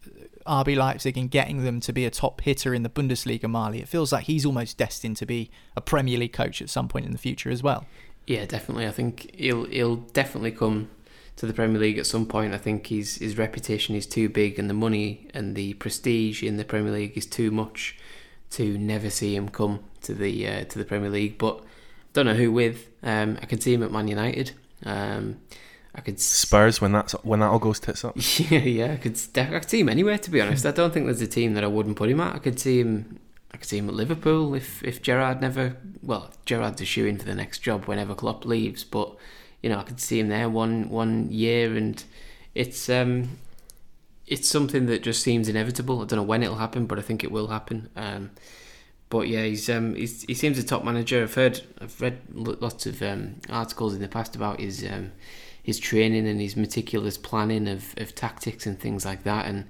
RB 0.46 0.76
Leipzig 0.76 1.16
and 1.16 1.30
getting 1.30 1.64
them 1.64 1.80
to 1.80 1.92
be 1.92 2.04
a 2.04 2.10
top 2.10 2.40
hitter 2.42 2.74
in 2.74 2.82
the 2.82 2.88
Bundesliga, 2.88 3.48
Marley, 3.48 3.80
It 3.80 3.88
feels 3.88 4.12
like 4.12 4.24
he's 4.24 4.44
almost 4.44 4.76
destined 4.76 5.16
to 5.18 5.26
be 5.26 5.50
a 5.76 5.80
Premier 5.80 6.18
League 6.18 6.32
coach 6.32 6.60
at 6.60 6.70
some 6.70 6.88
point 6.88 7.06
in 7.06 7.12
the 7.12 7.18
future 7.18 7.50
as 7.50 7.62
well. 7.62 7.86
Yeah, 8.26 8.46
definitely. 8.46 8.86
I 8.86 8.90
think 8.90 9.34
he'll 9.34 9.64
he'll 9.64 9.96
definitely 9.96 10.52
come 10.52 10.90
to 11.36 11.46
the 11.46 11.52
Premier 11.52 11.80
League 11.80 11.98
at 11.98 12.06
some 12.06 12.26
point. 12.26 12.54
I 12.54 12.58
think 12.58 12.86
his 12.86 13.16
his 13.16 13.36
reputation 13.36 13.94
is 13.94 14.06
too 14.06 14.28
big, 14.28 14.58
and 14.58 14.70
the 14.70 14.74
money 14.74 15.28
and 15.34 15.54
the 15.54 15.74
prestige 15.74 16.42
in 16.42 16.56
the 16.56 16.64
Premier 16.64 16.92
League 16.92 17.16
is 17.16 17.26
too 17.26 17.50
much 17.50 17.98
to 18.50 18.78
never 18.78 19.10
see 19.10 19.34
him 19.34 19.48
come 19.48 19.80
to 20.02 20.14
the 20.14 20.46
uh, 20.48 20.64
to 20.64 20.78
the 20.78 20.84
Premier 20.84 21.10
League. 21.10 21.36
But 21.38 21.62
don't 22.12 22.26
know 22.26 22.34
who 22.34 22.50
with. 22.50 22.88
Um, 23.02 23.38
I 23.42 23.46
can 23.46 23.60
see 23.60 23.74
him 23.74 23.82
at 23.82 23.92
Man 23.92 24.08
United. 24.08 24.52
Um, 24.84 25.40
I 25.94 26.00
could 26.00 26.18
Spurs 26.20 26.80
when 26.80 26.92
that's 26.92 27.12
when 27.24 27.40
that 27.40 27.46
all 27.46 27.58
goes 27.58 27.78
tits 27.80 28.04
up. 28.04 28.16
Yeah, 28.38 28.58
yeah. 28.58 28.92
I 28.92 28.96
could 28.96 29.18
I 29.36 29.58
could 29.60 29.70
see 29.70 29.80
him 29.80 29.88
anywhere. 29.88 30.18
To 30.18 30.30
be 30.30 30.40
honest, 30.40 30.66
I 30.66 30.72
don't 30.72 30.92
think 30.92 31.06
there's 31.06 31.22
a 31.22 31.26
team 31.26 31.54
that 31.54 31.64
I 31.64 31.68
wouldn't 31.68 31.96
put 31.96 32.10
him 32.10 32.20
at. 32.20 32.34
I 32.34 32.38
could 32.38 32.58
see 32.58 32.80
him. 32.80 33.20
I 33.52 33.56
could 33.56 33.68
see 33.68 33.78
him 33.78 33.88
at 33.88 33.94
Liverpool 33.94 34.54
if 34.54 34.82
if 34.82 35.02
Gerrard 35.02 35.40
never. 35.40 35.76
Well, 36.02 36.30
Gerrard's 36.46 36.80
a 36.80 36.84
shoe 36.84 37.06
in 37.06 37.18
for 37.18 37.24
the 37.24 37.34
next 37.34 37.60
job 37.60 37.84
whenever 37.84 38.14
Klopp 38.14 38.44
leaves. 38.44 38.82
But 38.82 39.14
you 39.62 39.70
know, 39.70 39.78
I 39.78 39.82
could 39.84 40.00
see 40.00 40.18
him 40.18 40.28
there 40.28 40.48
one 40.48 40.88
one 40.88 41.30
year, 41.30 41.76
and 41.76 42.02
it's 42.54 42.88
um, 42.88 43.38
it's 44.26 44.48
something 44.48 44.86
that 44.86 45.02
just 45.02 45.22
seems 45.22 45.48
inevitable. 45.48 46.02
I 46.02 46.06
don't 46.06 46.18
know 46.18 46.24
when 46.24 46.42
it'll 46.42 46.56
happen, 46.56 46.86
but 46.86 46.98
I 46.98 47.02
think 47.02 47.22
it 47.22 47.30
will 47.30 47.48
happen. 47.48 47.88
Um, 47.94 48.30
but 49.10 49.28
yeah, 49.28 49.44
he's 49.44 49.70
um, 49.70 49.94
he's, 49.94 50.22
he 50.22 50.34
seems 50.34 50.58
a 50.58 50.64
top 50.64 50.82
manager. 50.82 51.22
I've 51.22 51.34
heard, 51.34 51.60
I've 51.80 52.00
read 52.00 52.20
lots 52.32 52.86
of 52.86 53.00
um, 53.00 53.36
articles 53.48 53.94
in 53.94 54.00
the 54.00 54.08
past 54.08 54.34
about 54.34 54.58
his 54.58 54.84
um, 54.84 55.12
his 55.64 55.80
training 55.80 56.28
and 56.28 56.42
his 56.42 56.56
meticulous 56.56 57.16
planning 57.16 57.66
of, 57.66 57.94
of 57.96 58.14
tactics 58.14 58.66
and 58.66 58.78
things 58.78 59.06
like 59.06 59.24
that. 59.24 59.46
And 59.46 59.64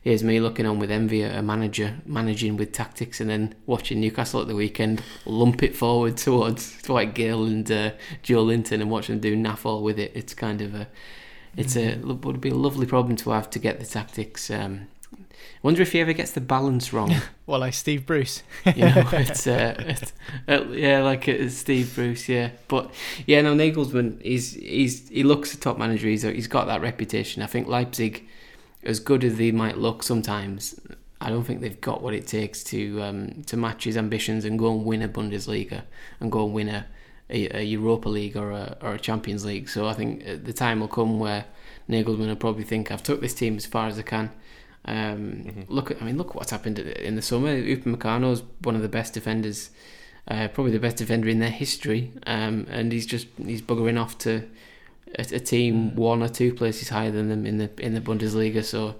here's 0.00 0.22
me 0.22 0.38
looking 0.38 0.64
on 0.64 0.78
with 0.78 0.92
envy 0.92 1.24
at 1.24 1.34
a 1.34 1.42
manager 1.42 1.96
managing 2.06 2.56
with 2.56 2.72
tactics 2.72 3.20
and 3.20 3.28
then 3.28 3.56
watching 3.66 4.00
Newcastle 4.00 4.40
at 4.40 4.46
the 4.46 4.54
weekend 4.54 5.02
lump 5.26 5.64
it 5.64 5.74
forward 5.74 6.16
towards 6.16 6.80
Dwight 6.82 7.14
Gayle 7.14 7.44
and 7.44 7.68
uh, 7.68 7.90
Joelinton 8.22 8.80
and 8.80 8.90
watching 8.92 9.20
them 9.20 9.20
do 9.20 9.36
naff 9.36 9.66
all 9.66 9.82
with 9.82 9.98
it. 9.98 10.12
It's 10.14 10.34
kind 10.34 10.62
of 10.62 10.72
a 10.72 10.86
it's 11.56 11.74
a 11.74 11.96
mm-hmm. 11.96 12.20
would 12.20 12.40
be 12.40 12.50
a 12.50 12.54
lovely 12.54 12.86
problem 12.86 13.16
to 13.16 13.30
have 13.30 13.50
to 13.50 13.58
get 13.58 13.80
the 13.80 13.86
tactics 13.86 14.52
um, 14.52 14.86
Wonder 15.62 15.82
if 15.82 15.92
he 15.92 16.00
ever 16.00 16.14
gets 16.14 16.32
the 16.32 16.40
balance 16.40 16.92
wrong. 16.92 17.14
well, 17.46 17.60
like 17.60 17.74
Steve 17.74 18.06
Bruce. 18.06 18.42
you 18.74 18.86
know, 18.86 19.08
it's, 19.12 19.46
uh, 19.46 19.74
it's 19.78 20.12
uh, 20.48 20.64
yeah, 20.70 21.02
like 21.02 21.28
it's 21.28 21.56
Steve 21.56 21.94
Bruce. 21.94 22.28
Yeah, 22.28 22.50
but 22.68 22.90
yeah, 23.26 23.42
no, 23.42 23.54
Nagelsmann. 23.54 24.22
He's 24.22 24.54
he's 24.54 25.08
he 25.10 25.22
looks 25.22 25.52
a 25.52 25.60
top 25.60 25.76
manager. 25.76 26.08
He's 26.08 26.22
he's 26.22 26.48
got 26.48 26.66
that 26.66 26.80
reputation. 26.80 27.42
I 27.42 27.46
think 27.46 27.68
Leipzig, 27.68 28.26
as 28.84 29.00
good 29.00 29.22
as 29.22 29.36
they 29.36 29.52
might 29.52 29.76
look 29.76 30.02
sometimes, 30.02 30.80
I 31.20 31.28
don't 31.28 31.44
think 31.44 31.60
they've 31.60 31.80
got 31.80 32.02
what 32.02 32.14
it 32.14 32.26
takes 32.26 32.64
to 32.64 33.02
um, 33.02 33.42
to 33.44 33.56
match 33.58 33.84
his 33.84 33.98
ambitions 33.98 34.46
and 34.46 34.58
go 34.58 34.72
and 34.72 34.86
win 34.86 35.02
a 35.02 35.08
Bundesliga 35.08 35.82
and 36.20 36.32
go 36.32 36.46
and 36.46 36.54
win 36.54 36.68
a, 36.70 36.86
a, 37.28 37.58
a 37.58 37.62
Europa 37.62 38.08
League 38.08 38.36
or 38.38 38.50
a 38.52 38.78
or 38.80 38.94
a 38.94 38.98
Champions 38.98 39.44
League. 39.44 39.68
So 39.68 39.86
I 39.86 39.92
think 39.92 40.26
uh, 40.26 40.36
the 40.42 40.54
time 40.54 40.80
will 40.80 40.88
come 40.88 41.18
where 41.18 41.44
Nagelsmann 41.86 42.28
will 42.28 42.36
probably 42.36 42.64
think 42.64 42.90
I've 42.90 43.02
took 43.02 43.20
this 43.20 43.34
team 43.34 43.58
as 43.58 43.66
far 43.66 43.88
as 43.88 43.98
I 43.98 44.02
can 44.02 44.30
um, 44.84 45.44
mm-hmm. 45.44 45.62
Look, 45.72 46.00
I 46.00 46.04
mean, 46.04 46.16
look 46.16 46.34
what's 46.34 46.50
happened 46.50 46.78
in 46.78 47.16
the 47.16 47.22
summer. 47.22 47.54
Upamecano 47.54 48.32
is 48.32 48.42
one 48.62 48.76
of 48.76 48.82
the 48.82 48.88
best 48.88 49.12
defenders, 49.14 49.70
uh, 50.28 50.48
probably 50.48 50.72
the 50.72 50.80
best 50.80 50.96
defender 50.96 51.28
in 51.28 51.38
their 51.38 51.50
history, 51.50 52.12
um, 52.26 52.66
and 52.70 52.90
he's 52.90 53.06
just 53.06 53.26
he's 53.36 53.62
buggering 53.62 54.00
off 54.00 54.16
to 54.18 54.48
a, 55.18 55.22
a, 55.22 55.40
team 55.40 55.90
mm. 55.90 55.94
one 55.96 56.22
or 56.22 56.28
two 56.28 56.54
places 56.54 56.88
higher 56.88 57.10
than 57.10 57.28
them 57.28 57.44
in 57.44 57.58
the 57.58 57.70
in 57.78 57.94
the 57.94 58.00
Bundesliga. 58.00 58.64
So 58.64 58.96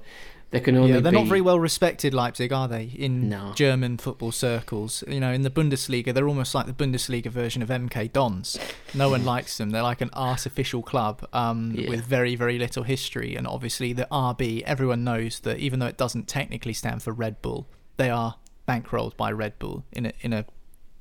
they 0.51 0.61
can 0.61 0.77
only. 0.77 0.93
Yeah, 0.93 1.01
they're 1.01 1.13
be... 1.13 1.19
not 1.19 1.27
very 1.27 1.41
well 1.41 1.61
respected, 1.61 2.13
Leipzig, 2.13 2.53
are 2.53 2.67
they? 2.67 2.85
In 2.85 3.29
no. 3.29 3.53
German 3.55 3.99
football 3.99 4.33
circles, 4.33 5.05
you 5.07 5.21
know, 5.21 5.33
in 5.33 5.43
the 5.43 5.51
Bundesliga, 5.51 6.13
they're 6.13 6.29
almost 6.29 6.55
like 6.55 6.67
the 6.67 6.73
Bundesliga 6.73 7.29
version 7.29 7.63
of 7.63 7.69
MK 7.69 8.13
Dons. 8.13 8.59
No 8.93 9.11
one 9.11 9.25
likes 9.35 9.59
them. 9.59 9.71
They're 9.71 9.83
like 9.83 10.01
an 10.01 10.11
artificial 10.13 10.83
club 10.83 11.27
um, 11.33 11.73
yeah. 11.77 11.89
with 11.89 12.05
very, 12.05 12.35
very 12.35 12.59
little 12.59 12.83
history. 12.83 13.37
And 13.37 13.47
obviously, 13.47 13.93
the 13.93 14.09
RB, 14.11 14.63
everyone 14.63 15.05
knows 15.05 15.41
that 15.41 15.59
even 15.59 15.79
though 15.79 15.87
it 15.87 15.97
doesn't 15.97 16.27
technically 16.27 16.73
stand 16.73 17.03
for 17.03 17.13
Red 17.13 17.41
Bull, 17.43 17.69
they 17.97 18.11
are 18.11 18.37
bankrolled 18.69 19.17
by 19.17 19.31
Red 19.31 19.59
Bull 19.59 19.85
in 19.93 20.07
a 20.07 20.13
in 20.21 20.33
a 20.33 20.45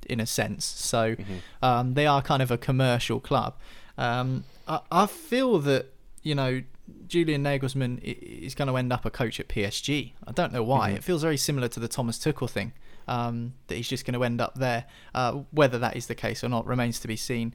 in 0.06 0.20
a 0.20 0.26
sense. 0.26 0.64
So 0.64 1.16
mm-hmm. 1.16 1.34
um, 1.64 1.94
they 1.94 2.06
are 2.06 2.22
kind 2.22 2.42
of 2.42 2.50
a 2.50 2.58
commercial 2.58 3.18
club. 3.18 3.56
Um, 3.98 4.44
I, 4.68 4.80
I 4.90 5.06
feel 5.06 5.58
that 5.60 5.92
you 6.22 6.34
know 6.34 6.62
Julian 7.06 7.44
Nagelsmann 7.44 8.00
is 8.02 8.54
going 8.54 8.68
to 8.68 8.76
end 8.76 8.92
up 8.92 9.04
a 9.04 9.10
coach 9.10 9.40
at 9.40 9.48
PSG. 9.48 10.12
I 10.26 10.32
don't 10.32 10.52
know 10.52 10.62
why. 10.62 10.88
Mm-hmm. 10.88 10.96
It 10.96 11.04
feels 11.04 11.22
very 11.22 11.36
similar 11.36 11.68
to 11.68 11.80
the 11.80 11.88
Thomas 11.88 12.18
Tuchel 12.18 12.48
thing. 12.50 12.72
um, 13.10 13.54
that 13.66 13.74
he's 13.74 13.88
just 13.88 14.04
going 14.06 14.14
to 14.14 14.24
end 14.24 14.40
up 14.40 14.54
there. 14.54 14.84
Uh, 15.14 15.40
whether 15.50 15.78
that 15.78 15.96
is 15.96 16.06
the 16.06 16.14
case 16.14 16.42
or 16.42 16.48
not 16.48 16.66
remains 16.66 17.00
to 17.00 17.08
be 17.08 17.16
seen. 17.16 17.52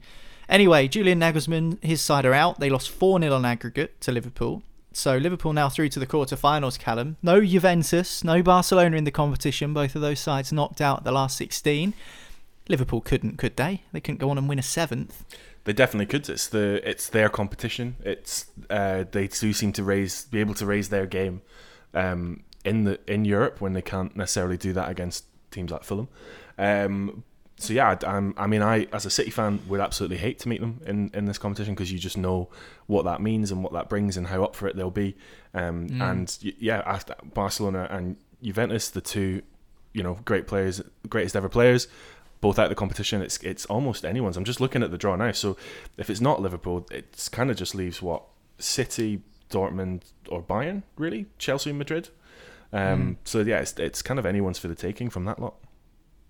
Anyway, 0.48 0.86
Julian 0.86 1.18
Nagelsmann, 1.18 1.82
his 1.82 2.00
side 2.00 2.24
are 2.24 2.34
out. 2.34 2.60
They 2.60 2.70
lost 2.70 2.90
4 2.90 3.20
0 3.20 3.34
on 3.34 3.44
aggregate 3.44 4.00
to 4.02 4.12
Liverpool. 4.12 4.62
So 4.92 5.16
Liverpool 5.16 5.52
now 5.52 5.68
through 5.68 5.90
to 5.90 5.98
the 5.98 6.06
quarter-finals, 6.06 6.78
Callum. 6.78 7.16
No 7.22 7.44
Juventus, 7.44 8.24
no 8.24 8.42
Barcelona 8.42 8.96
in 8.96 9.04
the 9.04 9.10
competition. 9.10 9.74
Both 9.74 9.94
of 9.94 10.02
those 10.02 10.20
sides 10.20 10.52
knocked 10.52 10.80
out 10.80 11.04
the 11.04 11.12
last 11.12 11.36
16. 11.36 11.92
Liverpool 12.68 13.00
couldn't, 13.00 13.36
could 13.36 13.56
they? 13.56 13.82
They 13.92 14.00
couldn't 14.00 14.20
go 14.20 14.30
on 14.30 14.38
and 14.38 14.48
win 14.48 14.58
a 14.58 14.62
seventh. 14.62 15.24
They 15.66 15.72
definitely 15.72 16.06
could. 16.06 16.28
It's 16.28 16.46
the 16.46 16.80
it's 16.88 17.08
their 17.08 17.28
competition. 17.28 17.96
It's 18.04 18.46
uh, 18.70 19.04
they 19.10 19.26
do 19.26 19.52
seem 19.52 19.72
to 19.72 19.82
raise 19.82 20.24
be 20.26 20.38
able 20.38 20.54
to 20.54 20.64
raise 20.64 20.90
their 20.90 21.06
game 21.06 21.42
um, 21.92 22.44
in 22.64 22.84
the 22.84 23.00
in 23.08 23.24
Europe 23.24 23.60
when 23.60 23.72
they 23.72 23.82
can't 23.82 24.14
necessarily 24.14 24.56
do 24.56 24.72
that 24.74 24.88
against 24.88 25.24
teams 25.50 25.72
like 25.72 25.82
Fulham. 25.82 26.08
Um, 26.56 27.24
so 27.58 27.72
yeah, 27.72 27.96
I, 28.06 28.32
I 28.36 28.46
mean, 28.46 28.62
I 28.62 28.86
as 28.92 29.06
a 29.06 29.10
City 29.10 29.30
fan 29.30 29.60
would 29.66 29.80
absolutely 29.80 30.18
hate 30.18 30.38
to 30.40 30.48
meet 30.48 30.60
them 30.60 30.80
in, 30.86 31.10
in 31.12 31.24
this 31.24 31.36
competition 31.36 31.74
because 31.74 31.90
you 31.90 31.98
just 31.98 32.16
know 32.16 32.48
what 32.86 33.04
that 33.06 33.20
means 33.20 33.50
and 33.50 33.64
what 33.64 33.72
that 33.72 33.88
brings 33.88 34.16
and 34.16 34.28
how 34.28 34.44
up 34.44 34.54
for 34.54 34.68
it 34.68 34.76
they'll 34.76 34.90
be. 34.90 35.16
Um, 35.52 35.88
mm. 35.88 36.00
And 36.00 36.38
yeah, 36.60 37.00
Barcelona 37.34 37.88
and 37.90 38.18
Juventus, 38.40 38.90
the 38.90 39.00
two, 39.00 39.42
you 39.92 40.04
know, 40.04 40.20
great 40.24 40.46
players, 40.46 40.80
greatest 41.08 41.34
ever 41.34 41.48
players, 41.48 41.88
both 42.46 42.60
out 42.60 42.66
of 42.66 42.68
the 42.68 42.76
competition. 42.76 43.22
It's 43.22 43.38
it's 43.38 43.66
almost 43.66 44.04
anyone's. 44.04 44.36
I'm 44.36 44.44
just 44.44 44.60
looking 44.60 44.84
at 44.84 44.92
the 44.92 44.98
draw 44.98 45.16
now. 45.16 45.32
So 45.32 45.56
if 45.98 46.08
it's 46.08 46.20
not 46.20 46.40
Liverpool, 46.40 46.86
it 46.92 47.28
kind 47.32 47.50
of 47.50 47.56
just 47.56 47.74
leaves 47.74 48.00
what 48.00 48.22
City, 48.60 49.22
Dortmund, 49.50 50.02
or 50.28 50.40
Bayern 50.40 50.84
really, 50.96 51.26
Chelsea, 51.38 51.72
Madrid. 51.72 52.10
Um, 52.72 52.80
mm. 52.80 53.16
So 53.24 53.40
yeah, 53.40 53.58
it's 53.58 53.72
it's 53.80 54.00
kind 54.00 54.20
of 54.20 54.26
anyone's 54.26 54.60
for 54.60 54.68
the 54.68 54.76
taking 54.76 55.10
from 55.10 55.24
that 55.24 55.40
lot. 55.40 55.54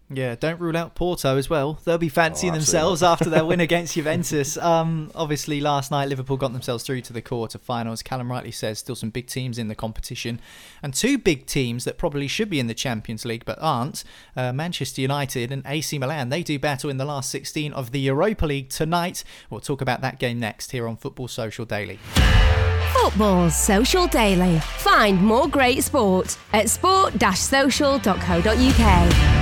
Yeah, 0.09 0.37
don't 0.37 0.61
rule 0.61 0.77
out 0.77 0.95
Porto 0.95 1.37
as 1.37 1.51
well. 1.51 1.81
They'll 1.85 1.99
be 1.99 2.09
fancying 2.09 2.53
oh, 2.53 2.57
themselves 2.57 3.03
after 3.03 3.29
their 3.29 3.45
win 3.45 3.59
against 3.59 3.95
Juventus. 3.95 4.57
Um, 4.57 5.11
obviously, 5.17 5.61
last 5.61 5.91
night 5.91 6.09
Liverpool 6.09 6.37
got 6.37 6.53
themselves 6.53 6.85
through 6.85 7.01
to 7.03 7.13
the 7.13 7.21
quarter-finals. 7.21 8.05
Callum 8.05 8.31
rightly 8.31 8.53
says 8.53 8.79
still 8.79 8.95
some 8.95 9.11
big 9.11 9.27
teams 9.27 9.59
in 9.59 9.67
the 9.67 9.75
competition, 9.75 10.41
and 10.81 10.95
two 10.95 11.19
big 11.19 11.47
teams 11.47 11.83
that 11.85 11.99
probably 11.99 12.29
should 12.29 12.49
be 12.49 12.61
in 12.61 12.69
the 12.69 12.75
Champions 12.75 13.25
League 13.25 13.45
but 13.45 13.59
aren't. 13.61 14.05
Uh, 14.37 14.53
Manchester 14.53 15.01
United 15.01 15.51
and 15.51 15.65
AC 15.67 15.99
Milan. 15.99 16.29
They 16.29 16.45
do 16.45 16.57
battle 16.57 16.89
in 16.89 16.99
the 16.99 17.05
last 17.05 17.29
16 17.31 17.73
of 17.73 17.91
the 17.91 17.99
Europa 17.99 18.47
League 18.47 18.69
tonight. 18.69 19.25
We'll 19.51 19.61
talk 19.61 19.81
about 19.81 20.03
that 20.03 20.21
game 20.21 20.39
next 20.39 20.71
here 20.71 20.87
on 20.87 20.97
Football 20.97 21.27
Social 21.27 21.65
Daily. 21.65 21.99
Football 22.93 23.51
Social 23.51 24.07
Daily. 24.07 24.61
Find 24.61 25.21
more 25.21 25.49
great 25.49 25.83
sport 25.83 26.39
at 26.53 26.71
sport-social.co.uk. 26.71 29.36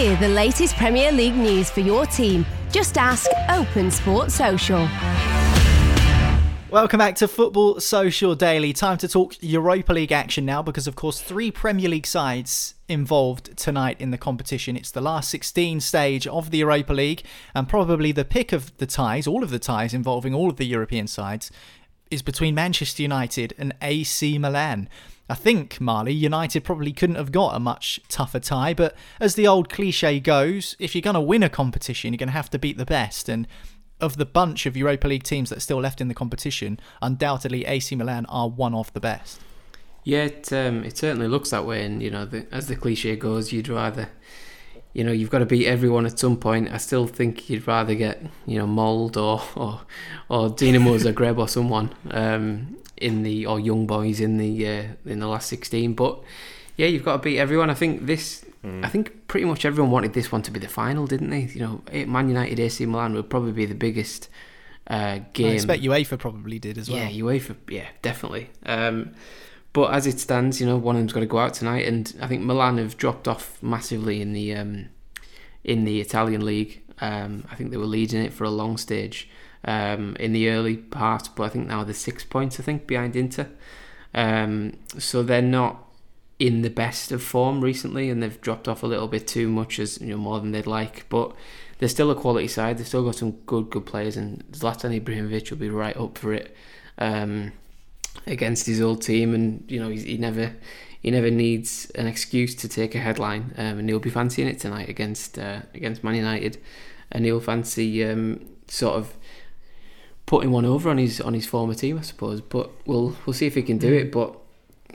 hear 0.00 0.16
the 0.16 0.28
latest 0.28 0.74
Premier 0.76 1.12
League 1.12 1.34
news 1.34 1.68
for 1.68 1.80
your 1.80 2.06
team, 2.06 2.46
just 2.72 2.96
ask 2.96 3.30
Open 3.50 3.90
Sport 3.90 4.32
Social. 4.32 4.88
Welcome 6.70 6.96
back 6.96 7.16
to 7.16 7.28
Football 7.28 7.80
Social 7.80 8.34
Daily. 8.34 8.72
Time 8.72 8.96
to 8.96 9.06
talk 9.06 9.34
Europa 9.42 9.92
League 9.92 10.10
action 10.10 10.46
now 10.46 10.62
because, 10.62 10.86
of 10.86 10.96
course, 10.96 11.20
three 11.20 11.50
Premier 11.50 11.90
League 11.90 12.06
sides 12.06 12.76
involved 12.88 13.54
tonight 13.58 14.00
in 14.00 14.10
the 14.10 14.16
competition. 14.16 14.74
It's 14.74 14.90
the 14.90 15.02
last 15.02 15.28
16 15.28 15.80
stage 15.80 16.26
of 16.26 16.50
the 16.50 16.58
Europa 16.58 16.94
League, 16.94 17.22
and 17.54 17.68
probably 17.68 18.10
the 18.10 18.24
pick 18.24 18.54
of 18.54 18.74
the 18.78 18.86
ties, 18.86 19.26
all 19.26 19.42
of 19.42 19.50
the 19.50 19.58
ties 19.58 19.92
involving 19.92 20.32
all 20.32 20.48
of 20.48 20.56
the 20.56 20.64
European 20.64 21.08
sides, 21.08 21.50
is 22.10 22.22
between 22.22 22.54
Manchester 22.54 23.02
United 23.02 23.52
and 23.58 23.74
AC 23.82 24.38
Milan. 24.38 24.88
I 25.30 25.34
think, 25.34 25.80
Marley, 25.80 26.12
United 26.12 26.64
probably 26.64 26.92
couldn't 26.92 27.14
have 27.14 27.30
got 27.30 27.54
a 27.54 27.60
much 27.60 28.00
tougher 28.08 28.40
tie, 28.40 28.74
but 28.74 28.96
as 29.20 29.36
the 29.36 29.46
old 29.46 29.68
cliche 29.68 30.18
goes, 30.18 30.74
if 30.80 30.94
you're 30.94 31.02
going 31.02 31.14
to 31.14 31.20
win 31.20 31.44
a 31.44 31.48
competition, 31.48 32.12
you're 32.12 32.18
going 32.18 32.28
to 32.28 32.32
have 32.32 32.50
to 32.50 32.58
beat 32.58 32.78
the 32.78 32.84
best. 32.84 33.28
And 33.28 33.46
of 34.00 34.16
the 34.16 34.26
bunch 34.26 34.66
of 34.66 34.76
Europa 34.76 35.06
League 35.06 35.22
teams 35.22 35.50
that 35.50 35.58
are 35.58 35.60
still 35.60 35.80
left 35.80 36.00
in 36.00 36.08
the 36.08 36.14
competition, 36.14 36.80
undoubtedly 37.00 37.64
AC 37.64 37.94
Milan 37.94 38.26
are 38.26 38.48
one 38.48 38.74
of 38.74 38.92
the 38.92 39.00
best. 39.00 39.40
Yeah, 40.02 40.24
it, 40.24 40.52
um, 40.52 40.82
it 40.82 40.96
certainly 40.96 41.28
looks 41.28 41.50
that 41.50 41.64
way. 41.64 41.84
And, 41.84 42.02
you 42.02 42.10
know, 42.10 42.24
the, 42.24 42.46
as 42.50 42.66
the 42.66 42.74
cliche 42.74 43.14
goes, 43.14 43.52
you'd 43.52 43.68
rather, 43.68 44.08
you 44.94 45.04
know, 45.04 45.12
you've 45.12 45.30
got 45.30 45.40
to 45.40 45.46
beat 45.46 45.66
everyone 45.66 46.06
at 46.06 46.18
some 46.18 46.38
point. 46.38 46.72
I 46.72 46.78
still 46.78 47.06
think 47.06 47.48
you'd 47.48 47.68
rather 47.68 47.94
get, 47.94 48.22
you 48.46 48.58
know, 48.58 48.66
Molde 48.66 49.16
or, 49.16 49.42
or, 49.54 49.82
or 50.28 50.48
Dinamo 50.48 50.98
Zagreb 50.98 51.38
or 51.38 51.46
someone. 51.46 51.94
Um, 52.10 52.78
in 53.00 53.22
the 53.22 53.46
or 53.46 53.58
young 53.58 53.86
boys 53.86 54.20
in 54.20 54.36
the 54.36 54.68
uh, 54.68 54.84
in 55.06 55.20
the 55.20 55.26
last 55.26 55.48
16 55.48 55.94
but 55.94 56.20
yeah 56.76 56.86
you've 56.86 57.04
got 57.04 57.16
to 57.16 57.18
beat 57.22 57.38
everyone. 57.38 57.70
I 57.70 57.74
think 57.74 58.06
this 58.06 58.44
mm. 58.64 58.84
I 58.84 58.88
think 58.88 59.26
pretty 59.26 59.46
much 59.46 59.64
everyone 59.64 59.90
wanted 59.90 60.12
this 60.12 60.30
one 60.30 60.42
to 60.42 60.50
be 60.50 60.60
the 60.60 60.68
final 60.68 61.06
didn't 61.06 61.30
they? 61.30 61.42
You 61.52 61.60
know 61.60 61.82
Man 62.06 62.28
United 62.28 62.60
AC 62.60 62.84
Milan 62.86 63.14
would 63.14 63.30
probably 63.30 63.52
be 63.52 63.66
the 63.66 63.74
biggest 63.74 64.28
uh, 64.86 65.20
game. 65.32 65.48
I 65.48 65.54
expect 65.54 65.82
UEFA 65.82 66.18
probably 66.18 66.58
did 66.58 66.78
as 66.78 66.90
well. 66.90 66.98
Yeah 66.98 67.08
UEFA 67.10 67.56
yeah 67.68 67.88
definitely. 68.02 68.50
Um, 68.66 69.14
but 69.72 69.92
as 69.92 70.06
it 70.06 70.20
stands 70.20 70.60
you 70.60 70.66
know 70.66 70.76
one 70.76 70.96
of 70.96 71.00
them's 71.00 71.12
got 71.12 71.20
to 71.20 71.26
go 71.26 71.38
out 71.38 71.54
tonight 71.54 71.86
and 71.86 72.14
I 72.20 72.26
think 72.26 72.42
Milan 72.42 72.78
have 72.78 72.96
dropped 72.96 73.26
off 73.26 73.62
massively 73.62 74.20
in 74.20 74.32
the 74.32 74.54
um, 74.54 74.88
in 75.64 75.84
the 75.84 76.00
Italian 76.00 76.44
league. 76.44 76.82
Um, 77.02 77.44
I 77.50 77.54
think 77.54 77.70
they 77.70 77.78
were 77.78 77.86
leading 77.86 78.22
it 78.22 78.32
for 78.32 78.44
a 78.44 78.50
long 78.50 78.76
stage 78.76 79.28
um, 79.64 80.16
in 80.18 80.32
the 80.32 80.48
early 80.48 80.76
part, 80.76 81.30
but 81.34 81.44
I 81.44 81.48
think 81.48 81.68
now 81.68 81.84
they're 81.84 81.94
six 81.94 82.24
points, 82.24 82.58
I 82.58 82.62
think, 82.62 82.86
behind 82.86 83.16
Inter. 83.16 83.48
Um, 84.14 84.78
so 84.98 85.22
they're 85.22 85.42
not 85.42 85.86
in 86.38 86.62
the 86.62 86.70
best 86.70 87.12
of 87.12 87.22
form 87.22 87.60
recently, 87.60 88.08
and 88.08 88.22
they've 88.22 88.40
dropped 88.40 88.66
off 88.66 88.82
a 88.82 88.86
little 88.86 89.08
bit 89.08 89.28
too 89.28 89.48
much, 89.48 89.78
as 89.78 90.00
you 90.00 90.08
know, 90.08 90.16
more 90.16 90.40
than 90.40 90.52
they'd 90.52 90.66
like. 90.66 91.06
But 91.08 91.32
they're 91.78 91.88
still 91.88 92.10
a 92.10 92.14
quality 92.14 92.48
side. 92.48 92.78
They've 92.78 92.86
still 92.86 93.04
got 93.04 93.16
some 93.16 93.32
good, 93.46 93.70
good 93.70 93.86
players, 93.86 94.16
and 94.16 94.42
Zlatan 94.52 94.98
Ibrahimovic 94.98 95.50
will 95.50 95.58
be 95.58 95.70
right 95.70 95.96
up 95.96 96.16
for 96.16 96.32
it 96.32 96.56
um, 96.98 97.52
against 98.26 98.66
his 98.66 98.80
old 98.80 99.02
team. 99.02 99.34
And 99.34 99.70
you 99.70 99.78
know, 99.78 99.90
he, 99.90 100.16
never 100.16 100.54
he 101.00 101.10
never 101.10 101.30
needs 101.30 101.90
an 101.90 102.06
excuse 102.06 102.54
to 102.56 102.68
take 102.68 102.94
a 102.94 102.98
headline, 102.98 103.54
um, 103.58 103.78
and 103.78 103.88
he'll 103.88 103.98
be 103.98 104.10
fancying 104.10 104.48
it 104.48 104.58
tonight 104.58 104.88
against 104.88 105.38
uh, 105.38 105.60
against 105.74 106.02
Man 106.02 106.14
United, 106.14 106.58
and 107.12 107.26
he'll 107.26 107.40
fancy 107.40 108.02
um, 108.04 108.46
sort 108.66 108.96
of 108.96 109.14
putting 110.30 110.52
one 110.52 110.64
over 110.64 110.88
on 110.88 110.96
his 110.96 111.20
on 111.20 111.34
his 111.34 111.44
former 111.44 111.74
team, 111.74 111.98
I 111.98 112.02
suppose. 112.02 112.40
But 112.40 112.70
we'll 112.86 113.16
we'll 113.26 113.34
see 113.34 113.46
if 113.46 113.56
he 113.56 113.62
can 113.62 113.78
do 113.78 113.92
it. 113.92 114.12
But 114.12 114.36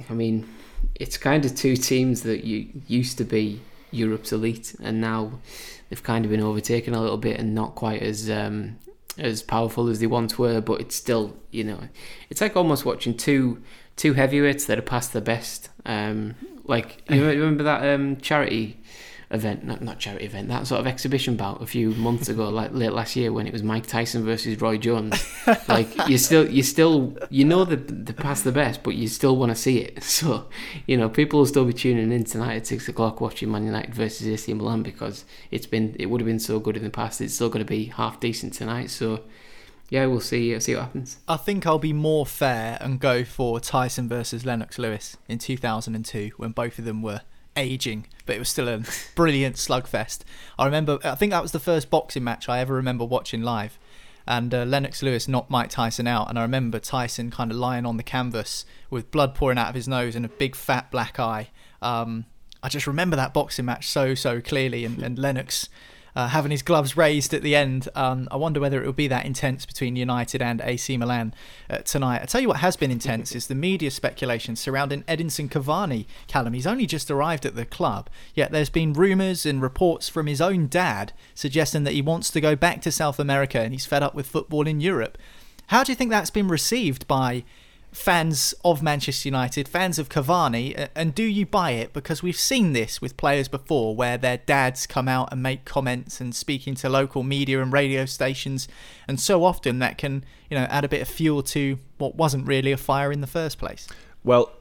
I 0.10 0.14
mean, 0.14 0.48
it's 0.96 1.18
kind 1.18 1.44
of 1.44 1.54
two 1.54 1.76
teams 1.76 2.24
that 2.24 2.46
you 2.46 2.70
used 2.88 3.18
to 3.18 3.26
be 3.26 3.60
Europe's 3.92 4.32
elite, 4.32 4.74
and 4.82 5.02
now 5.02 5.34
they've 5.90 6.02
kind 6.02 6.24
of 6.24 6.32
been 6.32 6.40
overtaken 6.40 6.94
a 6.94 7.02
little 7.02 7.18
bit 7.18 7.38
and 7.38 7.54
not 7.54 7.76
quite 7.76 8.02
as 8.02 8.30
um, 8.30 8.78
as 9.18 9.44
powerful 9.44 9.90
as 9.90 10.00
they 10.00 10.08
once 10.08 10.40
were. 10.40 10.62
But 10.62 10.80
it's 10.80 10.96
still, 10.96 11.36
you 11.52 11.66
know, 11.66 11.82
it's 12.30 12.40
like 12.40 12.56
almost 12.56 12.86
watching 12.86 13.18
two 13.18 13.62
two 13.98 14.14
heavyweights 14.14 14.66
that 14.68 14.80
are 14.80 14.90
past 14.94 15.12
the 15.12 15.20
best. 15.20 15.68
Um, 15.86 16.36
like 16.64 17.04
you 17.10 17.26
remember 17.26 17.64
that 17.64 17.94
um, 17.94 18.16
charity 18.22 18.78
event, 19.32 19.64
not, 19.64 19.82
not 19.82 20.00
charity 20.00 20.26
event, 20.26 20.48
that 20.50 20.68
sort 20.68 20.82
of 20.82 20.88
exhibition 20.88 21.36
bout 21.36 21.62
a 21.62 21.66
few 21.66 21.92
months 21.92 22.30
ago, 22.30 22.50
like 22.50 22.72
late 22.74 22.94
last 22.94 23.16
year 23.16 23.32
when 23.32 23.48
it 23.48 23.54
was 23.54 23.64
Mike 23.64 23.88
Tyson 23.88 24.24
versus 24.24 24.60
Roy 24.62 24.78
Jones. 24.78 25.26
like 25.68 25.90
you 26.08 26.18
still, 26.18 26.50
you 26.50 26.64
still, 26.64 27.18
you 27.30 27.46
know 27.46 27.66
the 27.66 27.78
the 27.78 28.14
past 28.14 28.44
the 28.44 28.52
best, 28.52 28.84
but 28.84 28.96
you 28.96 29.08
still 29.08 29.36
want 29.38 29.52
to 29.52 29.56
see 29.56 29.80
it. 29.80 30.04
So 30.16 30.46
you 30.88 30.96
know 30.96 31.10
people 31.10 31.40
will 31.40 31.46
still 31.46 31.66
be 31.66 31.74
tuning 31.74 32.10
in 32.12 32.24
tonight 32.24 32.56
at 32.56 32.68
six 32.68 32.88
o'clock 32.88 33.20
watching 33.20 33.52
Man 33.52 33.66
United 33.66 33.94
versus 33.94 34.26
AC 34.28 34.54
Milan 34.54 34.82
because 34.82 35.26
it's 35.52 35.66
been 35.66 35.94
it 36.00 36.06
would 36.06 36.22
have 36.22 36.26
been 36.26 36.40
so 36.40 36.60
good 36.60 36.78
in 36.78 36.84
the 36.84 36.90
past. 36.90 37.20
It's 37.20 37.34
still 37.34 37.50
going 37.50 37.66
to 37.66 37.70
be 37.70 37.86
half 37.86 38.22
decent 38.22 38.54
tonight. 38.54 38.92
So 38.92 39.24
yeah, 39.90 40.06
we'll 40.08 40.20
see. 40.20 40.56
Uh, 40.56 40.60
see 40.60 40.76
what 40.76 40.84
happens. 40.84 41.18
I 41.28 41.38
think 41.38 41.66
I'll 41.66 41.80
be 41.80 41.94
more 41.94 42.26
fair 42.26 42.78
and 42.82 43.00
go 43.00 43.24
for 43.24 43.60
Tyson 43.60 44.08
versus 44.08 44.46
Lennox 44.46 44.80
Lewis 44.80 45.18
in 45.28 45.38
2002 45.38 46.32
when 46.38 46.52
both 46.52 46.80
of 46.80 46.86
them 46.86 47.02
were 47.02 47.22
aging, 47.56 48.08
but 48.26 48.36
it 48.36 48.40
was 48.40 48.50
still 48.50 48.68
a 48.68 48.82
brilliant 49.16 49.56
slugfest. 49.56 50.20
I 50.58 50.66
remember, 50.66 51.00
I 51.04 51.16
think 51.16 51.32
that 51.32 51.42
was 51.42 51.52
the 51.52 51.60
first 51.60 51.90
boxing 51.90 52.24
match 52.24 52.50
I 52.50 52.60
ever 52.60 52.74
remember 52.74 53.06
watching 53.06 53.42
live. 53.42 53.78
And 54.28 54.54
uh, 54.54 54.64
Lennox 54.64 55.04
Lewis 55.04 55.28
knocked 55.28 55.52
Mike 55.52 55.70
Tyson 55.70 56.08
out, 56.08 56.30
and 56.30 56.40
I 56.40 56.42
remember 56.42 56.80
Tyson 56.80 57.30
kind 57.30 57.52
of 57.52 57.58
lying 57.58 57.86
on 57.86 57.98
the 57.98 58.04
canvas 58.04 58.66
with 58.90 59.12
blood 59.12 59.36
pouring 59.36 59.60
out 59.60 59.70
of 59.70 59.76
his 59.76 59.88
nose 59.88 60.16
and 60.16 60.26
a 60.26 60.30
big 60.30 60.56
fat 60.56 60.90
black 60.90 61.20
eye. 61.20 61.50
Um, 61.82 62.26
I 62.64 62.70
just 62.70 62.88
remember 62.88 63.16
that 63.16 63.34
boxing 63.34 63.66
match 63.66 63.88
so 63.88 64.16
so 64.16 64.42
clearly, 64.42 64.84
and, 64.84 65.04
and 65.04 65.20
Lennox 65.20 65.70
uh, 66.16 66.30
having 66.30 66.52
his 66.52 66.62
gloves 66.62 66.96
raised 66.96 67.34
at 67.34 67.42
the 67.42 67.56
end. 67.56 67.90
Um, 67.96 68.28
I 68.32 68.38
wonder 68.38 68.60
whether 68.60 68.82
it 68.82 68.86
will 68.86 68.94
be 68.94 69.08
that 69.08 69.26
intense 69.26 69.66
between 69.66 69.96
United 69.96 70.42
and 70.42 70.62
AC 70.62 70.96
Milan 70.98 71.34
uh, 71.70 71.80
tonight. 71.80 72.22
I 72.22 72.26
tell 72.26 72.42
you 72.42 72.48
what 72.48 72.58
has 72.58 72.76
been 72.76 72.92
intense 72.92 73.36
is 73.36 73.48
the 73.48 73.56
media 73.56 73.92
speculation 73.92 74.56
surrounding 74.56 75.04
Edinson 75.04 75.50
Cavani. 75.50 76.06
Callum, 76.28 76.54
he's 76.54 76.68
only 76.68 76.86
just 76.86 77.12
arrived 77.12 77.46
at 77.46 77.56
the 77.56 77.66
club, 77.66 78.10
yet 78.34 78.52
there's 78.52 78.70
been 78.70 78.94
rumours 78.94 79.46
and 79.46 79.62
reports 79.62 80.08
from 80.08 80.28
his 80.28 80.42
own 80.42 80.68
dad 80.68 81.14
suggesting 81.34 81.84
that 81.84 81.94
he 81.94 82.02
wants 82.02 82.32
to 82.32 82.42
go 82.42 82.56
back 82.56 82.82
to 82.82 82.92
South 82.92 83.20
America 83.20 83.60
and 83.60 83.74
he's 83.74 83.86
fed 83.86 84.04
up 84.04 84.16
with 84.16 84.28
football 84.28 84.68
in 84.68 84.80
Europe. 84.80 85.18
How 85.68 85.84
do 85.84 85.92
you 85.92 85.96
think 85.96 86.12
that's 86.12 86.30
been 86.30 86.48
received 86.48 87.08
by 87.08 87.44
fans 87.96 88.54
of 88.66 88.84
Manchester 88.84 89.30
United, 89.30 89.70
fans 89.70 89.98
of 89.98 90.10
Cavani, 90.10 90.90
and 90.94 91.16
do 91.16 91.24
you 91.24 91.46
buy 91.46 91.72
it? 91.72 91.94
Because 91.94 92.22
we've 92.22 92.38
seen 92.38 92.74
this 92.74 93.02
with 93.02 93.16
players 93.16 93.48
before 93.48 93.96
where 93.96 94.18
their 94.18 94.38
dads 94.38 94.86
come 94.86 95.08
out 95.08 95.32
and 95.32 95.42
make 95.42 95.64
comments 95.64 96.20
and 96.20 96.36
speaking 96.36 96.76
to 96.76 96.90
local 96.90 97.24
media 97.24 97.62
and 97.62 97.72
radio 97.72 98.06
stations, 98.06 98.68
and 99.08 99.20
so 99.20 99.46
often 99.46 99.80
that 99.80 99.98
can, 99.98 100.26
you 100.50 100.58
know, 100.58 100.66
add 100.66 100.84
a 100.84 100.90
bit 100.90 101.02
of 101.02 101.08
fuel 101.08 101.42
to 101.42 101.80
what 101.98 102.16
wasn't 102.16 102.46
really 102.46 102.74
a 102.74 102.78
fire 102.78 103.12
in 103.12 103.22
the 103.22 103.28
first 103.28 103.58
place. 103.58 103.88
Well, 104.24 104.52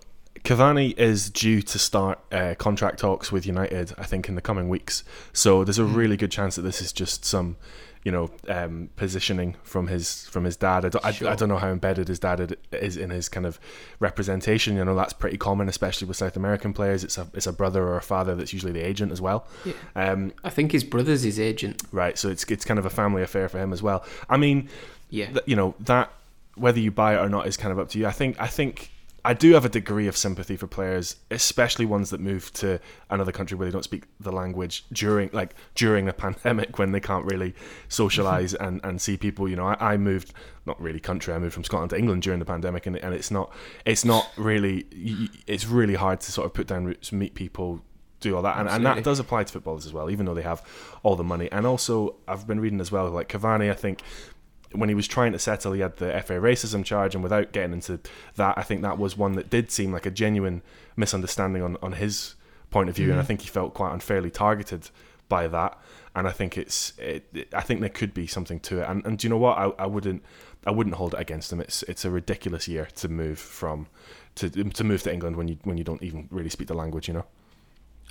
Cavani 0.45 0.97
is 0.97 1.28
due 1.28 1.61
to 1.62 1.78
start 1.78 2.20
uh, 2.30 2.55
contract 2.57 3.01
talks 3.01 3.32
with 3.32 3.47
United, 3.47 3.95
I 3.99 4.05
think, 4.05 4.28
in 4.28 4.37
the 4.37 4.43
coming 4.43 4.68
weeks. 4.68 5.03
So 5.32 5.64
there's 5.64 5.78
a 5.78 5.85
hmm. 5.85 5.95
really 5.95 6.16
good 6.16 6.30
chance 6.30 6.55
that 6.57 6.62
this 6.62 6.80
is 6.80 6.93
just 6.93 7.24
some 7.24 7.57
you 8.05 8.12
know 8.12 8.30
um, 8.48 8.90
positioning 8.96 9.57
from 9.62 9.86
his 9.86 10.26
from 10.26 10.44
his 10.44 10.57
dad. 10.57 10.84
I 10.84 10.88
don't, 10.90 11.14
sure. 11.14 11.28
I, 11.28 11.32
I, 11.32 11.34
don't 11.36 11.48
know 11.48 11.57
how 11.57 11.70
embedded 11.70 12.09
his 12.09 12.18
dad 12.18 12.57
is 12.70 12.98
in 12.98 13.09
his 13.09 13.30
kind 13.30 13.46
of 13.46 13.59
representation. 13.98 14.76
You 14.76 14.84
know 14.84 14.94
that's 14.94 15.14
pretty 15.14 15.38
common, 15.38 15.68
especially 15.68 16.07
with 16.07 16.18
South 16.18 16.36
American 16.36 16.74
players. 16.74 17.02
It's 17.02 17.16
a 17.16 17.26
it's 17.32 17.46
a 17.46 17.52
brother 17.52 17.82
or 17.82 17.96
a 17.96 18.02
father 18.02 18.34
that's 18.34 18.52
usually 18.52 18.72
the 18.72 18.82
agent 18.82 19.11
as 19.11 19.22
well. 19.22 19.46
Yeah. 19.64 19.72
Um, 19.96 20.34
I 20.44 20.50
think 20.50 20.72
his 20.72 20.84
brother's 20.84 21.22
his 21.22 21.40
agent. 21.40 21.82
Right, 21.92 22.18
so 22.18 22.28
it's 22.28 22.44
it's 22.44 22.64
kind 22.64 22.78
of 22.78 22.84
a 22.84 22.90
family 22.90 23.22
affair 23.22 23.48
for 23.48 23.59
him 23.59 23.72
as 23.72 23.82
well. 23.82 24.05
I 24.28 24.36
mean, 24.36 24.68
yeah, 25.09 25.26
th- 25.26 25.44
you 25.46 25.57
know 25.57 25.74
that 25.80 26.12
whether 26.57 26.78
you 26.78 26.90
buy 26.90 27.14
it 27.14 27.18
or 27.18 27.30
not 27.30 27.46
is 27.46 27.57
kind 27.57 27.72
of 27.72 27.78
up 27.78 27.88
to 27.90 27.98
you. 27.98 28.07
I 28.07 28.12
think 28.12 28.38
I 28.38 28.48
think 28.48 28.90
I 29.26 29.32
do 29.32 29.54
have 29.54 29.64
a 29.64 29.70
degree 29.70 30.06
of 30.06 30.18
sympathy 30.18 30.54
for 30.54 30.66
players, 30.66 31.16
especially 31.30 31.86
ones 31.86 32.10
that 32.10 32.20
move 32.20 32.52
to 32.54 32.78
another 33.08 33.32
country 33.32 33.56
where 33.56 33.66
they 33.66 33.72
don't 33.72 33.82
speak 33.82 34.04
the 34.20 34.30
language 34.30 34.84
during, 34.92 35.30
like 35.32 35.54
during 35.74 36.08
a 36.08 36.12
pandemic 36.12 36.78
when 36.78 36.92
they 36.92 37.00
can't 37.00 37.24
really 37.24 37.54
socialize 37.88 38.52
and, 38.60 38.82
and 38.84 39.00
see 39.00 39.16
people. 39.16 39.48
You 39.48 39.56
know, 39.56 39.68
I, 39.68 39.94
I, 39.94 39.96
moved 39.96 40.34
not 40.66 40.78
really 40.80 41.00
country. 41.00 41.32
I 41.32 41.38
moved 41.38 41.54
from 41.54 41.64
Scotland 41.64 41.90
to 41.90 41.98
England 41.98 42.22
during 42.22 42.38
the 42.38 42.44
pandemic, 42.44 42.84
and, 42.86 42.96
and 42.96 43.14
it's 43.14 43.30
not 43.30 43.50
it's 43.86 44.04
not 44.04 44.30
really 44.36 44.86
it's 45.46 45.66
really 45.66 45.94
hard 45.94 46.20
to 46.20 46.30
sort 46.30 46.44
of 46.44 46.52
put 46.52 46.66
down 46.66 46.84
roots, 46.84 47.10
meet 47.10 47.34
people, 47.34 47.80
do 48.20 48.36
all 48.36 48.42
that, 48.42 48.58
and, 48.58 48.68
and 48.68 48.84
that 48.84 49.02
does 49.04 49.18
apply 49.18 49.44
to 49.44 49.52
footballers 49.52 49.86
as 49.86 49.94
well, 49.94 50.10
even 50.10 50.26
though 50.26 50.34
they 50.34 50.42
have 50.42 50.62
all 51.02 51.16
the 51.16 51.24
money. 51.24 51.50
And 51.50 51.66
also, 51.66 52.16
I've 52.28 52.46
been 52.46 52.60
reading 52.60 52.80
as 52.80 52.92
well, 52.92 53.08
like 53.08 53.30
Cavani, 53.30 53.70
I 53.70 53.74
think 53.74 54.02
when 54.74 54.88
he 54.88 54.94
was 54.94 55.08
trying 55.08 55.32
to 55.32 55.38
settle, 55.38 55.72
he 55.72 55.80
had 55.80 55.96
the 55.96 56.20
FA 56.22 56.34
racism 56.34 56.84
charge, 56.84 57.14
and 57.14 57.22
without 57.22 57.52
getting 57.52 57.72
into 57.72 58.00
that, 58.36 58.58
I 58.58 58.62
think 58.62 58.82
that 58.82 58.98
was 58.98 59.16
one 59.16 59.32
that 59.32 59.50
did 59.50 59.70
seem 59.70 59.92
like 59.92 60.06
a 60.06 60.10
genuine 60.10 60.62
misunderstanding 60.96 61.62
on, 61.62 61.76
on 61.82 61.92
his 61.92 62.34
point 62.70 62.88
of 62.88 62.96
view, 62.96 63.08
mm 63.08 63.12
and 63.12 63.20
I 63.20 63.22
mm. 63.22 63.26
think 63.26 63.42
he 63.42 63.48
felt 63.48 63.74
quite 63.74 63.92
unfairly 63.92 64.30
targeted 64.30 64.90
by 65.28 65.48
that. 65.48 65.78
And 66.16 66.28
I 66.28 66.30
think 66.30 66.56
it's, 66.56 66.92
it, 66.98 67.28
it, 67.34 67.52
I 67.52 67.60
think 67.60 67.80
there 67.80 67.88
could 67.88 68.14
be 68.14 68.26
something 68.26 68.60
to 68.60 68.82
it. 68.82 68.88
And, 68.88 69.04
and 69.04 69.18
do 69.18 69.26
you 69.26 69.30
know 69.30 69.38
what? 69.38 69.58
I, 69.58 69.64
I 69.78 69.86
wouldn't, 69.86 70.22
I 70.64 70.70
wouldn't 70.70 70.94
hold 70.94 71.14
it 71.14 71.20
against 71.20 71.52
him. 71.52 71.60
It's, 71.60 71.82
it's 71.84 72.04
a 72.04 72.10
ridiculous 72.10 72.68
year 72.68 72.88
to 72.96 73.08
move 73.08 73.38
from, 73.38 73.88
to, 74.36 74.48
to 74.48 74.84
move 74.84 75.02
to 75.02 75.12
England 75.12 75.36
when 75.36 75.48
you, 75.48 75.56
when 75.64 75.76
you 75.76 75.82
don't 75.82 76.02
even 76.02 76.28
really 76.30 76.50
speak 76.50 76.68
the 76.68 76.74
language, 76.74 77.08
you 77.08 77.14
know 77.14 77.26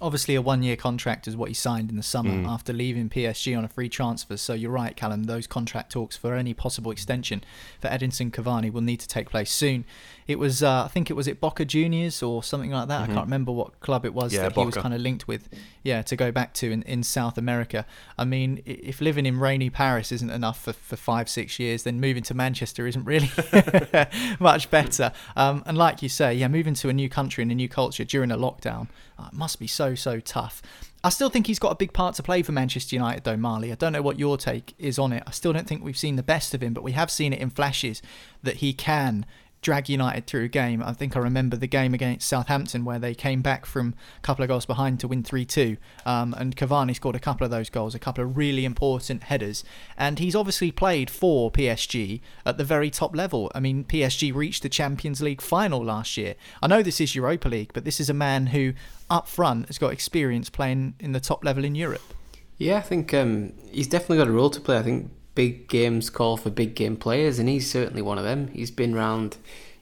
obviously 0.04 0.36
a 0.36 0.42
one-year 0.42 0.76
contract 0.76 1.30
is 1.30 1.38
what 1.38 1.48
he 1.48 1.54
signed 1.54 1.90
in 1.90 1.96
the 1.96 2.04
summer 2.04 2.32
mm. 2.32 2.48
after 2.48 2.74
leaving 2.74 3.10
PSG 3.10 3.58
on 3.58 3.64
a 3.64 3.70
free 3.70 3.88
transfer. 3.88 4.36
So 4.36 4.54
you're 4.54 4.70
right, 4.70 4.96
Callum. 4.96 5.24
Those 5.24 5.48
contract 5.48 5.94
talks 5.94 6.18
for 6.18 6.36
any 6.36 6.54
possible 6.54 6.92
extension 6.92 7.42
for 7.80 7.88
Edinson 7.88 8.30
Cavani 8.30 8.72
will 8.72 8.82
need 8.82 9.00
to 9.00 9.08
take 9.08 9.30
place 9.30 9.50
soon. 9.50 9.86
It 10.28 10.40
was, 10.40 10.64
uh, 10.64 10.84
I 10.84 10.88
think 10.88 11.10
it 11.10 11.14
was 11.14 11.28
it 11.28 11.40
Boca 11.40 11.66
Juniors 11.66 12.24
or 12.24 12.44
something 12.44 12.72
like 12.72 12.88
that. 12.88 13.02
Mm-hmm. 13.02 13.12
I 13.12 13.16
can't 13.16 13.26
remember 13.26 13.52
what 13.52 13.80
club 13.80 14.06
it 14.06 14.14
was 14.14 14.34
yeah, 14.34 14.44
that 14.44 14.56
Boca. 14.56 14.62
he 14.62 14.66
was 14.66 14.76
kind 14.78 14.94
of 14.94 15.02
linked 15.02 15.28
with. 15.28 15.50
Yeah, 15.84 16.02
to 16.04 16.16
go 16.16 16.32
back 16.32 16.54
to 16.56 16.72
in, 16.72 16.84
in 16.84 17.04
South 17.04 17.38
America. 17.38 17.86
I 18.18 18.26
mean, 18.26 18.62
if 18.66 19.02
living 19.02 19.26
in 19.26 19.40
rainy 19.40 19.70
Paris 19.70 20.12
isn't 20.12 20.30
enough 20.30 20.64
for, 20.64 20.74
for 20.74 20.96
five, 20.96 21.28
six 21.28 21.60
years, 21.60 21.84
then 21.84 22.00
moving 22.00 22.24
to 22.24 22.34
Manchester 22.34 22.88
isn't 22.88 23.04
really 23.04 23.32
much 24.40 24.70
better. 24.70 25.12
Um, 25.36 25.64
and 25.66 25.78
like 25.78 26.02
you 26.02 26.10
say, 26.10 26.34
yeah, 26.34 26.48
moving 26.48 26.74
to 26.76 26.90
a 26.90 26.94
new 26.94 27.10
country 27.10 27.42
and 27.42 27.52
a 27.52 27.56
new 27.56 27.70
culture 27.70 28.06
during 28.06 28.32
a 28.32 28.38
lockdown 28.38 28.88
uh, 29.20 29.30
must 29.32 29.60
be 29.60 29.68
so 29.68 29.96
so 29.96 30.20
tough. 30.20 30.62
I 31.06 31.10
still 31.10 31.30
think 31.30 31.48
he's 31.48 31.60
got 31.60 31.72
a 31.72 31.76
big 31.76 31.92
part 31.92 32.16
to 32.16 32.24
play 32.24 32.44
for 32.44 32.54
Manchester 32.54 32.96
United, 32.96 33.26
though, 33.26 33.36
Marley. 33.36 33.74
I 33.74 33.76
don't 33.76 33.92
know 33.92 34.02
what 34.02 34.18
your 34.18 34.38
take 34.38 34.74
is 34.80 34.98
on 34.98 35.12
it. 35.12 35.22
I 35.28 35.32
still 35.32 35.52
don't 35.52 35.68
think 35.68 35.84
we've 35.84 35.98
seen 35.98 36.16
the 36.16 36.24
best 36.24 36.54
of 36.54 36.64
him, 36.64 36.74
but 36.74 36.82
we 36.82 36.94
have 36.94 37.12
seen 37.12 37.34
it 37.34 37.40
in 37.40 37.50
flashes 37.50 38.02
that 38.42 38.58
he 38.58 38.72
can 38.72 39.26
drag 39.64 39.90
United 39.90 40.28
through 40.28 40.44
a 40.44 40.48
game. 40.48 40.84
I 40.84 40.94
think 40.94 41.16
I 41.16 41.20
remember 41.20 41.58
the 41.58 41.68
game 41.68 41.94
against 41.94 42.28
Southampton 42.28 42.86
where 42.86 43.00
they 43.00 43.16
came 43.16 43.42
back 43.42 43.66
from 43.66 43.96
a 44.18 44.22
couple 44.22 44.44
of 44.44 44.50
goals 44.50 44.66
behind 44.66 45.00
to 45.00 45.08
win 45.08 45.24
3 45.24 45.46
2. 45.46 45.78
Um, 46.06 46.36
and 46.38 46.56
Cavani 46.56 46.96
scored 46.96 47.16
a 47.16 47.20
couple 47.20 47.46
of 47.46 47.52
those 47.52 47.70
goals, 47.70 47.96
a 47.96 48.00
couple 48.00 48.24
of 48.24 48.38
really 48.38 48.66
important 48.66 49.24
headers. 49.24 49.64
And 49.98 50.20
he's 50.20 50.36
obviously 50.36 50.72
played 50.72 51.10
for 51.10 51.52
PSG 51.52 52.22
at 52.46 52.58
the 52.58 52.64
very 52.64 52.92
top 52.92 53.16
level. 53.16 53.52
I 53.56 53.60
mean, 53.60 53.84
PSG 53.86 54.34
reached 54.36 54.64
the 54.64 54.70
Champions 54.70 55.22
League 55.22 55.42
final 55.42 55.84
last 55.84 56.18
year. 56.18 56.36
I 56.62 56.68
know 56.68 56.84
this 56.84 57.02
is 57.02 57.16
Europa 57.16 57.50
League, 57.50 57.72
but 57.74 57.86
this 57.86 58.00
is 58.00 58.10
a 58.10 58.14
man 58.14 58.48
who, 58.48 58.74
up 59.10 59.28
front, 59.28 59.68
has 59.68 59.78
got 59.78 59.94
experience 59.94 60.50
playing 60.50 60.96
in 61.00 61.14
the 61.14 61.20
top 61.20 61.44
level 61.44 61.64
in 61.64 61.74
Europe. 61.74 62.14
Yeah, 62.58 62.78
I 62.78 62.82
think 62.82 63.14
um, 63.14 63.54
he's 63.72 63.88
definitely 63.88 64.18
got 64.18 64.28
a 64.28 64.32
role 64.32 64.50
to 64.50 64.62
play. 64.62 64.78
I 64.78 64.84
think 64.84 65.12
big 65.36 65.68
games 65.68 66.10
call 66.10 66.38
for 66.38 66.50
big 66.50 66.76
game 66.76 66.96
players, 66.96 67.40
and 67.40 67.50
he's 67.50 67.70
certainly 67.70 68.02
one 68.02 68.18
of 68.18 68.24
them. 68.24 68.48
He's 68.50 68.72
been 68.72 68.96
around, 68.96 69.38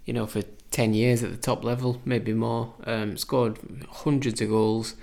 you 0.06 0.14
know, 0.14 0.26
for 0.26 0.44
10 0.72 0.94
years 0.94 1.24
at 1.24 1.32
the 1.32 1.38
top 1.38 1.64
level, 1.64 2.02
maybe 2.06 2.34
more, 2.34 2.74
um, 2.86 3.18
scored 3.18 3.60
hundreds 3.90 4.42
of 4.42 4.50
goals, 4.50 4.96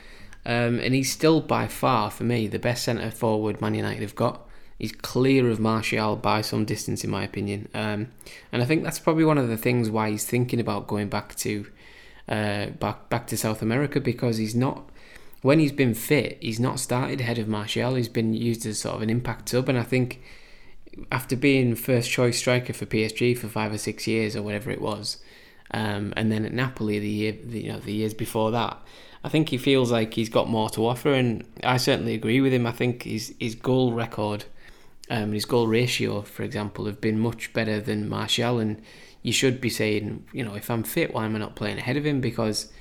um, 0.47 0.79
and 0.79 0.95
he's 0.95 1.13
still 1.13 1.41
by 1.41 1.67
far, 1.67 2.11
for 2.11 2.25
me, 2.25 2.47
the 2.47 2.59
best 2.59 2.85
centre 2.85 3.11
forward 3.11 3.61
Man 3.61 3.75
United 3.75 4.03
have 4.03 4.15
got. 4.15 4.49
He's 4.79 4.93
clear 4.93 5.51
of 5.51 5.59
Martial 5.59 6.17
by 6.17 6.41
some 6.41 6.65
distance, 6.65 7.03
in 7.03 7.11
my 7.11 7.25
opinion. 7.25 7.69
Um, 7.75 8.13
and 8.53 8.63
I 8.63 8.65
think 8.65 8.85
that's 8.85 9.01
probably 9.01 9.25
one 9.25 9.37
of 9.37 9.49
the 9.49 9.57
things 9.57 9.91
why 9.91 10.11
he's 10.11 10.25
thinking 10.25 10.61
about 10.61 10.87
going 10.87 11.09
back 11.09 11.35
to 11.37 11.67
uh, 12.29 12.67
back 12.67 13.09
back 13.09 13.27
to 13.27 13.37
South 13.37 13.63
America 13.63 14.01
because 14.01 14.37
he's 14.37 14.55
not 14.55 14.89
when 15.43 15.59
he's 15.59 15.73
been 15.73 15.95
fit, 15.95 16.39
he's 16.41 16.61
not 16.61 16.81
started 16.81 17.21
ahead 17.21 17.39
of 17.39 17.49
Martial. 17.49 17.95
He's 17.95 18.09
been 18.09 18.35
used 18.35 18.67
as 18.67 18.81
sort 18.81 18.97
of 18.97 19.03
an 19.03 19.11
impact 19.11 19.49
sub, 19.49 19.69
and 19.69 19.79
I 19.79 19.83
think 19.83 20.21
after 21.11 21.37
being 21.37 21.75
first 21.75 22.11
choice 22.11 22.39
striker 22.39 22.73
for 22.73 22.87
PSG 22.87 23.37
for 23.37 23.49
five 23.49 23.73
or 23.73 23.79
six 23.79 24.07
years 24.07 24.37
or 24.37 24.43
whatever 24.43 24.71
it 24.71 24.81
was, 24.81 25.19
um, 25.73 26.13
and 26.17 26.33
then 26.33 26.45
at 26.45 26.53
Napoli 26.53 26.99
the 26.99 27.09
year 27.09 27.37
the, 27.45 27.61
you 27.63 27.73
know 27.73 27.79
the 27.79 27.93
years 27.93 28.15
before 28.15 28.51
that, 28.53 28.81
I 29.25 29.29
think 29.29 29.49
he 29.49 29.59
feels 29.59 29.91
like 29.91 30.15
he's 30.15 30.29
got 30.29 30.49
more 30.49 30.71
to 30.71 30.87
offer, 30.87 31.13
and 31.13 31.45
I 31.65 31.77
certainly 31.77 32.15
agree 32.15 32.41
with 32.41 32.53
him. 32.53 32.67
I 32.67 32.73
think 32.73 33.03
his 33.03 33.35
his 33.39 33.55
goal 33.55 33.93
record, 33.93 34.45
um, 35.11 35.33
his 35.33 35.45
goal 35.45 35.67
ratio, 35.67 36.23
for 36.23 36.43
example, 36.43 36.87
have 36.87 37.01
been 37.01 37.19
much 37.19 37.53
better 37.53 37.81
than 37.81 38.09
Martial, 38.09 38.59
and 38.59 38.81
you 39.23 39.33
should 39.33 39.61
be 39.61 39.71
saying, 39.71 40.25
you 40.33 40.45
know, 40.45 40.55
if 40.55 40.71
I'm 40.71 40.83
fit, 40.83 41.13
why 41.13 41.25
am 41.25 41.37
I 41.37 41.39
not 41.39 41.57
playing 41.57 41.79
ahead 41.79 41.97
of 41.97 42.07
him? 42.07 42.21
Because 42.21 42.73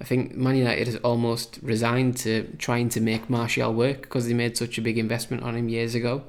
I 0.00 0.04
think 0.04 0.34
Man 0.34 0.56
United 0.56 0.88
has 0.88 0.96
almost 0.96 1.60
resigned 1.62 2.16
to 2.18 2.48
trying 2.58 2.88
to 2.90 3.00
make 3.00 3.30
Martial 3.30 3.72
work 3.72 4.02
because 4.02 4.26
they 4.26 4.34
made 4.34 4.56
such 4.56 4.76
a 4.76 4.82
big 4.82 4.98
investment 4.98 5.44
on 5.44 5.54
him 5.54 5.68
years 5.68 5.94
ago. 5.94 6.24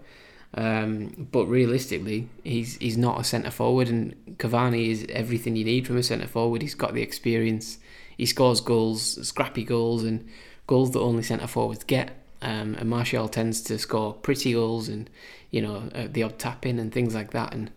Um, 0.55 1.27
but 1.31 1.45
realistically, 1.47 2.29
he's 2.43 2.77
he's 2.77 2.97
not 2.97 3.19
a 3.19 3.23
centre 3.23 3.51
forward, 3.51 3.89
and 3.89 4.15
Cavani 4.37 4.89
is 4.89 5.05
everything 5.09 5.55
you 5.55 5.65
need 5.65 5.87
from 5.87 5.97
a 5.97 6.03
centre 6.03 6.27
forward. 6.27 6.61
He's 6.61 6.75
got 6.75 6.93
the 6.93 7.01
experience. 7.01 7.79
He 8.17 8.25
scores 8.25 8.61
goals, 8.61 9.27
scrappy 9.27 9.63
goals, 9.63 10.03
and 10.03 10.27
goals 10.67 10.91
that 10.91 10.99
only 10.99 11.23
centre 11.23 11.47
forwards 11.47 11.83
get. 11.83 12.11
Um, 12.41 12.75
and 12.75 12.89
Martial 12.89 13.29
tends 13.29 13.61
to 13.63 13.79
score 13.79 14.13
pretty 14.13 14.53
goals, 14.53 14.89
and 14.89 15.09
you 15.49 15.61
know 15.61 15.89
the 15.89 16.23
odd 16.23 16.37
tap 16.37 16.65
in 16.65 16.77
and 16.77 16.91
things 16.91 17.15
like 17.15 17.31
that. 17.31 17.53
And 17.53 17.71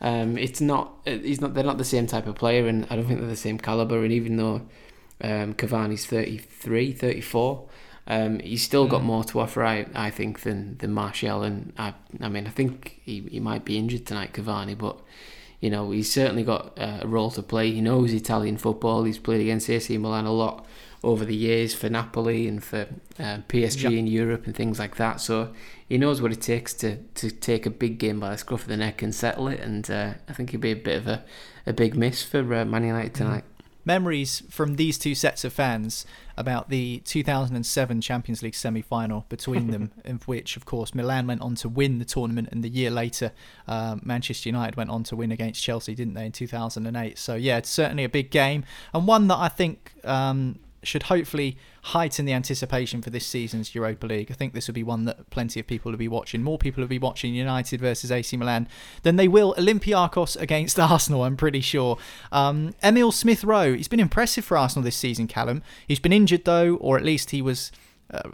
um, 0.00 0.38
it's 0.38 0.62
not 0.62 0.94
he's 1.04 1.42
not 1.42 1.52
they're 1.52 1.64
not 1.64 1.78
the 1.78 1.84
same 1.84 2.06
type 2.06 2.26
of 2.26 2.36
player, 2.36 2.66
and 2.66 2.86
I 2.88 2.96
don't 2.96 3.06
think 3.06 3.20
they're 3.20 3.28
the 3.28 3.36
same 3.36 3.58
caliber. 3.58 4.02
And 4.02 4.12
even 4.12 4.36
though 4.36 4.62
um, 5.20 5.54
Cavani's 5.54 6.06
33, 6.06 6.92
34, 6.92 7.68
um, 8.06 8.38
he's 8.40 8.62
still 8.62 8.86
got 8.86 9.00
mm. 9.00 9.06
more 9.06 9.24
to 9.24 9.40
offer, 9.40 9.64
I, 9.64 9.86
I 9.94 10.10
think, 10.10 10.40
than 10.40 10.76
than 10.78 10.92
Martial. 10.92 11.42
And 11.42 11.72
I, 11.78 11.94
I 12.20 12.28
mean, 12.28 12.46
I 12.46 12.50
think 12.50 13.00
he, 13.04 13.20
he 13.30 13.40
might 13.40 13.64
be 13.64 13.78
injured 13.78 14.06
tonight, 14.06 14.32
Cavani, 14.32 14.76
but 14.76 15.00
you 15.60 15.70
know, 15.70 15.90
he's 15.92 16.12
certainly 16.12 16.44
got 16.44 16.76
a 16.76 17.06
role 17.06 17.30
to 17.30 17.42
play. 17.42 17.70
He 17.70 17.80
knows 17.80 18.12
Italian 18.12 18.58
football. 18.58 19.04
He's 19.04 19.18
played 19.18 19.40
against 19.40 19.70
AC 19.70 19.96
Milan 19.96 20.26
a 20.26 20.32
lot 20.32 20.66
over 21.02 21.24
the 21.24 21.34
years 21.34 21.74
for 21.74 21.88
Napoli 21.88 22.46
and 22.46 22.62
for 22.62 22.86
uh, 23.18 23.38
PSG 23.48 23.82
yep. 23.84 23.92
in 23.92 24.06
Europe 24.06 24.46
and 24.46 24.54
things 24.54 24.78
like 24.78 24.96
that. 24.96 25.22
So 25.22 25.54
he 25.88 25.96
knows 25.96 26.20
what 26.20 26.32
it 26.32 26.42
takes 26.42 26.74
to, 26.74 26.96
to 26.96 27.30
take 27.30 27.64
a 27.64 27.70
big 27.70 27.98
game 27.98 28.20
by 28.20 28.30
the 28.30 28.38
scruff 28.38 28.62
of 28.62 28.68
the 28.68 28.76
neck 28.76 29.00
and 29.00 29.14
settle 29.14 29.48
it. 29.48 29.60
And 29.60 29.90
uh, 29.90 30.14
I 30.28 30.32
think 30.34 30.50
he'd 30.50 30.60
be 30.60 30.72
a 30.72 30.76
bit 30.76 30.98
of 30.98 31.06
a, 31.06 31.24
a 31.66 31.72
big 31.72 31.94
miss 31.94 32.22
for 32.22 32.40
uh, 32.54 32.64
Man 32.66 32.84
United 32.84 33.12
mm. 33.12 33.16
tonight 33.16 33.44
memories 33.84 34.42
from 34.50 34.76
these 34.76 34.98
two 34.98 35.14
sets 35.14 35.44
of 35.44 35.52
fans 35.52 36.06
about 36.36 36.68
the 36.68 37.00
2007 37.04 38.00
Champions 38.00 38.42
League 38.42 38.54
semi-final 38.54 39.24
between 39.28 39.70
them, 39.70 39.92
in 40.04 40.16
which, 40.26 40.56
of 40.56 40.64
course, 40.64 40.94
Milan 40.94 41.26
went 41.26 41.40
on 41.40 41.54
to 41.56 41.68
win 41.68 41.98
the 41.98 42.04
tournament, 42.04 42.48
and 42.50 42.64
the 42.64 42.68
year 42.68 42.90
later, 42.90 43.32
uh, 43.68 43.96
Manchester 44.02 44.48
United 44.48 44.76
went 44.76 44.90
on 44.90 45.04
to 45.04 45.16
win 45.16 45.30
against 45.30 45.62
Chelsea, 45.62 45.94
didn't 45.94 46.14
they, 46.14 46.26
in 46.26 46.32
2008? 46.32 47.18
So 47.18 47.34
yeah, 47.34 47.58
it's 47.58 47.70
certainly 47.70 48.04
a 48.04 48.08
big 48.08 48.30
game, 48.30 48.64
and 48.92 49.06
one 49.06 49.28
that 49.28 49.38
I 49.38 49.48
think 49.48 49.92
um, 50.04 50.58
should 50.86 51.04
hopefully 51.04 51.56
heighten 51.82 52.24
the 52.24 52.32
anticipation 52.32 53.02
for 53.02 53.10
this 53.10 53.26
season's 53.26 53.74
Europa 53.74 54.06
League. 54.06 54.30
I 54.30 54.34
think 54.34 54.54
this 54.54 54.66
will 54.66 54.74
be 54.74 54.82
one 54.82 55.04
that 55.04 55.30
plenty 55.30 55.60
of 55.60 55.66
people 55.66 55.90
will 55.90 55.98
be 55.98 56.08
watching. 56.08 56.42
More 56.42 56.58
people 56.58 56.82
will 56.82 56.88
be 56.88 56.98
watching 56.98 57.34
United 57.34 57.80
versus 57.80 58.10
AC 58.10 58.36
Milan 58.36 58.68
than 59.02 59.16
they 59.16 59.28
will 59.28 59.54
Olympiacos 59.56 60.40
against 60.40 60.78
Arsenal, 60.94 61.24
I'm 61.24 61.36
pretty 61.36 61.60
sure. 61.60 61.98
Um, 62.32 62.74
Emil 62.82 63.12
Smith 63.12 63.44
Rowe, 63.44 63.74
he's 63.74 63.88
been 63.88 64.00
impressive 64.00 64.44
for 64.44 64.56
Arsenal 64.56 64.84
this 64.84 64.96
season, 64.96 65.26
Callum. 65.26 65.62
He's 65.86 66.00
been 66.00 66.12
injured, 66.12 66.44
though, 66.44 66.76
or 66.76 66.96
at 66.96 67.04
least 67.04 67.30
he 67.30 67.42
was 67.42 67.72
uh, 68.10 68.28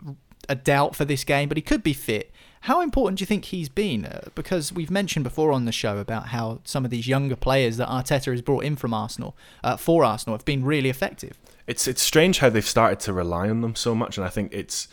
a 0.49 0.55
doubt 0.55 0.97
for 0.97 1.05
this 1.05 1.25
game, 1.25 1.49
but 1.49 1.57
he 1.57 1.63
could 1.63 1.83
be 1.83 1.93
fit. 1.93 2.33
How 2.65 2.83
important 2.83 3.19
do 3.19 3.23
you 3.23 3.27
think 3.27 3.47
he's 3.47 3.71
been? 3.71 4.05
Uh, 4.05 4.29
because 4.35 4.73
we've 4.73 4.91
mentioned 4.91 5.25
before 5.25 5.51
on 5.51 5.65
the 5.65 5.73
show 5.73 5.97
about 5.99 6.29
how 6.29 6.61
some 6.65 6.85
of 6.85 6.91
these 6.91 7.09
younger 7.09 7.37
players 7.37 7.79
that 7.79 7.89
Arteta 7.89 8.31
has 8.31 8.43
brought 8.43 8.65
in 8.65 8.77
from 8.77 8.93
Arsenal, 8.93 9.35
uh, 9.65 9.77
for 9.77 10.05
Arsenal, 10.05 10.37
have 10.37 10.45
been 10.45 10.65
really 10.65 10.91
effective. 10.91 11.39
It's 11.67 11.89
it's 11.89 12.03
strange 12.03 12.41
how 12.41 12.51
they've 12.51 12.67
started 12.67 13.01
to 13.01 13.13
rely 13.13 13.49
on 13.49 13.63
them 13.63 13.75
so 13.75 13.95
much, 13.95 14.19
and 14.19 14.27
I 14.27 14.31
think 14.31 14.53
it's 14.53 14.89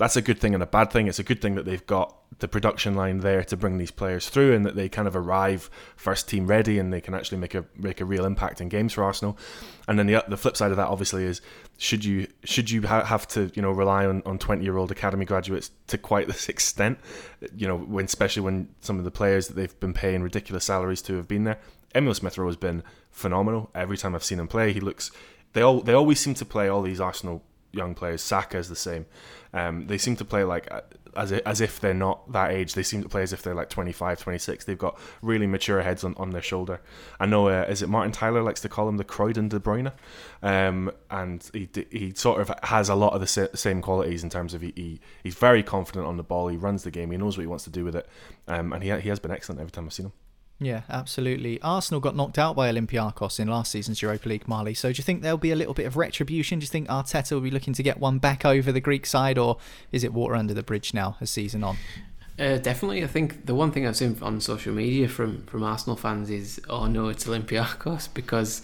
that's 0.00 0.16
a 0.16 0.22
good 0.22 0.38
thing 0.38 0.54
and 0.54 0.62
a 0.62 0.66
bad 0.66 0.90
thing. 0.90 1.08
It's 1.08 1.18
a 1.18 1.22
good 1.22 1.42
thing 1.42 1.56
that 1.56 1.66
they've 1.66 1.86
got 1.86 2.16
the 2.38 2.48
production 2.48 2.94
line 2.94 3.18
there 3.18 3.44
to 3.44 3.54
bring 3.54 3.76
these 3.76 3.90
players 3.90 4.30
through, 4.30 4.54
and 4.54 4.64
that 4.64 4.74
they 4.74 4.88
kind 4.88 5.06
of 5.06 5.14
arrive 5.14 5.68
first 5.94 6.26
team 6.26 6.46
ready, 6.46 6.78
and 6.78 6.90
they 6.90 7.02
can 7.02 7.12
actually 7.12 7.36
make 7.36 7.54
a 7.54 7.66
make 7.76 8.00
a 8.00 8.06
real 8.06 8.24
impact 8.24 8.62
in 8.62 8.70
games 8.70 8.94
for 8.94 9.04
Arsenal. 9.04 9.36
And 9.86 9.98
then 9.98 10.06
the 10.06 10.24
the 10.26 10.38
flip 10.38 10.56
side 10.56 10.70
of 10.70 10.78
that, 10.78 10.88
obviously, 10.88 11.24
is 11.24 11.42
should 11.76 12.02
you 12.02 12.28
should 12.44 12.70
you 12.70 12.86
ha- 12.86 13.04
have 13.04 13.28
to 13.28 13.52
you 13.54 13.60
know 13.60 13.70
rely 13.70 14.06
on 14.06 14.22
on 14.24 14.38
twenty 14.38 14.64
year 14.64 14.78
old 14.78 14.90
academy 14.90 15.26
graduates 15.26 15.70
to 15.88 15.98
quite 15.98 16.28
this 16.28 16.48
extent? 16.54 16.98
You 17.54 17.68
know, 17.68 17.76
when 17.76 18.06
especially 18.06 18.42
when 18.42 18.70
some 18.80 18.98
of 18.98 19.04
the 19.04 19.10
players 19.10 19.48
that 19.48 19.54
they've 19.54 19.78
been 19.80 19.92
paying 19.92 20.22
ridiculous 20.22 20.64
salaries 20.64 21.02
to 21.02 21.16
have 21.16 21.28
been 21.28 21.44
there. 21.44 21.58
Emil 21.94 22.14
Smith 22.14 22.38
Rowe 22.38 22.46
has 22.46 22.56
been 22.56 22.82
phenomenal. 23.10 23.70
Every 23.74 23.98
time 23.98 24.14
I've 24.14 24.24
seen 24.24 24.40
him 24.40 24.48
play, 24.48 24.72
he 24.72 24.80
looks. 24.80 25.10
They 25.52 25.60
all 25.60 25.82
they 25.82 25.92
always 25.92 26.20
seem 26.20 26.32
to 26.34 26.46
play 26.46 26.68
all 26.68 26.80
these 26.80 27.02
Arsenal 27.02 27.42
young 27.72 27.94
players. 27.94 28.22
Saka 28.22 28.58
is 28.58 28.70
the 28.70 28.76
same. 28.76 29.06
Um, 29.52 29.86
they 29.86 29.98
seem 29.98 30.16
to 30.16 30.24
play 30.24 30.44
like 30.44 30.68
as 31.16 31.32
if, 31.32 31.42
as 31.46 31.60
if 31.60 31.80
they're 31.80 31.94
not 31.94 32.30
that 32.32 32.52
age. 32.52 32.74
They 32.74 32.82
seem 32.82 33.02
to 33.02 33.08
play 33.08 33.22
as 33.22 33.32
if 33.32 33.42
they're 33.42 33.54
like 33.54 33.68
25, 33.68 34.20
26. 34.20 34.64
They've 34.64 34.78
got 34.78 34.98
really 35.22 35.46
mature 35.46 35.82
heads 35.82 36.04
on, 36.04 36.14
on 36.16 36.30
their 36.30 36.42
shoulder. 36.42 36.80
I 37.18 37.26
know, 37.26 37.48
uh, 37.48 37.66
is 37.68 37.82
it 37.82 37.88
Martin 37.88 38.12
Tyler 38.12 38.42
likes 38.42 38.60
to 38.62 38.68
call 38.68 38.88
him 38.88 38.96
the 38.96 39.04
Croydon 39.04 39.48
De 39.48 39.58
Bruyne? 39.58 39.92
Um, 40.42 40.92
and 41.10 41.48
he 41.52 41.68
he 41.90 42.12
sort 42.14 42.40
of 42.40 42.52
has 42.64 42.88
a 42.88 42.94
lot 42.94 43.12
of 43.12 43.20
the 43.20 43.50
same 43.54 43.82
qualities 43.82 44.22
in 44.22 44.30
terms 44.30 44.54
of 44.54 44.62
he, 44.62 44.72
he, 44.76 45.00
he's 45.22 45.34
very 45.34 45.62
confident 45.62 46.06
on 46.06 46.16
the 46.16 46.22
ball. 46.22 46.48
He 46.48 46.56
runs 46.56 46.84
the 46.84 46.90
game. 46.90 47.10
He 47.10 47.16
knows 47.16 47.36
what 47.36 47.42
he 47.42 47.48
wants 47.48 47.64
to 47.64 47.70
do 47.70 47.84
with 47.84 47.96
it. 47.96 48.08
Um, 48.48 48.72
and 48.72 48.82
he, 48.82 48.90
he 49.00 49.08
has 49.08 49.18
been 49.18 49.30
excellent 49.30 49.60
every 49.60 49.70
time 49.70 49.86
I've 49.86 49.92
seen 49.92 50.06
him. 50.06 50.12
Yeah, 50.62 50.82
absolutely. 50.90 51.60
Arsenal 51.62 52.00
got 52.00 52.14
knocked 52.14 52.38
out 52.38 52.54
by 52.54 52.70
Olympiacos 52.70 53.40
in 53.40 53.48
last 53.48 53.72
season's 53.72 54.02
Europa 54.02 54.28
League, 54.28 54.46
Marley. 54.46 54.74
So 54.74 54.92
do 54.92 54.98
you 54.98 55.02
think 55.02 55.22
there'll 55.22 55.38
be 55.38 55.52
a 55.52 55.56
little 55.56 55.72
bit 55.72 55.86
of 55.86 55.96
retribution? 55.96 56.58
Do 56.58 56.64
you 56.64 56.68
think 56.68 56.86
Arteta 56.88 57.32
will 57.32 57.40
be 57.40 57.50
looking 57.50 57.72
to 57.72 57.82
get 57.82 57.98
one 57.98 58.18
back 58.18 58.44
over 58.44 58.70
the 58.70 58.80
Greek 58.80 59.06
side, 59.06 59.38
or 59.38 59.56
is 59.90 60.04
it 60.04 60.12
water 60.12 60.36
under 60.36 60.52
the 60.52 60.62
bridge 60.62 60.92
now, 60.92 61.16
a 61.18 61.26
season 61.26 61.64
on? 61.64 61.78
Uh, 62.38 62.58
definitely, 62.58 63.02
I 63.02 63.06
think 63.06 63.46
the 63.46 63.54
one 63.54 63.72
thing 63.72 63.86
I've 63.86 63.96
seen 63.96 64.18
on 64.20 64.40
social 64.40 64.74
media 64.74 65.08
from, 65.08 65.44
from 65.46 65.62
Arsenal 65.62 65.96
fans 65.96 66.28
is, 66.28 66.60
oh 66.68 66.86
no, 66.86 67.08
it's 67.08 67.24
Olympiacos, 67.24 68.08
because 68.14 68.60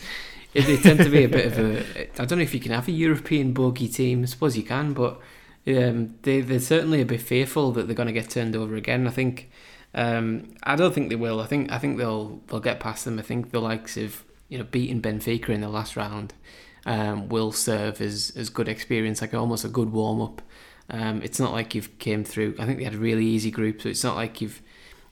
they 0.52 0.76
tend 0.76 1.00
to 1.00 1.08
be 1.08 1.24
a 1.24 1.28
bit 1.28 1.46
of 1.46 1.58
a. 1.58 2.20
I 2.20 2.26
don't 2.26 2.38
know 2.38 2.44
if 2.44 2.52
you 2.52 2.60
can 2.60 2.72
have 2.72 2.88
a 2.88 2.92
European 2.92 3.52
bogey 3.54 3.88
team. 3.88 4.22
I 4.22 4.26
suppose 4.26 4.56
you 4.56 4.62
can, 4.64 4.92
but 4.92 5.18
um, 5.66 6.14
they, 6.22 6.42
they're 6.42 6.60
certainly 6.60 7.00
a 7.00 7.06
bit 7.06 7.22
fearful 7.22 7.72
that 7.72 7.86
they're 7.86 7.96
going 7.96 8.06
to 8.06 8.12
get 8.12 8.30
turned 8.30 8.54
over 8.54 8.76
again. 8.76 9.06
I 9.06 9.10
think 9.10 9.50
um, 9.96 10.54
I 10.62 10.76
don't 10.76 10.94
think 10.94 11.08
they 11.08 11.16
will. 11.16 11.40
I 11.40 11.46
think 11.46 11.72
I 11.72 11.78
think 11.78 11.98
they'll 11.98 12.40
they'll 12.46 12.60
get 12.60 12.78
past 12.78 13.04
them. 13.04 13.18
I 13.18 13.22
think 13.22 13.50
the 13.50 13.60
likes 13.60 13.96
of 13.96 14.24
you 14.48 14.58
know 14.58 14.64
beating 14.64 15.02
Benfica 15.02 15.48
in 15.48 15.62
the 15.62 15.68
last 15.68 15.96
round 15.96 16.34
um, 16.84 17.28
will 17.28 17.50
serve 17.50 18.00
as 18.00 18.32
as 18.36 18.50
good 18.50 18.68
experience, 18.68 19.22
like 19.22 19.34
almost 19.34 19.64
a 19.64 19.68
good 19.68 19.90
warm 19.90 20.20
up. 20.20 20.42
Um, 20.90 21.22
it's 21.22 21.40
not 21.40 21.52
like 21.52 21.74
you've 21.74 21.98
came 21.98 22.22
through. 22.24 22.54
I 22.58 22.66
think 22.66 22.78
they 22.78 22.84
had 22.84 22.94
a 22.94 22.98
really 22.98 23.24
easy 23.24 23.50
group, 23.50 23.80
so 23.80 23.88
it's 23.88 24.04
not 24.04 24.16
like 24.16 24.40
you've 24.42 24.60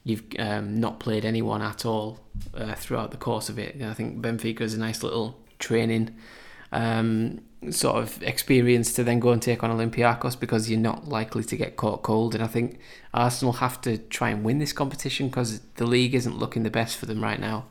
you've 0.05 0.23
um, 0.39 0.79
not 0.79 1.01
played 1.01 1.25
anyone 1.25 1.63
at 1.63 1.87
all 1.87 2.21
uh, 2.55 2.75
throughout 2.75 3.11
the 3.11 3.17
course 3.17 3.49
of 3.49 3.59
it. 3.59 3.81
I 3.83 3.95
think 3.95 4.21
Benfica 4.21 4.61
is 4.61 4.75
a 4.75 4.79
nice 4.79 5.03
little 5.03 5.41
training 5.59 6.15
um, 6.73 7.41
sort 7.73 7.97
of 7.97 8.23
experience 8.23 8.93
to 8.95 9.05
then 9.05 9.21
go 9.21 9.31
and 9.31 9.41
take 9.41 9.63
on 9.63 9.71
Olympiacos 9.71 10.39
because 10.39 10.71
you're 10.71 10.81
not 10.81 11.09
likely 11.09 11.45
to 11.45 11.57
get 11.57 11.77
caught 11.77 12.03
cold. 12.03 12.35
And 12.35 12.43
I 12.43 12.47
think 12.47 12.79
Arsenal 13.13 13.55
have 13.55 13.81
to 13.83 13.99
try 13.99 14.31
and 14.31 14.45
win 14.45 14.59
this 14.59 14.73
competition 14.73 15.29
because 15.29 15.61
the 15.77 15.87
league 15.87 16.15
isn't 16.15 16.39
looking 16.39 16.63
the 16.63 16.71
best 16.71 16.97
for 16.97 17.07
them 17.07 17.23
right 17.23 17.41
now. 17.41 17.67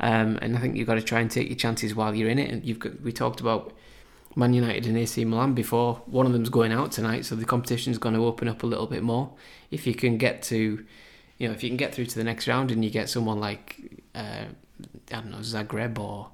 Um, 0.00 0.38
and 0.40 0.56
I 0.56 0.60
think 0.60 0.76
you've 0.76 0.86
got 0.86 0.94
to 0.94 1.02
try 1.02 1.20
and 1.20 1.30
take 1.30 1.48
your 1.48 1.56
chances 1.56 1.94
while 1.94 2.14
you're 2.14 2.30
in 2.30 2.38
it. 2.38 2.50
And 2.50 2.64
you've 2.64 2.78
got, 2.78 3.00
we 3.02 3.12
talked 3.12 3.40
about 3.40 3.72
Man 4.36 4.54
United 4.54 4.86
and 4.86 4.96
AC 4.96 5.24
Milan 5.24 5.54
before. 5.54 6.02
One 6.06 6.26
of 6.26 6.32
them's 6.32 6.48
going 6.48 6.72
out 6.72 6.92
tonight, 6.92 7.24
so 7.24 7.34
the 7.34 7.44
competition's 7.44 7.98
going 7.98 8.14
to 8.14 8.24
open 8.24 8.48
up 8.48 8.62
a 8.62 8.66
little 8.66 8.86
bit 8.86 9.02
more. 9.02 9.32
If 9.70 9.86
you 9.86 9.94
can 9.94 10.16
get 10.16 10.42
to, 10.44 10.84
you 11.38 11.48
know, 11.48 11.52
if 11.52 11.62
you 11.62 11.68
can 11.68 11.76
get 11.76 11.94
through 11.94 12.06
to 12.06 12.14
the 12.14 12.24
next 12.24 12.48
round 12.48 12.70
and 12.70 12.84
you 12.84 12.90
get 12.90 13.08
someone 13.08 13.40
like, 13.40 13.76
uh, 14.14 14.44
I 15.10 15.14
don't 15.14 15.30
know, 15.30 15.38
Zagreb 15.38 15.98
or 15.98 16.30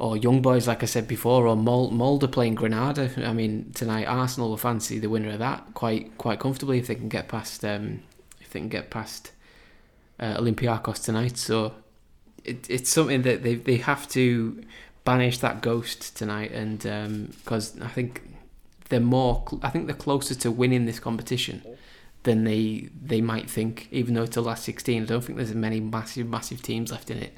or 0.00 0.16
young 0.16 0.40
boys, 0.40 0.66
like 0.66 0.82
I 0.82 0.86
said 0.86 1.06
before, 1.06 1.46
or 1.46 1.56
Molde 1.56 2.32
playing 2.32 2.54
Granada. 2.54 3.10
I 3.18 3.34
mean, 3.34 3.70
tonight 3.74 4.06
Arsenal 4.06 4.48
will 4.48 4.56
fancy 4.56 4.98
the 4.98 5.08
winner 5.08 5.30
of 5.30 5.38
that 5.38 5.74
quite 5.74 6.16
quite 6.16 6.40
comfortably 6.40 6.78
if 6.78 6.86
they 6.86 6.94
can 6.94 7.08
get 7.08 7.28
past 7.28 7.64
um, 7.64 8.02
if 8.40 8.50
they 8.50 8.60
can 8.60 8.70
get 8.70 8.90
past 8.90 9.32
uh, 10.18 10.38
Olympiacos 10.38 11.04
tonight. 11.04 11.36
So 11.36 11.74
it, 12.44 12.68
it's 12.70 12.90
something 12.90 13.22
that 13.22 13.42
they 13.42 13.56
they 13.56 13.76
have 13.76 14.08
to 14.10 14.62
banish 15.04 15.38
that 15.38 15.60
ghost 15.60 16.16
tonight, 16.16 16.50
and 16.52 16.78
because 17.44 17.76
um, 17.76 17.82
I 17.82 17.88
think 17.88 18.22
they're 18.88 19.00
more, 19.00 19.44
I 19.62 19.68
think 19.68 19.86
they're 19.86 19.94
closer 19.94 20.34
to 20.34 20.50
winning 20.50 20.86
this 20.86 20.98
competition 20.98 21.62
than 22.22 22.44
they 22.44 22.88
they 23.02 23.20
might 23.20 23.50
think. 23.50 23.86
Even 23.90 24.14
though 24.14 24.22
it's 24.22 24.34
the 24.34 24.42
last 24.42 24.64
sixteen, 24.64 25.02
I 25.02 25.06
don't 25.06 25.22
think 25.22 25.36
there's 25.36 25.54
many 25.54 25.80
massive 25.80 26.26
massive 26.26 26.62
teams 26.62 26.90
left 26.90 27.10
in 27.10 27.18
it. 27.18 27.36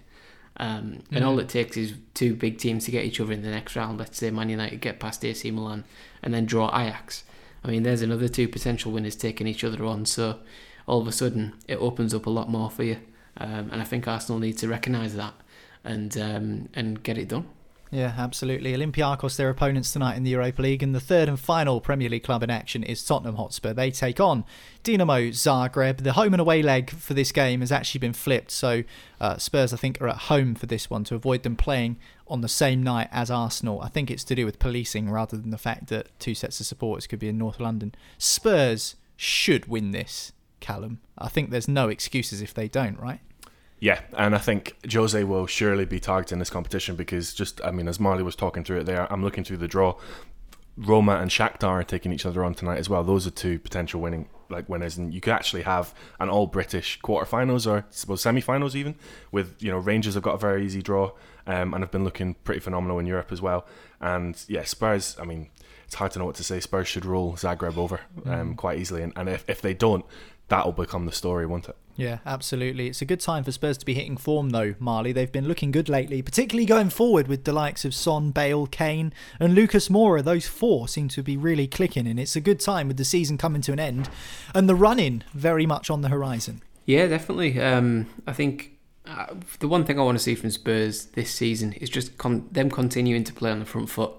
Um, 0.58 1.02
and 1.10 1.24
mm 1.24 1.26
all 1.26 1.38
it 1.38 1.48
takes 1.48 1.76
is 1.76 1.94
two 2.14 2.34
big 2.34 2.58
teams 2.58 2.84
to 2.84 2.90
get 2.90 3.04
each 3.04 3.20
other 3.20 3.32
in 3.32 3.42
the 3.42 3.50
next 3.50 3.74
round. 3.74 3.98
Let's 3.98 4.18
say 4.18 4.30
Man 4.30 4.50
United 4.50 4.80
get 4.80 5.00
past 5.00 5.24
AC 5.24 5.50
Milan 5.50 5.84
and 6.22 6.34
then 6.34 6.44
draw 6.44 6.68
Ajax. 6.68 7.24
I 7.64 7.68
mean, 7.68 7.84
there's 7.84 8.02
another 8.02 8.28
two 8.28 8.48
potential 8.48 8.92
winners 8.92 9.16
taking 9.16 9.46
each 9.46 9.64
other 9.64 9.84
on. 9.84 10.04
So 10.04 10.40
all 10.86 11.00
of 11.00 11.06
a 11.06 11.12
sudden, 11.12 11.54
it 11.68 11.76
opens 11.76 12.12
up 12.12 12.26
a 12.26 12.30
lot 12.30 12.50
more 12.50 12.70
for 12.70 12.82
you. 12.82 12.98
Um, 13.36 13.70
and 13.72 13.80
I 13.80 13.84
think 13.84 14.06
Arsenal 14.06 14.38
need 14.38 14.58
to 14.58 14.68
recognise 14.68 15.14
that 15.14 15.34
and 15.84 16.16
um, 16.18 16.68
and 16.74 17.02
get 17.02 17.18
it 17.18 17.28
done. 17.28 17.48
Yeah, 17.92 18.14
absolutely. 18.16 18.72
Olympiacos, 18.72 19.36
their 19.36 19.50
opponents 19.50 19.92
tonight 19.92 20.16
in 20.16 20.22
the 20.22 20.30
Europa 20.30 20.62
League, 20.62 20.82
and 20.82 20.94
the 20.94 21.00
third 21.00 21.28
and 21.28 21.38
final 21.38 21.78
Premier 21.78 22.08
League 22.08 22.22
club 22.22 22.42
in 22.42 22.48
action 22.48 22.82
is 22.82 23.04
Tottenham 23.04 23.36
Hotspur. 23.36 23.74
They 23.74 23.90
take 23.90 24.18
on 24.18 24.46
Dinamo 24.82 25.28
Zagreb. 25.28 25.98
The 25.98 26.14
home 26.14 26.32
and 26.32 26.40
away 26.40 26.62
leg 26.62 26.88
for 26.88 27.12
this 27.12 27.32
game 27.32 27.60
has 27.60 27.70
actually 27.70 27.98
been 27.98 28.14
flipped, 28.14 28.50
so 28.50 28.82
uh, 29.20 29.36
Spurs, 29.36 29.74
I 29.74 29.76
think, 29.76 30.00
are 30.00 30.08
at 30.08 30.16
home 30.16 30.54
for 30.54 30.64
this 30.64 30.88
one 30.88 31.04
to 31.04 31.14
avoid 31.14 31.42
them 31.42 31.54
playing 31.54 31.98
on 32.26 32.40
the 32.40 32.48
same 32.48 32.82
night 32.82 33.08
as 33.12 33.30
Arsenal. 33.30 33.82
I 33.82 33.88
think 33.88 34.10
it's 34.10 34.24
to 34.24 34.34
do 34.34 34.46
with 34.46 34.58
policing 34.58 35.10
rather 35.10 35.36
than 35.36 35.50
the 35.50 35.58
fact 35.58 35.88
that 35.88 36.18
two 36.18 36.34
sets 36.34 36.60
of 36.60 36.66
supporters 36.66 37.06
could 37.06 37.18
be 37.18 37.28
in 37.28 37.36
North 37.36 37.60
London. 37.60 37.94
Spurs 38.16 38.96
should 39.18 39.66
win 39.66 39.90
this, 39.90 40.32
Callum. 40.60 41.00
I 41.18 41.28
think 41.28 41.50
there's 41.50 41.68
no 41.68 41.90
excuses 41.90 42.40
if 42.40 42.54
they 42.54 42.68
don't, 42.68 42.98
right? 42.98 43.20
Yeah, 43.82 44.00
and 44.16 44.32
I 44.32 44.38
think 44.38 44.76
Jose 44.92 45.24
will 45.24 45.48
surely 45.48 45.84
be 45.84 45.98
targeting 45.98 46.38
this 46.38 46.50
competition 46.50 46.94
because 46.94 47.34
just, 47.34 47.60
I 47.64 47.72
mean, 47.72 47.88
as 47.88 47.98
Marley 47.98 48.22
was 48.22 48.36
talking 48.36 48.62
through 48.62 48.78
it 48.78 48.86
there, 48.86 49.12
I'm 49.12 49.24
looking 49.24 49.42
through 49.42 49.56
the 49.56 49.66
draw. 49.66 49.96
Roma 50.76 51.16
and 51.16 51.32
Shakhtar 51.32 51.80
are 51.80 51.82
taking 51.82 52.12
each 52.12 52.24
other 52.24 52.44
on 52.44 52.54
tonight 52.54 52.78
as 52.78 52.88
well. 52.88 53.02
Those 53.02 53.26
are 53.26 53.32
two 53.32 53.58
potential 53.58 54.00
winning 54.00 54.28
like 54.48 54.68
winners, 54.68 54.98
and 54.98 55.12
you 55.12 55.20
could 55.20 55.32
actually 55.32 55.62
have 55.62 55.92
an 56.20 56.28
all 56.28 56.46
British 56.46 57.00
quarterfinals 57.00 57.68
or 57.68 57.78
I 57.78 57.84
suppose 57.90 58.22
semi-finals 58.22 58.76
even. 58.76 58.94
With 59.32 59.60
you 59.60 59.72
know 59.72 59.78
Rangers 59.78 60.14
have 60.14 60.22
got 60.22 60.36
a 60.36 60.38
very 60.38 60.64
easy 60.64 60.80
draw, 60.80 61.10
um, 61.48 61.74
and 61.74 61.82
have 61.82 61.90
been 61.90 62.04
looking 62.04 62.34
pretty 62.34 62.60
phenomenal 62.60 63.00
in 63.00 63.06
Europe 63.06 63.32
as 63.32 63.42
well. 63.42 63.66
And 64.00 64.40
yeah, 64.46 64.62
Spurs. 64.62 65.16
I 65.20 65.24
mean, 65.24 65.50
it's 65.86 65.96
hard 65.96 66.12
to 66.12 66.20
know 66.20 66.24
what 66.26 66.36
to 66.36 66.44
say. 66.44 66.60
Spurs 66.60 66.86
should 66.86 67.04
roll 67.04 67.32
Zagreb 67.32 67.76
over 67.76 68.00
um, 68.26 68.54
mm. 68.54 68.56
quite 68.56 68.78
easily, 68.78 69.02
and, 69.02 69.12
and 69.16 69.28
if 69.28 69.44
if 69.48 69.60
they 69.60 69.74
don't, 69.74 70.04
that'll 70.46 70.70
become 70.70 71.06
the 71.06 71.12
story, 71.12 71.46
won't 71.46 71.68
it? 71.68 71.76
Yeah, 71.96 72.18
absolutely. 72.24 72.88
It's 72.88 73.02
a 73.02 73.04
good 73.04 73.20
time 73.20 73.44
for 73.44 73.52
Spurs 73.52 73.78
to 73.78 73.86
be 73.86 73.94
hitting 73.94 74.16
form, 74.16 74.50
though, 74.50 74.74
Marley. 74.78 75.12
They've 75.12 75.30
been 75.30 75.46
looking 75.46 75.70
good 75.70 75.88
lately, 75.88 76.22
particularly 76.22 76.66
going 76.66 76.90
forward 76.90 77.28
with 77.28 77.44
the 77.44 77.52
likes 77.52 77.84
of 77.84 77.94
Son, 77.94 78.30
Bale, 78.30 78.66
Kane, 78.66 79.12
and 79.38 79.54
Lucas 79.54 79.88
Moura. 79.88 80.24
Those 80.24 80.48
four 80.48 80.88
seem 80.88 81.08
to 81.08 81.22
be 81.22 81.36
really 81.36 81.66
clicking, 81.66 82.06
and 82.06 82.18
it's 82.18 82.36
a 82.36 82.40
good 82.40 82.60
time 82.60 82.88
with 82.88 82.96
the 82.96 83.04
season 83.04 83.36
coming 83.36 83.62
to 83.62 83.72
an 83.72 83.80
end 83.80 84.08
and 84.54 84.68
the 84.68 84.74
running 84.74 85.22
very 85.34 85.66
much 85.66 85.90
on 85.90 86.00
the 86.00 86.08
horizon. 86.08 86.62
Yeah, 86.86 87.06
definitely. 87.06 87.60
Um, 87.60 88.08
I 88.26 88.32
think 88.32 88.78
uh, 89.06 89.26
the 89.60 89.68
one 89.68 89.84
thing 89.84 89.98
I 89.98 90.02
want 90.02 90.18
to 90.18 90.24
see 90.24 90.34
from 90.34 90.50
Spurs 90.50 91.06
this 91.06 91.30
season 91.30 91.72
is 91.74 91.90
just 91.90 92.18
con- 92.18 92.48
them 92.50 92.70
continuing 92.70 93.24
to 93.24 93.32
play 93.32 93.50
on 93.50 93.58
the 93.58 93.66
front 93.66 93.90
foot. 93.90 94.12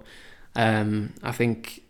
Um, 0.55 1.13
I 1.23 1.31
think 1.31 1.82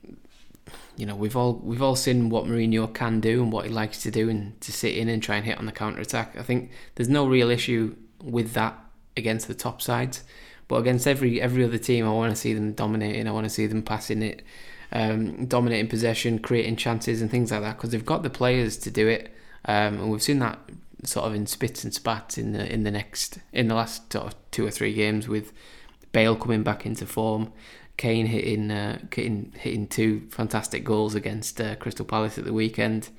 you 0.98 1.06
know 1.06 1.16
we've 1.16 1.36
all 1.36 1.56
we've 1.64 1.82
all 1.82 1.96
seen 1.96 2.30
what 2.30 2.46
Mourinho 2.46 2.94
can 2.94 3.20
do 3.20 3.42
and 3.42 3.52
what 3.52 3.66
he 3.66 3.72
likes 3.72 4.02
to 4.04 4.12
do 4.12 4.30
and 4.30 4.60
to 4.62 4.72
sit 4.72 4.96
in 4.96 5.10
and 5.10 5.22
try 5.22 5.36
and 5.36 5.46
hit 5.46 5.58
on 5.58 5.66
the 5.66 5.72
counter 5.72 6.02
attack. 6.02 6.36
I 6.38 6.44
think 6.44 6.72
there's 6.96 7.10
no 7.10 7.28
real 7.28 7.50
issue 7.50 7.96
with 8.22 8.54
that 8.54 8.80
against 9.18 9.48
the 9.48 9.54
top 9.54 9.82
sides, 9.82 10.24
But 10.68 10.78
against 10.78 11.08
every 11.08 11.42
every 11.42 11.64
other 11.64 11.78
team, 11.78 12.06
I 12.06 12.12
want 12.12 12.32
to 12.32 12.40
see 12.40 12.54
them 12.54 12.74
dominating. 12.74 13.28
I 13.28 13.32
want 13.32 13.46
to 13.46 13.50
see 13.50 13.68
them 13.68 13.84
passing 13.84 14.22
it, 14.24 14.44
um, 14.92 15.46
dominating 15.46 15.88
possession, 15.88 16.40
creating 16.40 16.78
chances 16.78 17.22
and 17.22 17.30
things 17.30 17.52
like 17.52 17.62
that 17.62 17.78
because 17.78 17.92
they've 17.92 18.06
got 18.06 18.24
the 18.24 18.30
players 18.30 18.78
to 18.78 18.92
do 18.92 19.08
it. 19.08 19.34
Um, 19.66 20.00
and 20.00 20.12
we've 20.12 20.24
seen 20.24 20.40
that 20.40 20.60
sort 21.04 21.26
of 21.26 21.36
in 21.36 21.46
spits 21.48 21.84
and 21.84 21.94
spats 21.94 22.38
in 22.38 22.54
the 22.54 22.72
in 22.72 22.84
the 22.84 22.92
next 22.92 23.40
in 23.52 23.68
the 23.68 23.76
last 23.76 24.12
sort 24.12 24.28
of 24.28 24.36
two 24.52 24.66
or 24.66 24.72
three 24.72 24.94
games 24.94 25.28
with 25.28 25.52
Bale 26.12 26.36
coming 26.36 26.64
back 26.64 26.86
into 26.86 27.06
form, 27.06 27.52
Kane 27.98 28.26
hitting 28.26 28.72
uh, 28.72 29.00
hitting 29.14 29.54
hitting 29.58 29.88
two 29.88 30.28
fantastic 30.30 30.84
goals 30.84 31.16
against 31.16 31.60
uh, 31.62 31.76
Crystal 31.76 32.06
Palace 32.06 32.38
at 32.38 32.46
the 32.46 32.54
weekend. 32.54 33.10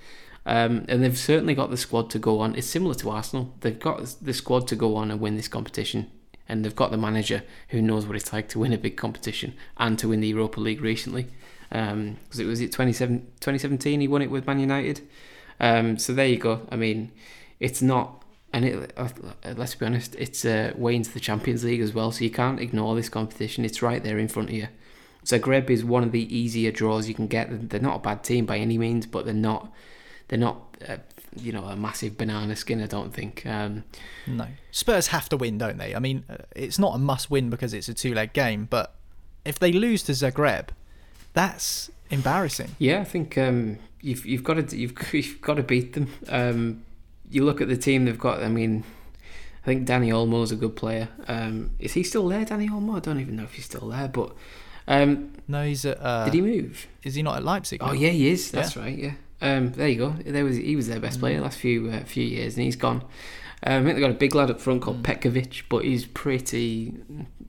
Um, 0.46 0.84
and 0.88 1.02
they've 1.02 1.16
certainly 1.16 1.54
got 1.54 1.70
the 1.70 1.76
squad 1.76 2.10
to 2.10 2.18
go 2.18 2.40
on. 2.40 2.54
It's 2.54 2.66
similar 2.66 2.94
to 2.96 3.10
Arsenal. 3.10 3.54
They've 3.60 3.78
got 3.78 4.14
the 4.20 4.34
squad 4.34 4.68
to 4.68 4.76
go 4.76 4.96
on 4.96 5.10
and 5.10 5.20
win 5.20 5.36
this 5.36 5.48
competition. 5.48 6.10
And 6.48 6.64
they've 6.64 6.76
got 6.76 6.90
the 6.90 6.98
manager 6.98 7.42
who 7.68 7.80
knows 7.80 8.06
what 8.06 8.16
it's 8.16 8.32
like 8.32 8.48
to 8.50 8.58
win 8.58 8.74
a 8.74 8.78
big 8.78 8.98
competition 8.98 9.54
and 9.78 9.98
to 9.98 10.08
win 10.08 10.20
the 10.20 10.28
Europa 10.28 10.60
League 10.60 10.82
recently. 10.82 11.28
Because 11.70 11.92
um, 11.92 12.18
it 12.38 12.44
was 12.44 12.60
it 12.60 12.72
2017 12.72 14.00
he 14.00 14.08
won 14.08 14.20
it 14.20 14.30
with 14.30 14.46
Man 14.46 14.60
United. 14.60 15.00
Um, 15.58 15.96
so 15.96 16.12
there 16.12 16.26
you 16.26 16.36
go. 16.36 16.66
I 16.70 16.76
mean, 16.76 17.12
it's 17.60 17.80
not, 17.80 18.23
and 18.54 18.64
it, 18.64 18.92
uh, 18.96 19.08
let's 19.56 19.74
be 19.74 19.84
honest, 19.84 20.14
it's 20.14 20.44
uh, 20.44 20.72
way 20.76 20.94
into 20.94 21.10
the 21.10 21.18
Champions 21.18 21.64
League 21.64 21.80
as 21.80 21.92
well. 21.92 22.12
So 22.12 22.22
you 22.22 22.30
can't 22.30 22.60
ignore 22.60 22.94
this 22.94 23.08
competition. 23.08 23.64
It's 23.64 23.82
right 23.82 24.02
there 24.02 24.16
in 24.16 24.28
front 24.28 24.50
of 24.50 24.54
you. 24.54 24.68
Zagreb 25.24 25.70
is 25.70 25.84
one 25.84 26.04
of 26.04 26.12
the 26.12 26.34
easier 26.34 26.70
draws 26.70 27.08
you 27.08 27.14
can 27.14 27.26
get. 27.26 27.70
They're 27.70 27.80
not 27.80 27.96
a 27.96 27.98
bad 27.98 28.22
team 28.22 28.46
by 28.46 28.58
any 28.58 28.78
means, 28.78 29.06
but 29.06 29.24
they're 29.24 29.34
not 29.34 29.72
they're 30.28 30.38
not, 30.38 30.76
uh, 30.88 30.98
you 31.34 31.50
know, 31.50 31.64
a 31.64 31.74
massive 31.74 32.16
banana 32.16 32.54
skin. 32.54 32.80
I 32.80 32.86
don't 32.86 33.12
think. 33.12 33.44
Um, 33.44 33.82
no, 34.28 34.46
Spurs 34.70 35.08
have 35.08 35.28
to 35.30 35.36
win, 35.36 35.58
don't 35.58 35.78
they? 35.78 35.92
I 35.92 35.98
mean, 35.98 36.22
uh, 36.30 36.36
it's 36.54 36.78
not 36.78 36.94
a 36.94 36.98
must 36.98 37.32
win 37.32 37.50
because 37.50 37.74
it's 37.74 37.88
a 37.88 37.94
two 37.94 38.14
leg 38.14 38.34
game, 38.34 38.68
but 38.70 38.94
if 39.44 39.58
they 39.58 39.72
lose 39.72 40.04
to 40.04 40.12
Zagreb, 40.12 40.68
that's 41.32 41.90
embarrassing. 42.08 42.76
Yeah, 42.78 43.00
I 43.00 43.04
think 43.04 43.36
um, 43.36 43.78
you've 44.00 44.24
you've 44.24 44.44
got 44.44 44.68
to 44.68 44.76
you've 44.76 44.94
you've 45.12 45.40
got 45.40 45.54
to 45.54 45.64
beat 45.64 45.94
them. 45.94 46.12
Um, 46.28 46.84
you 47.30 47.44
look 47.44 47.60
at 47.60 47.68
the 47.68 47.76
team 47.76 48.04
they've 48.04 48.18
got. 48.18 48.42
I 48.42 48.48
mean, 48.48 48.84
I 49.62 49.66
think 49.66 49.88
Dani 49.88 50.08
Olmo 50.08 50.42
is 50.42 50.52
a 50.52 50.56
good 50.56 50.76
player. 50.76 51.08
Um, 51.26 51.70
is 51.78 51.94
he 51.94 52.02
still 52.02 52.28
there, 52.28 52.44
Dani 52.44 52.68
Olmo? 52.68 52.96
I 52.96 53.00
don't 53.00 53.20
even 53.20 53.36
know 53.36 53.44
if 53.44 53.54
he's 53.54 53.64
still 53.64 53.88
there, 53.88 54.08
but 54.08 54.34
um, 54.86 55.32
no, 55.48 55.64
he's 55.64 55.84
at. 55.84 55.98
Uh, 56.00 56.24
did 56.26 56.34
he 56.34 56.40
move? 56.40 56.86
Is 57.02 57.14
he 57.14 57.22
not 57.22 57.36
at 57.36 57.44
Leipzig? 57.44 57.80
Oh 57.82 57.92
yeah, 57.92 58.10
he 58.10 58.28
is. 58.28 58.50
That's 58.50 58.76
yeah. 58.76 58.82
right. 58.82 58.98
Yeah. 58.98 59.12
Um, 59.40 59.72
there 59.72 59.88
you 59.88 59.98
go. 59.98 60.10
There 60.24 60.44
was 60.44 60.56
he 60.56 60.76
was 60.76 60.88
their 60.88 61.00
best 61.00 61.20
player 61.20 61.34
mm. 61.34 61.38
the 61.38 61.44
last 61.44 61.58
few 61.58 61.90
uh, 61.90 62.04
few 62.04 62.24
years, 62.24 62.56
and 62.56 62.64
he's 62.64 62.76
gone. 62.76 63.02
Um, 63.66 63.82
I 63.82 63.84
think 63.84 63.94
they 63.96 64.00
got 64.00 64.10
a 64.10 64.14
big 64.14 64.34
lad 64.34 64.50
up 64.50 64.60
front 64.60 64.82
called 64.82 65.02
mm. 65.02 65.04
Petkovic, 65.04 65.62
but 65.68 65.84
he's 65.84 66.06
pretty 66.06 66.94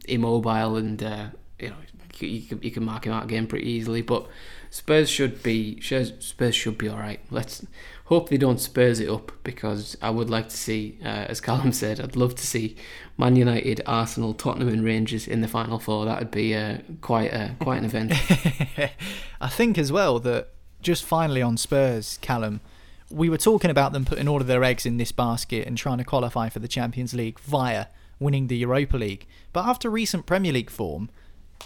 immobile, 0.08 0.78
and 0.78 1.02
uh, 1.04 1.28
you 1.60 1.70
know 1.70 1.76
you, 2.20 2.42
can, 2.42 2.62
you 2.62 2.72
can 2.72 2.86
mark 2.86 3.06
him 3.06 3.14
out 3.14 3.24
again 3.26 3.48
pretty 3.48 3.70
easily. 3.70 4.02
But 4.02 4.28
Spurs 4.70 5.10
should 5.10 5.44
be 5.44 5.82
Spurs 5.82 6.56
should 6.56 6.78
be 6.78 6.88
all 6.88 6.98
right. 6.98 7.20
Let's 7.30 7.66
hope 8.06 8.30
they 8.30 8.38
don't 8.38 8.60
Spurs 8.60 9.00
it 9.00 9.10
up 9.10 9.32
because 9.44 9.98
I 10.02 10.10
would 10.12 10.30
like 10.30 10.50
to 10.50 10.58
see, 10.58 10.98
uh, 11.04 11.26
as 11.28 11.42
Callum 11.42 11.72
said, 11.74 12.00
I'd 12.00 12.16
love 12.16 12.36
to 12.36 12.46
see 12.46 12.76
Man 13.18 13.36
United, 13.36 13.82
Arsenal, 13.86 14.34
Tottenham, 14.34 14.70
and 14.70 14.84
Rangers 14.84 15.28
in 15.28 15.42
the 15.42 15.48
final 15.48 15.80
four. 15.80 16.06
That 16.06 16.20
would 16.20 16.32
be 16.32 16.56
uh, 16.56 16.78
quite 17.02 17.34
a, 17.34 17.56
quite 17.60 17.78
an 17.78 17.86
event. 17.86 18.14
I 19.42 19.50
think 19.50 19.78
as 19.78 19.92
well 19.92 20.20
that 20.20 20.50
just 20.82 21.04
finally 21.04 21.42
on 21.42 21.58
Spurs, 21.58 22.20
Callum, 22.22 22.62
we 23.10 23.30
were 23.30 23.38
talking 23.38 23.72
about 23.72 23.92
them 23.92 24.06
putting 24.06 24.28
all 24.28 24.42
of 24.42 24.48
their 24.48 24.64
eggs 24.64 24.86
in 24.86 24.98
this 24.98 25.12
basket 25.12 25.68
and 25.68 25.78
trying 25.78 25.98
to 25.98 26.04
qualify 26.04 26.50
for 26.50 26.60
the 26.60 26.68
Champions 26.68 27.14
League 27.14 27.40
via 27.40 27.88
winning 28.20 28.48
the 28.48 28.58
Europa 28.58 28.98
League. 28.98 29.28
But 29.52 29.66
after 29.66 29.90
recent 29.90 30.26
Premier 30.26 30.54
League 30.54 30.70
form, 30.70 31.10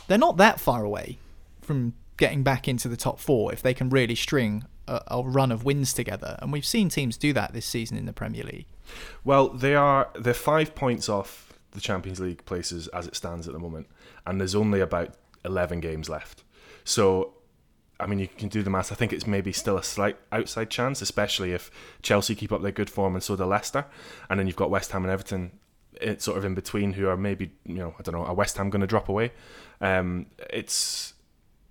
they're 0.07 0.17
not 0.17 0.37
that 0.37 0.59
far 0.59 0.83
away 0.83 1.17
from 1.61 1.93
getting 2.17 2.43
back 2.43 2.67
into 2.67 2.87
the 2.87 2.97
top 2.97 3.19
four 3.19 3.53
if 3.53 3.61
they 3.61 3.73
can 3.73 3.89
really 3.89 4.15
string 4.15 4.63
a, 4.89 5.19
a, 5.19 5.23
run 5.23 5.51
of 5.51 5.63
wins 5.63 5.93
together. 5.93 6.37
And 6.41 6.51
we've 6.51 6.65
seen 6.65 6.89
teams 6.89 7.17
do 7.17 7.33
that 7.33 7.53
this 7.53 7.65
season 7.65 7.97
in 7.97 8.05
the 8.05 8.13
Premier 8.13 8.43
League. 8.43 8.65
Well, 9.23 9.49
they 9.49 9.75
are 9.75 10.09
they're 10.19 10.33
five 10.33 10.75
points 10.75 11.09
off 11.09 11.53
the 11.71 11.81
Champions 11.81 12.19
League 12.19 12.45
places 12.45 12.87
as 12.89 13.07
it 13.07 13.15
stands 13.15 13.47
at 13.47 13.53
the 13.53 13.59
moment, 13.59 13.87
and 14.25 14.39
there's 14.39 14.55
only 14.55 14.79
about 14.79 15.15
eleven 15.45 15.79
games 15.79 16.09
left. 16.09 16.43
So 16.83 17.33
I 17.99 18.07
mean, 18.07 18.19
you 18.19 18.27
can 18.27 18.49
do 18.49 18.63
the 18.63 18.69
maths. 18.69 18.91
I 18.91 18.95
think 18.95 19.13
it's 19.13 19.27
maybe 19.27 19.51
still 19.51 19.77
a 19.77 19.83
slight 19.83 20.17
outside 20.31 20.69
chance, 20.69 21.01
especially 21.01 21.51
if 21.51 21.69
Chelsea 22.01 22.33
keep 22.33 22.51
up 22.51 22.61
their 22.61 22.71
good 22.71 22.89
form 22.89 23.13
and 23.13 23.23
so 23.23 23.35
do 23.35 23.43
Leicester. 23.43 23.85
And 24.29 24.39
then 24.39 24.47
you've 24.47 24.55
got 24.55 24.69
West 24.69 24.91
Ham 24.93 25.03
and 25.03 25.11
Everton 25.11 25.51
it's 26.01 26.25
sort 26.25 26.37
of 26.37 26.45
in 26.45 26.53
between 26.53 26.93
who 26.93 27.07
are 27.07 27.17
maybe, 27.17 27.51
you 27.65 27.75
know, 27.75 27.93
I 27.99 28.03
don't 28.03 28.15
know, 28.15 28.23
are 28.23 28.33
West 28.33 28.57
Ham 28.57 28.69
going 28.69 28.81
to 28.81 28.87
drop 28.87 29.09
away? 29.09 29.31
Um, 29.81 30.27
it's, 30.49 31.13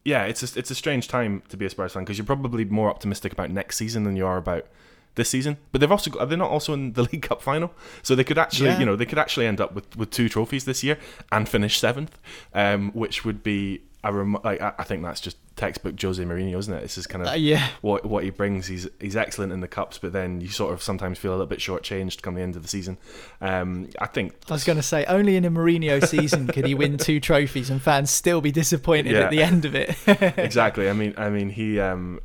yeah, 0.08 0.24
it's 0.24 0.42
a, 0.42 0.58
it's 0.58 0.70
a 0.70 0.74
strange 0.74 1.06
time 1.06 1.42
to 1.50 1.56
be 1.58 1.66
a 1.66 1.70
Spurs 1.70 1.92
fan 1.92 2.02
because 2.02 2.16
you're 2.16 2.24
probably 2.24 2.64
more 2.64 2.88
optimistic 2.88 3.30
about 3.30 3.50
next 3.50 3.76
season 3.76 4.04
than 4.04 4.16
you 4.16 4.26
are 4.26 4.38
about 4.38 4.66
this 5.16 5.28
season. 5.28 5.58
But 5.70 5.82
they've 5.82 5.92
also 5.92 6.10
got, 6.10 6.22
are 6.22 6.26
they 6.26 6.36
not 6.36 6.50
also 6.50 6.72
in 6.72 6.94
the 6.94 7.02
League 7.12 7.20
Cup 7.20 7.42
final? 7.42 7.72
So 8.02 8.14
they 8.14 8.24
could 8.24 8.38
actually, 8.38 8.70
yeah. 8.70 8.78
you 8.78 8.86
know, 8.86 8.96
they 8.96 9.04
could 9.04 9.18
actually 9.18 9.46
end 9.46 9.60
up 9.60 9.74
with, 9.74 9.96
with 9.98 10.10
two 10.10 10.30
trophies 10.30 10.64
this 10.64 10.82
year 10.82 10.98
and 11.30 11.46
finish 11.46 11.78
seventh, 11.78 12.18
um, 12.54 12.90
which 12.92 13.26
would 13.26 13.42
be 13.42 13.82
a 14.02 14.10
rem- 14.10 14.38
like 14.42 14.62
I 14.62 14.84
think 14.84 15.02
that's 15.02 15.20
just 15.20 15.36
textbook 15.58 16.00
Jose 16.00 16.22
Mourinho, 16.22 16.58
isn't 16.58 16.72
it? 16.72 16.80
This 16.80 16.96
is 16.96 17.06
kind 17.06 17.22
of 17.22 17.32
uh, 17.32 17.36
yeah. 17.36 17.68
what 17.82 18.06
what 18.06 18.24
he 18.24 18.30
brings. 18.30 18.66
He's 18.66 18.88
he's 19.00 19.16
excellent 19.16 19.52
in 19.52 19.60
the 19.60 19.68
cups, 19.68 19.98
but 19.98 20.12
then 20.12 20.40
you 20.40 20.48
sort 20.48 20.72
of 20.72 20.82
sometimes 20.82 21.18
feel 21.18 21.32
a 21.32 21.34
little 21.34 21.46
bit 21.46 21.58
shortchanged 21.58 22.22
come 22.22 22.34
the 22.34 22.42
end 22.42 22.56
of 22.56 22.62
the 22.62 22.68
season. 22.68 22.96
Um, 23.40 23.90
I 24.00 24.06
think 24.06 24.34
I 24.48 24.52
was 24.54 24.64
going 24.64 24.76
to 24.76 24.82
say 24.82 25.04
only 25.04 25.36
in 25.36 25.44
a 25.44 25.50
Mourinho 25.50 26.06
season 26.06 26.46
could 26.46 26.66
he 26.66 26.74
win 26.74 26.96
two 26.96 27.20
trophies 27.20 27.68
and 27.68 27.82
fans 27.82 28.10
still 28.10 28.40
be 28.40 28.52
disappointed 28.52 29.12
yeah. 29.12 29.20
at 29.20 29.30
the 29.30 29.42
end 29.42 29.64
of 29.64 29.74
it. 29.74 29.96
exactly. 30.38 30.88
I 30.88 30.92
mean, 30.94 31.14
I 31.18 31.28
mean 31.28 31.50
he. 31.50 31.78
Um, 31.78 32.20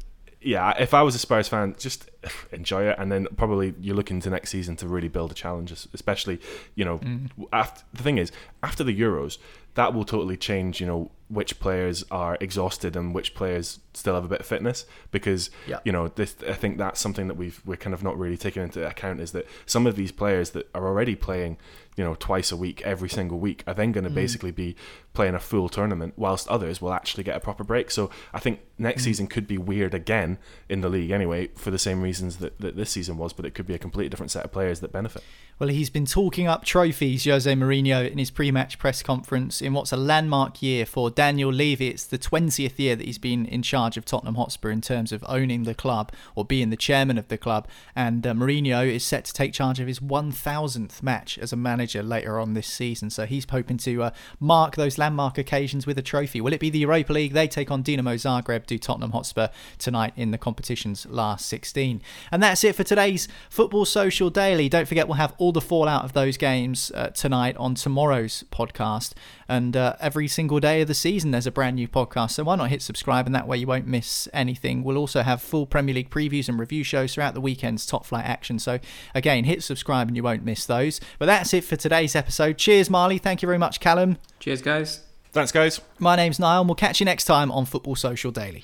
yeah, 0.46 0.74
if 0.78 0.94
I 0.94 1.02
was 1.04 1.16
a 1.16 1.20
Spurs 1.20 1.48
fan, 1.48 1.76
just 1.80 2.10
enjoy 2.52 2.90
it, 2.90 2.98
and 3.00 3.12
then 3.12 3.28
probably 3.38 3.74
you're 3.80 3.96
looking 3.96 4.20
to 4.22 4.30
next 4.30 4.50
season 4.50 4.76
to 4.78 4.88
really 4.88 5.08
build 5.08 5.32
a 5.32 5.36
challenge, 5.36 5.72
especially 5.94 6.40
you 6.76 6.86
know. 6.86 7.00
Mm. 7.00 7.30
After, 7.52 7.84
the 7.94 8.04
thing 8.04 8.18
is, 8.18 8.32
after 8.62 8.84
the 8.84 8.98
Euros, 8.98 9.38
that 9.76 9.94
will 9.94 10.06
totally 10.06 10.38
change. 10.38 10.80
You 10.80 10.88
know 10.88 11.12
which 11.30 11.59
players 11.59 12.03
are 12.11 12.38
exhausted 12.39 12.95
and 12.95 13.13
which 13.13 13.34
players 13.34 13.80
still 13.93 14.15
have 14.15 14.26
a 14.26 14.28
bit 14.28 14.41
of 14.41 14.45
fitness 14.45 14.86
because 15.11 15.49
yeah. 15.67 15.80
you 15.86 15.91
know 15.91 16.07
this 16.09 16.36
I 16.47 16.53
think 16.53 16.78
that's 16.78 16.99
something 16.99 17.28
that 17.28 17.36
we've 17.36 17.61
we're 17.65 17.78
kind 17.78 17.93
of 17.93 18.03
not 18.03 18.17
really 18.17 18.38
taking 18.38 18.63
into 18.63 18.86
account 18.86 19.19
is 19.19 19.32
that 19.32 19.47
some 19.65 19.88
of 19.88 19.95
these 19.95 20.11
players 20.11 20.51
that 20.51 20.69
are 20.76 20.86
already 20.86 21.15
playing 21.15 21.57
you 21.95 22.03
know 22.03 22.15
twice 22.15 22.51
a 22.51 22.57
week 22.57 22.82
every 22.82 23.09
single 23.09 23.39
week 23.39 23.63
are 23.67 23.74
then 23.74 23.91
going 23.91 24.03
to 24.03 24.09
mm. 24.09 24.15
basically 24.15 24.51
be 24.51 24.76
playing 25.13 25.36
a 25.36 25.39
full 25.39 25.69
tournament 25.69 26.13
whilst 26.17 26.47
others 26.47 26.82
will 26.82 26.93
actually 26.93 27.24
get 27.24 27.36
a 27.36 27.39
proper 27.39 27.63
break 27.63 27.91
so 27.91 28.09
I 28.34 28.39
think 28.39 28.59
next 28.78 29.03
mm. 29.03 29.05
season 29.05 29.28
could 29.28 29.47
be 29.47 29.57
weird 29.57 29.93
again 29.93 30.39
in 30.69 30.82
the 30.82 30.89
league 30.89 31.11
anyway 31.11 31.47
for 31.55 31.71
the 31.71 31.80
same 31.80 32.01
reasons 32.01 32.38
that, 32.38 32.59
that 32.59 32.76
this 32.76 32.89
season 32.89 33.17
was 33.17 33.34
but 33.34 33.45
it 33.45 33.53
could 33.53 33.67
be 33.67 33.76
a 33.76 33.80
completely 33.80 34.09
different 34.09 34.32
set 34.32 34.43
of 34.43 34.51
players 34.51 34.80
that 34.82 34.91
benefit 34.91 35.24
well, 35.59 35.69
he's 35.69 35.89
been 35.89 36.05
talking 36.05 36.47
up 36.47 36.65
trophies, 36.65 37.26
Jose 37.26 37.51
Mourinho, 37.53 38.09
in 38.09 38.17
his 38.17 38.32
pre 38.32 38.51
match 38.51 38.80
press 38.80 39.03
conference 39.03 39.61
in 39.61 39.74
what's 39.74 39.91
a 39.91 39.97
landmark 39.97 40.61
year 40.61 40.86
for 40.86 41.11
Daniel 41.24 41.53
Levy. 41.53 41.88
It's 41.88 42.03
the 42.03 42.17
20th 42.17 42.78
year 42.78 42.97
that 42.97 43.05
he's 43.05 43.17
been 43.17 43.45
in 43.45 43.61
charge 43.61 43.95
of 43.95 44.03
Tottenham 44.03 44.36
Hotspur 44.36 44.69
in 44.71 44.82
terms 44.82 45.13
of 45.13 45.24
owning 45.26 45.63
the 45.63 45.74
club 45.74 46.11
or 46.36 46.43
being 46.43 46.69
the 46.69 46.76
chairman 46.76 47.17
of 47.17 47.30
the 47.30 47.38
club. 47.38 47.65
And 47.95 48.28
uh, 48.28 48.34
Mourinho 48.34 48.86
is 48.86 49.05
set 49.05 49.24
to 49.24 49.32
take 49.32 49.53
charge 49.53 49.80
of 49.80 49.88
his 49.88 50.01
1000th 50.01 51.01
match 51.01 51.38
as 51.38 51.53
a 51.53 51.55
manager 51.55 52.03
later 52.03 52.39
on 52.39 52.55
this 52.55 52.67
season. 52.67 53.09
So 53.09 53.26
he's 53.26 53.45
hoping 53.49 53.78
to 53.78 54.03
uh, 54.03 54.11
mark 54.41 54.76
those 54.76 54.97
landmark 54.97 55.38
occasions 55.38 55.88
with 55.88 55.97
a 55.97 56.01
trophy. 56.01 56.41
Will 56.41 56.51
it 56.51 56.59
be 56.59 56.69
the 56.69 56.80
Europa 56.80 57.13
League? 57.13 57.32
They 57.32 57.47
take 57.47 57.71
on 57.71 57.86
Dinamo 57.86 58.15
Zagreb, 58.15 58.65
do 58.65 58.78
Tottenham 58.78 59.11
Hotspur 59.11 59.47
tonight 59.78 60.11
in 60.17 60.32
the 60.32 60.38
competition's 60.38 61.05
last 61.05 61.45
16. 61.45 62.01
And 62.34 62.43
that's 62.43 62.65
it 62.65 62.76
for 62.76 62.84
today's 62.84 63.30
Football 63.49 63.86
Social 63.86 64.30
Daily. 64.30 64.67
Don't 64.67 64.89
forget, 64.89 65.07
we'll 65.07 65.15
have 65.15 65.36
all 65.38 65.53
the 65.53 65.61
fallout 65.61 66.03
of 66.03 66.11
those 66.11 66.36
games 66.36 66.91
uh, 66.93 67.11
tonight 67.11 67.55
on 67.55 67.76
tomorrow's 67.76 68.43
podcast. 68.51 69.13
And 69.47 69.78
uh, 69.78 69.95
every 70.01 70.28
single 70.28 70.59
day 70.59 70.82
of 70.82 70.89
the 70.89 70.93
season, 71.04 71.32
there's 71.32 71.45
a 71.45 71.51
brand 71.51 71.76
new 71.76 71.88
podcast. 71.88 72.32
So 72.32 72.45
why 72.45 72.56
not 72.56 72.70
hit 72.70 72.82
subscribe? 72.82 73.28
And 73.28 73.36
that 73.36 73.47
way 73.47 73.58
you 73.58 73.68
won't 73.68 73.86
miss 73.86 74.28
anything. 74.34 74.84
We'll 74.84 74.97
also 74.97 75.22
have 75.22 75.41
full 75.41 75.68
Premier 75.68 75.93
League 75.93 76.10
previews 76.10 76.49
and 76.49 76.58
review 76.60 76.84
shows 76.84 77.14
throughout 77.14 77.36
the 77.36 77.41
weekend's 77.41 77.86
top 77.86 78.06
flight 78.06 78.26
action. 78.26 78.58
So 78.58 78.80
again, 79.14 79.43
hit 79.43 79.62
subscribe 79.62 80.08
and 80.08 80.18
you 80.18 80.24
won't 80.24 80.43
miss 80.43 80.66
those. 80.66 80.99
But 81.20 81.28
that's 81.28 81.54
it 81.54 81.64
for 81.64 81.76
today's 81.76 82.16
episode. 82.16 82.58
Cheers, 82.58 82.89
Marley. 82.89 83.20
Thank 83.20 83.41
you 83.41 83.47
very 83.47 83.60
much, 83.60 83.80
Callum. 83.80 84.18
Cheers, 84.39 84.62
guys. 84.62 85.01
Thanks, 85.34 85.51
guys. 85.51 85.82
My 85.99 86.16
name's 86.16 86.39
Niall, 86.39 86.62
and 86.62 86.70
we'll 86.70 86.76
catch 86.76 86.99
you 86.99 87.06
next 87.06 87.26
time 87.26 87.51
on 87.51 87.66
Football 87.66 87.95
Social 87.95 88.32
Daily. 88.32 88.64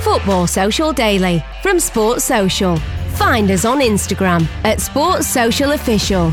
Football 0.00 0.46
Social 0.46 0.92
Daily 0.92 1.42
from 1.62 1.80
Sports 1.80 2.24
Social. 2.24 2.76
Find 3.14 3.50
us 3.50 3.64
on 3.64 3.78
Instagram 3.80 4.44
at 4.64 4.80
Sports 4.80 5.26
Social 5.26 5.72
Official. 5.72 6.32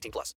18 0.00 0.10
plus. 0.12 0.34